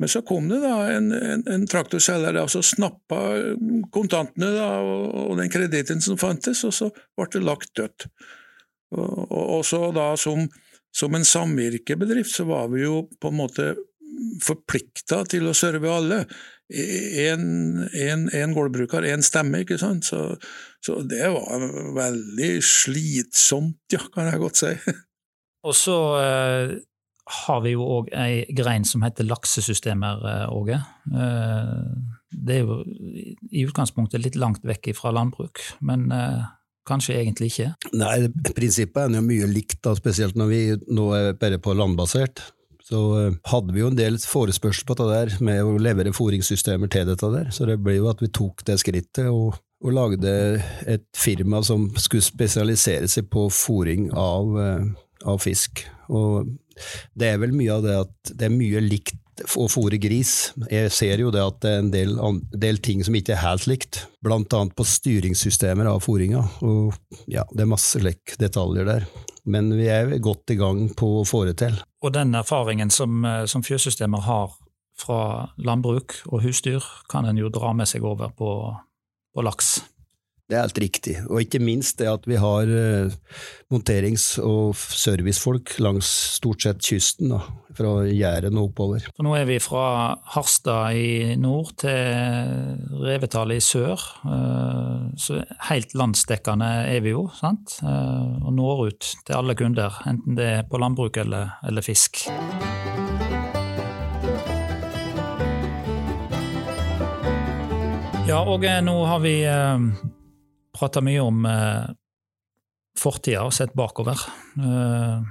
Men 0.00 0.08
så 0.08 0.22
kom 0.24 0.46
det 0.48 0.62
da 0.62 0.76
en, 0.94 1.10
en, 1.12 1.42
en 1.44 1.66
traktorselger 1.68 2.38
som 2.48 2.62
snappa 2.64 3.18
kontantene 3.92 4.48
da, 4.54 4.68
og, 4.80 5.02
og, 5.26 5.34
den 5.36 5.52
kreditten 5.52 6.00
som 6.00 6.16
fantes, 6.20 6.62
og 6.64 6.72
så 6.72 6.88
ble 6.88 7.26
det 7.34 7.42
lagt 7.44 7.74
dødt. 7.76 8.06
Og, 8.96 9.26
og, 9.26 9.42
og 9.58 9.66
så 9.68 9.82
da 9.92 10.14
som, 10.16 10.46
som, 10.96 11.14
en 11.14 11.28
samvirkebedrift 11.28 12.32
så 12.32 12.48
var 12.48 12.72
vi 12.72 12.86
jo 12.86 13.02
på 13.20 13.28
en 13.28 13.38
måte 13.42 13.68
forplikta 14.40 15.20
til 15.28 15.50
å 15.50 15.54
serve 15.56 15.92
alle. 15.92 16.22
Én 16.70 18.56
gårdbruker, 18.56 19.04
én 19.04 19.20
stemme, 19.26 19.66
ikke 19.66 19.78
sant. 19.84 20.08
Så, 20.08 20.24
så 20.80 21.02
det 21.04 21.28
var 21.36 21.68
veldig 22.00 22.50
slitsomt, 22.64 23.82
ja, 23.92 24.00
kan 24.16 24.32
jeg 24.32 24.44
godt 24.48 24.64
si. 24.64 24.74
Og 25.66 25.76
så 25.76 25.96
eh, 26.20 26.76
har 27.46 27.60
vi 27.64 27.74
jo 27.74 27.88
òg 27.98 28.12
ei 28.16 28.44
grein 28.56 28.86
som 28.88 29.04
heter 29.04 29.28
laksesystemer, 29.28 30.22
eh, 30.30 30.46
Åge. 30.54 30.78
Eh, 31.10 31.74
det 32.30 32.60
er 32.60 32.64
jo 32.64 32.80
i 33.50 33.66
utgangspunktet 33.66 34.22
litt 34.22 34.38
langt 34.40 34.64
vekk 34.66 34.92
fra 34.98 35.12
landbruk, 35.14 35.60
men 35.84 36.08
eh, 36.14 36.46
kanskje 36.88 37.18
egentlig 37.20 37.52
ikke? 37.52 37.72
Nei, 37.98 38.14
prinsippet 38.54 39.04
er 39.04 39.20
jo 39.20 39.26
mye 39.26 39.50
likt, 39.50 39.80
da, 39.84 39.94
spesielt 39.98 40.38
når 40.38 40.50
vi 40.50 40.62
nå 40.90 41.10
er 41.18 41.36
bare 41.40 41.60
på 41.62 41.76
landbasert. 41.76 42.42
Så 42.90 43.00
eh, 43.20 43.34
hadde 43.52 43.74
vi 43.74 43.82
jo 43.84 43.90
en 43.92 43.98
del 43.98 44.18
forespørsel 44.18 44.86
på 44.88 44.96
det 44.98 45.08
der 45.12 45.34
med 45.46 45.62
å 45.62 45.76
levere 45.82 46.14
fôringssystemer 46.16 46.90
til 46.90 47.06
dette 47.10 47.34
der, 47.34 47.50
så 47.54 47.68
det 47.68 47.78
ble 47.84 48.00
jo 48.00 48.08
at 48.10 48.22
vi 48.22 48.30
tok 48.34 48.64
det 48.66 48.80
skrittet 48.82 49.28
og, 49.30 49.60
og 49.84 49.94
lagde 49.94 50.32
et 50.90 51.06
firma 51.16 51.62
som 51.66 51.86
skulle 51.96 52.26
spesialisere 52.26 53.10
seg 53.10 53.30
på 53.30 53.46
fôring 53.54 54.10
av, 54.10 54.58
eh, 54.64 54.90
av 55.28 55.40
fisk. 55.42 55.84
Og 56.08 56.48
det 57.18 57.32
er 57.32 57.40
vel 57.42 57.52
mye 57.56 57.74
av 57.74 57.84
det 57.84 57.96
at 58.06 58.32
det 58.34 58.48
er 58.48 58.54
mye 58.54 58.82
likt 58.84 59.18
å 59.56 59.66
fòre 59.70 59.96
gris. 60.00 60.52
Jeg 60.70 60.90
ser 60.92 61.22
jo 61.22 61.30
det 61.32 61.42
at 61.42 61.60
det 61.62 61.70
er 61.70 61.82
en 61.82 61.92
del, 61.92 62.14
del 62.52 62.80
ting 62.84 63.04
som 63.06 63.16
ikke 63.16 63.34
er 63.36 63.44
helt 63.44 63.66
likt, 63.70 64.02
annet 64.26 64.74
på 64.76 64.86
styringssystemer 64.86 65.88
av 65.88 66.02
fòringa. 66.04 66.42
Og 66.66 66.96
ja, 67.30 67.46
det 67.52 67.64
er 67.64 67.72
masse 67.72 68.00
lekk 68.02 68.36
detaljer 68.40 68.88
der. 68.88 69.06
Men 69.50 69.72
vi 69.72 69.88
er 69.88 70.12
godt 70.22 70.52
i 70.52 70.58
gang 70.60 70.88
på 70.96 71.20
å 71.20 71.28
få 71.28 71.46
det 71.48 71.56
til. 71.62 71.78
Og 72.04 72.12
den 72.12 72.34
erfaringen 72.36 72.92
som, 72.92 73.24
eh, 73.24 73.46
som 73.48 73.64
fjøssystemer 73.64 74.26
har 74.26 74.52
fra 75.00 75.48
landbruk 75.56 76.18
og 76.28 76.42
husdyr, 76.44 76.84
kan 77.08 77.24
en 77.24 77.40
jo 77.40 77.48
dra 77.48 77.72
med 77.72 77.88
seg 77.88 78.04
over 78.04 78.32
på, 78.36 78.50
på 79.34 79.44
laks. 79.46 79.78
Det 80.50 80.56
er 80.58 80.64
helt 80.66 80.78
riktig, 80.82 81.12
og 81.30 81.44
ikke 81.44 81.60
minst 81.62 82.00
det 82.00 82.08
at 82.10 82.24
vi 82.26 82.34
har 82.42 82.66
uh, 82.66 83.12
monterings- 83.70 84.32
og 84.42 84.74
servicefolk 84.74 85.76
langs 85.78 86.08
stort 86.40 86.66
sett 86.66 86.82
kysten, 86.82 87.30
da, 87.30 87.38
fra 87.78 87.92
Jæren 88.10 88.58
og 88.58 88.72
oppover. 88.72 89.06
Så 89.06 89.22
nå 89.22 89.36
er 89.38 89.46
vi 89.46 89.60
fra 89.62 90.16
Harstad 90.34 90.98
i 90.98 91.38
nord 91.38 91.70
til 91.78 92.98
Revetal 92.98 93.54
i 93.54 93.60
sør, 93.62 94.02
uh, 94.26 95.06
så 95.14 95.38
helt 95.70 95.94
landsdekkende 95.94 96.74
er 96.96 97.06
vi 97.06 97.14
jo, 97.14 97.28
sant? 97.38 97.78
Uh, 97.86 98.42
og 98.42 98.50
når 98.58 98.86
ut 98.90 99.14
til 99.22 99.38
alle 99.38 99.54
kunder, 99.54 100.02
enten 100.10 100.34
det 100.34 100.52
er 100.58 100.66
på 100.66 100.82
landbruk 100.82 101.22
eller, 101.22 101.60
eller 101.62 101.86
fisk. 101.86 102.24
Ja, 108.26 108.42
og 108.42 108.66
nå 108.66 109.02
har 109.06 109.22
vi 109.22 109.36
prata 110.80 111.02
mye 111.04 111.20
om 111.20 111.44
eh, 111.46 111.90
fortida 112.98 113.44
og 113.46 113.54
sett 113.54 113.74
bakover. 113.76 114.18
Eh, 114.58 115.22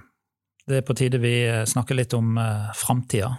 det 0.70 0.80
er 0.80 0.86
på 0.86 0.96
tide 0.98 1.22
vi 1.22 1.36
eh, 1.48 1.66
snakker 1.68 1.98
litt 1.98 2.16
om 2.18 2.38
eh, 2.40 2.72
framtida. 2.78 3.34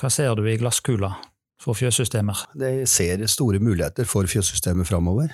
Hva 0.00 0.10
ser 0.12 0.34
du 0.38 0.46
i 0.48 0.58
glasskula 0.60 1.12
for 1.60 1.76
fjøssystemer? 1.76 2.46
Jeg 2.60 2.88
ser 2.88 3.24
store 3.28 3.60
muligheter 3.62 4.08
for 4.08 4.28
fjøssystemet 4.30 4.88
framover. 4.88 5.28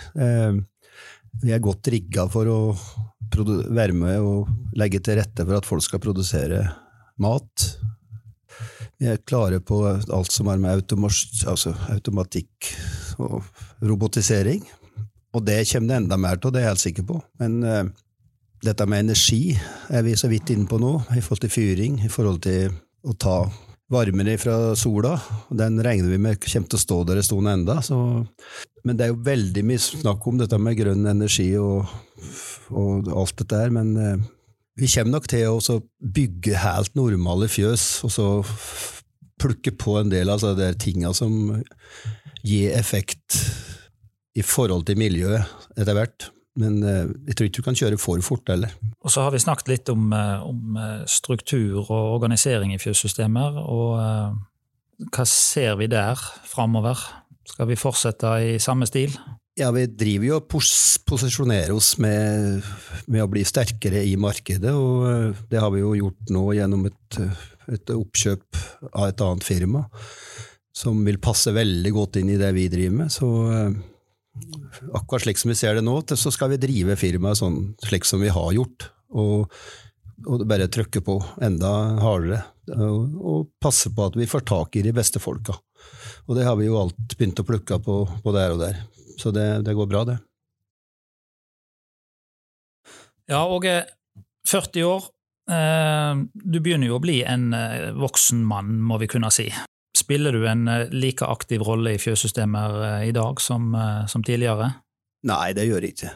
Vi 1.37 1.53
er 1.55 1.63
godt 1.63 1.87
rigga 1.93 2.25
for 2.33 2.51
å 2.51 2.59
være 3.31 3.95
med 3.95 4.25
og 4.25 4.75
legge 4.75 4.99
til 5.05 5.21
rette 5.21 5.45
for 5.45 5.61
at 5.61 5.69
folk 5.69 5.85
skal 5.87 6.03
produsere 6.03 6.65
mat. 7.23 7.69
Vi 8.99 9.07
er 9.13 9.23
klare 9.29 9.61
på 9.63 9.85
alt 9.87 10.35
som 10.35 10.51
er 10.51 10.59
med 10.59 10.83
altså 10.97 11.77
automatikk 11.95 12.73
og 13.23 13.47
robotisering. 13.87 14.67
Og 15.37 15.45
det 15.45 15.61
kommer 15.69 15.91
det 15.91 16.01
enda 16.01 16.17
mer 16.21 16.41
til, 16.41 16.53
det 16.55 16.63
er 16.63 16.69
jeg 16.69 16.75
helt 16.75 16.85
sikker 16.87 17.07
på. 17.11 17.21
Men 17.43 17.61
uh, 17.67 17.85
dette 18.65 18.87
med 18.89 19.05
energi 19.05 19.57
er 19.93 20.05
vi 20.07 20.17
så 20.17 20.31
vidt 20.33 20.53
inne 20.55 20.69
på 20.71 20.81
nå, 20.81 20.95
i 21.13 21.23
forhold 21.23 21.45
til 21.45 21.53
fyring, 21.53 22.01
i 22.05 22.13
forhold 22.13 22.41
til 22.47 22.73
å 23.07 23.15
ta 23.21 23.39
varmen 23.93 24.33
fra 24.41 24.75
sola. 24.79 25.15
Den 25.55 25.79
regner 25.85 26.11
vi 26.11 26.19
med 26.19 26.41
kommer 26.43 26.71
til 26.73 26.81
å 26.81 26.85
stå 26.87 27.03
der 27.07 27.21
en 27.21 27.27
stund 27.29 27.51
enda. 27.53 27.77
Men 28.87 28.97
det 28.97 29.07
er 29.07 29.13
jo 29.13 29.21
veldig 29.29 29.63
mye 29.67 29.83
snakk 29.83 30.27
om 30.27 30.41
dette 30.41 30.59
med 30.63 30.79
grønn 30.79 31.07
energi 31.11 31.53
og, 31.61 31.87
og 32.73 33.13
alt 33.13 33.37
dette 33.43 33.61
her. 33.61 33.75
Men 33.77 33.93
uh, 34.01 34.27
vi 34.81 34.91
kommer 34.93 35.19
nok 35.19 35.31
til 35.31 35.53
å 35.53 35.81
bygge 36.17 36.65
helt 36.65 36.97
normale 36.99 37.49
fjøs, 37.53 37.87
og 38.09 38.13
så 38.13 38.29
plukke 39.41 39.75
på 39.77 39.99
en 40.01 40.11
del 40.13 40.33
av 40.33 40.43
de 40.57 40.73
tinga 40.81 41.13
som 41.17 41.59
gir 42.47 42.73
effekt 42.73 43.37
i 44.37 44.45
forhold 44.45 44.85
til 44.89 44.99
miljøet 45.01 45.45
etter 45.77 45.97
hvert. 45.97 46.31
Men 46.61 46.81
eh, 46.83 47.05
jeg 47.29 47.37
tror 47.37 47.49
ikke 47.49 47.61
du 47.61 47.67
kan 47.67 47.79
kjøre 47.79 48.01
for 48.01 48.25
fort 48.25 48.53
heller. 48.53 48.73
Og 49.05 49.13
så 49.13 49.25
har 49.27 49.35
vi 49.35 49.43
snakket 49.43 49.71
litt 49.73 49.93
om, 49.93 50.09
eh, 50.17 50.45
om 50.45 50.79
eh, 50.81 51.05
struktur 51.11 51.85
og 51.85 52.17
organisering 52.17 52.73
i 52.75 52.81
fjøssystemer. 52.81 53.61
Og 53.61 55.09
hva 55.13 55.27
ser 55.29 55.77
vi 55.81 55.91
der 55.93 56.21
framover? 56.49 57.01
Skal 57.47 57.69
vi 57.71 57.79
fortsette 57.79 58.31
i 58.43 58.57
samme 58.63 58.89
stil? 58.89 59.13
Ja, 59.57 59.71
vi 59.73 59.87
driver 59.89 60.27
jo 60.27 60.39
og 60.41 60.49
pos 60.53 60.71
posisjonerer 61.07 61.71
oss 61.73 61.95
med, 62.03 62.65
med, 63.07 63.23
å 63.23 63.29
bli 63.31 63.45
sterkere 63.47 64.01
i 64.05 64.17
markedet, 64.19 64.73
og 64.75 65.37
det 65.49 65.61
har 65.63 65.71
vi 65.71 65.85
jo 65.85 65.93
gjort 65.95 66.33
nå 66.35 66.43
gjennom 66.57 66.89
et, 66.89 67.19
et 67.71 67.93
oppkjøp 67.95 68.59
av 68.91 69.07
et 69.07 69.23
annet 69.23 69.47
firma, 69.47 69.85
som 70.75 70.99
vil 71.07 71.21
passe 71.23 71.55
veldig 71.55 71.93
godt 71.95 72.19
inn 72.19 72.33
i 72.35 72.41
det 72.41 72.51
vi 72.57 72.67
driver 72.73 72.99
med. 73.05 73.15
Så 73.15 73.31
akkurat 74.93 75.23
slik 75.23 75.39
som 75.41 75.53
vi 75.53 75.59
ser 75.59 75.79
det 75.79 75.85
nå, 75.87 75.99
så 76.09 76.33
skal 76.35 76.53
vi 76.53 76.61
drive 76.61 76.97
firmaet 77.01 77.41
sånn 77.41 77.61
slik 77.87 78.07
som 78.09 78.23
vi 78.23 78.33
har 78.33 78.53
gjort. 78.57 78.91
Og, 79.17 79.53
og 80.27 80.45
bare 80.49 80.69
trykke 80.73 81.03
på 81.05 81.17
enda 81.45 81.73
hardere. 82.03 82.43
Og, 82.75 83.17
og, 83.17 83.49
passe 83.63 83.93
på 83.95 84.09
at 84.09 84.17
vi 84.19 84.27
får 84.27 84.47
tak 84.49 84.77
i 84.77 84.85
de 84.87 84.93
beste 84.97 85.23
folka. 85.23 85.55
Og 86.27 86.39
det 86.39 86.47
har 86.47 86.57
vi 86.59 86.67
jo 86.67 86.81
alt 86.81 87.15
begynt 87.15 87.41
å 87.41 87.47
plukke 87.47 87.79
på, 87.83 88.01
på 88.25 88.35
der 88.35 88.57
og 88.57 88.63
der. 88.65 88.81
Så 89.17 89.33
det, 89.33 89.47
det 89.67 89.77
går 89.77 89.89
bra, 89.91 90.03
det. 90.09 90.17
Ja, 93.31 93.47
Åge, 93.51 93.85
40 94.49 94.85
år. 94.87 95.07
Eh, 95.51 96.13
du 96.35 96.59
begynner 96.61 96.91
jo 96.91 96.99
å 96.99 97.03
bli 97.03 97.21
en 97.27 97.53
eh, 97.55 97.93
voksen 97.97 98.43
mann, 98.47 98.77
må 98.83 98.99
vi 99.03 99.09
kunne 99.11 99.31
si. 99.35 99.49
Spiller 99.97 100.33
du 100.33 100.45
en 100.49 100.69
eh, 100.69 100.89
like 100.93 101.25
aktiv 101.25 101.63
rolle 101.65 101.95
i 101.97 102.01
fjøssystemer 102.01 102.81
eh, 102.89 103.05
i 103.09 103.15
dag 103.17 103.41
som, 103.41 103.71
eh, 103.75 104.05
som, 104.11 104.25
tidligere? 104.25 104.71
Nei, 105.27 105.53
det 105.57 105.67
gjør 105.67 105.87
jeg 105.87 105.97
ikke. 105.97 106.13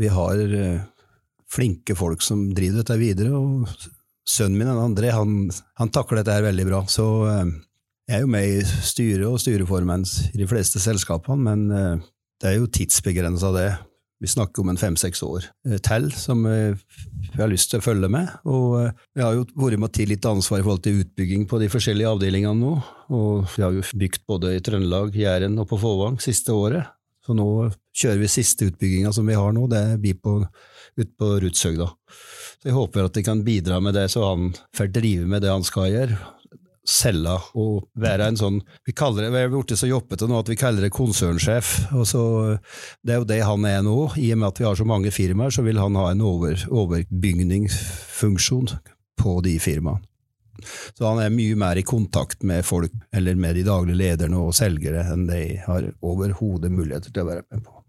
Vi 0.00 0.08
har 0.10 0.40
flinke 1.52 1.94
folk 1.94 2.24
som 2.24 2.46
driver 2.56 2.80
dette 2.80 2.96
videre, 2.98 3.36
og 3.36 3.68
sønnen 4.26 4.56
min, 4.58 4.70
André, 4.72 5.12
han, 5.14 5.50
han 5.78 5.92
takler 5.92 6.22
dette 6.22 6.34
her 6.34 6.46
veldig 6.48 6.64
bra. 6.66 6.80
Så 6.90 7.04
jeg 7.28 8.16
er 8.16 8.24
jo 8.24 8.32
med 8.32 8.48
i 8.48 8.64
styret 8.64 9.28
og 9.28 9.38
styreformen 9.44 10.02
i 10.32 10.40
de 10.40 10.48
fleste 10.50 10.82
selskapene, 10.82 11.52
men 11.52 12.02
det 12.40 12.50
er 12.50 12.56
jo 12.56 12.72
tidsbegrensa, 12.72 13.52
det. 13.54 13.68
Vi 14.20 14.28
snakker 14.28 14.60
om 14.62 14.68
en 14.68 14.78
fem-seks 14.80 15.22
år 15.24 15.46
eh, 15.64 15.78
til 15.80 16.10
som 16.12 16.44
eh, 16.48 16.76
vi 17.30 17.40
har 17.40 17.48
lyst 17.48 17.70
til 17.72 17.80
å 17.80 17.84
følge 17.84 18.10
med. 18.12 18.28
Og 18.44 18.74
vi 18.76 19.20
eh, 19.22 19.24
har 19.24 19.38
jo 19.38 19.46
vært 19.54 19.80
med 19.80 19.88
å 19.88 19.94
ta 19.96 20.06
litt 20.08 20.28
ansvar 20.28 20.60
i 20.60 20.66
forhold 20.66 20.82
til 20.84 21.00
utbygging 21.04 21.46
på 21.48 21.60
de 21.62 21.70
forskjellige 21.72 22.10
avdelingene 22.12 22.60
nå. 22.60 22.74
Og 23.16 23.48
vi 23.54 23.64
har 23.64 23.76
jo 23.76 23.84
bygd 24.02 24.26
både 24.28 24.52
i 24.58 24.64
Trøndelag, 24.64 25.16
Jæren 25.16 25.56
og 25.62 25.70
på 25.70 25.80
Fåvang 25.80 26.20
siste 26.20 26.52
året. 26.52 26.92
Så 27.24 27.36
nå 27.36 27.48
kjører 27.96 28.20
vi 28.20 28.28
siste 28.32 28.68
utbygginga 28.68 29.12
som 29.16 29.28
vi 29.28 29.38
har 29.38 29.56
nå, 29.56 29.64
det 29.72 29.84
blir 30.02 30.20
på, 30.20 30.36
ut 31.00 31.16
på 31.20 31.32
Rudshøgda. 31.44 31.88
Så 32.60 32.68
jeg 32.68 32.76
håper 32.76 33.08
at 33.08 33.16
de 33.16 33.24
kan 33.24 33.40
bidra 33.44 33.80
med 33.80 33.96
det, 33.96 34.08
så 34.12 34.26
han 34.32 34.52
får 34.76 34.92
drive 34.92 35.28
med 35.28 35.44
det 35.44 35.52
han 35.52 35.64
skal 35.64 35.88
gjøre 35.92 36.20
selge 36.86 37.34
og 37.60 37.88
være 38.00 38.30
en 38.30 38.38
sånn 38.40 38.60
Vi 38.86 38.94
kaller 38.96 39.26
det, 39.26 39.32
vi 39.34 39.42
er 39.42 39.50
blitt 39.52 39.74
så 39.78 39.88
jobbete 39.88 40.28
nå 40.28 40.40
at 40.40 40.50
vi 40.50 40.58
kaller 40.58 40.86
det 40.86 40.92
konsernsjef. 40.94 41.72
og 41.92 42.06
så, 42.08 42.22
Det 43.04 43.14
er 43.14 43.20
jo 43.20 43.28
det 43.28 43.40
han 43.44 43.66
er 43.68 43.82
nå. 43.86 43.98
I 44.16 44.32
og 44.34 44.40
med 44.40 44.48
at 44.48 44.60
vi 44.60 44.68
har 44.68 44.78
så 44.78 44.86
mange 44.88 45.12
firmaer, 45.14 45.54
så 45.54 45.64
vil 45.66 45.80
han 45.80 45.98
ha 46.00 46.10
en 46.10 46.24
over, 46.24 46.64
overbygningsfunksjon 46.68 48.72
på 49.20 49.40
de 49.44 49.58
firmaene. 49.60 50.06
Så 50.92 51.06
han 51.06 51.22
er 51.22 51.32
mye 51.32 51.56
mer 51.56 51.78
i 51.80 51.86
kontakt 51.86 52.42
med 52.44 52.66
folk, 52.68 52.92
eller 53.16 53.38
med 53.40 53.56
de 53.56 53.64
daglige 53.64 53.96
lederne 53.96 54.40
og 54.40 54.52
selgere, 54.56 55.06
enn 55.12 55.24
de 55.30 55.44
har 55.64 55.88
overhodet 56.04 56.72
muligheter 56.72 57.14
til 57.14 57.24
å 57.24 57.30
være 57.30 57.46
med 57.48 57.64
på. 57.64 57.79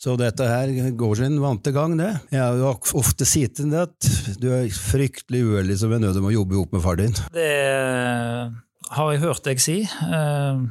Så 0.00 0.16
dette 0.20 0.48
her 0.48 0.90
går 0.98 1.20
sin 1.22 1.38
vante 1.42 1.72
gang, 1.74 1.96
det. 1.98 2.10
Jeg 2.32 2.42
har 2.42 2.58
jo 2.58 2.72
ofte 3.00 3.28
sagt 3.28 3.60
at 3.60 4.10
du 4.40 4.50
er 4.54 4.68
fryktelig 4.74 5.44
uheldig 5.46 5.78
som 5.80 5.94
er 5.94 6.02
nødt 6.02 6.18
til 6.18 6.28
å 6.28 6.34
jobbe 6.34 6.60
opp 6.60 6.76
med 6.76 6.84
far 6.84 7.00
din. 7.00 7.16
Det 7.34 7.50
har 8.90 9.12
jeg 9.12 9.22
hørt 9.24 9.44
deg 9.46 9.62
si. 9.62 9.80
Eh, 9.84 10.62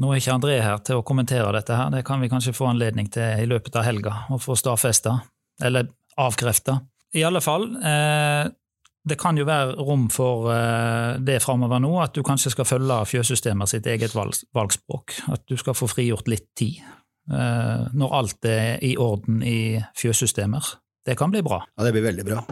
nå 0.00 0.12
er 0.12 0.20
ikke 0.20 0.36
André 0.36 0.60
her 0.64 0.78
til 0.86 1.00
å 1.00 1.06
kommentere 1.06 1.50
dette 1.56 1.76
her, 1.76 1.90
det 1.92 2.06
kan 2.08 2.22
vi 2.22 2.30
kanskje 2.32 2.56
få 2.56 2.70
anledning 2.70 3.10
til 3.12 3.42
i 3.42 3.48
løpet 3.48 3.76
av 3.76 3.84
helga, 3.84 4.14
å 4.32 4.38
få 4.40 4.56
stadfesta, 4.56 5.18
eller 5.60 5.90
avkrefta. 6.20 6.78
I 7.16 7.26
alle 7.26 7.42
fall, 7.44 7.66
eh, 7.84 8.46
det 9.04 9.18
kan 9.18 9.36
jo 9.36 9.44
være 9.48 9.76
rom 9.76 10.08
for 10.12 10.48
eh, 10.54 11.18
det 11.18 11.40
framover 11.44 11.82
nå, 11.82 11.92
at 12.00 12.14
du 12.14 12.22
kanskje 12.24 12.54
skal 12.54 12.68
følge 12.68 13.02
fjøssystemet 13.12 13.74
sitt 13.74 13.88
eget 13.90 14.14
valgspråk. 14.14 15.20
At 15.34 15.44
du 15.48 15.56
skal 15.60 15.76
få 15.76 15.90
frigjort 15.90 16.30
litt 16.30 16.48
tid 16.56 16.80
Eh, 16.80 16.99
når 17.28 18.14
alt 18.16 18.44
er 18.48 18.82
i 18.82 18.96
orden 18.98 19.42
i 19.46 19.78
fjøssystemer. 19.98 20.74
Det 21.06 21.18
kan 21.18 21.30
bli 21.32 21.44
bra. 21.46 21.62
Ja, 21.76 21.86
det 21.86 21.94
blir 21.96 22.08
veldig 22.10 22.26
bra. 22.26 22.44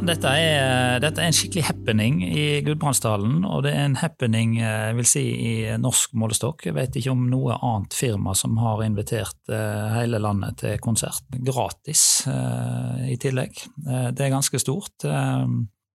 Dette 0.00 0.30
er, 0.38 1.00
dette 1.02 1.20
er, 1.20 1.28
en 1.28 1.36
skikkelig 1.36 1.66
happening 1.68 2.20
i 2.24 2.44
Gudbrandsdalen, 2.64 3.42
og 3.44 3.64
det 3.66 3.74
er 3.74 3.84
en 3.84 3.98
happening 4.00 4.56
eh, 4.60 4.88
jeg 4.88 4.96
vil 4.98 5.08
si, 5.10 5.24
i 5.32 5.52
norsk 5.80 6.14
målestokk. 6.18 6.64
Jeg 6.68 6.76
vet 6.78 6.96
ikke 6.98 7.12
om 7.12 7.26
noe 7.30 7.58
annet 7.58 7.96
firma 7.96 8.34
som 8.38 8.56
har 8.62 8.84
invitert 8.86 9.52
eh, 9.52 9.92
hele 9.98 10.22
landet 10.22 10.60
til 10.62 10.80
konsert. 10.82 11.26
Gratis 11.44 12.24
eh, 12.30 13.12
i 13.12 13.18
tillegg. 13.20 13.64
Det 13.84 14.24
er 14.24 14.34
ganske 14.34 14.60
stort. 14.62 15.04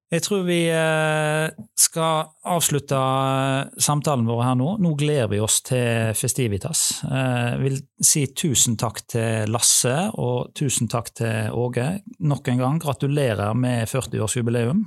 Jeg 0.08 0.24
tror 0.24 0.46
vi 0.48 0.62
eh, 0.72 1.50
skal 1.76 2.30
avslutte 2.48 2.96
eh, 2.96 3.80
samtalen 3.84 4.24
vår 4.30 4.44
her 4.46 4.56
nå. 4.56 4.70
Nå 4.80 4.94
gleder 5.00 5.28
vi 5.34 5.42
oss 5.44 5.60
til 5.68 6.14
Festivitas. 6.16 6.84
Jeg 7.04 7.58
eh, 7.58 7.58
vil 7.66 7.76
si 8.00 8.24
tusen 8.32 8.78
takk 8.80 9.04
til 9.12 9.52
Lasse 9.52 9.98
og 10.16 10.54
tusen 10.56 10.88
takk 10.92 11.12
til 11.20 11.52
Åge. 11.52 11.90
Nok 12.24 12.54
en 12.54 12.64
gang 12.64 12.80
gratulerer 12.80 13.52
med 13.52 13.84
40-årsjubileum. 13.92 14.86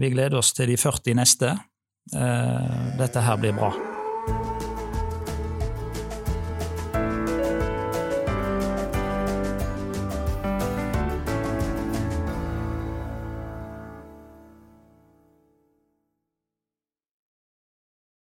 Vi 0.00 0.12
gleder 0.14 0.40
oss 0.40 0.54
til 0.56 0.72
de 0.72 0.80
40 0.80 1.20
neste. 1.20 1.54
Dette 2.10 3.28
her 3.28 3.40
blir 3.40 3.56
bra. 3.58 3.74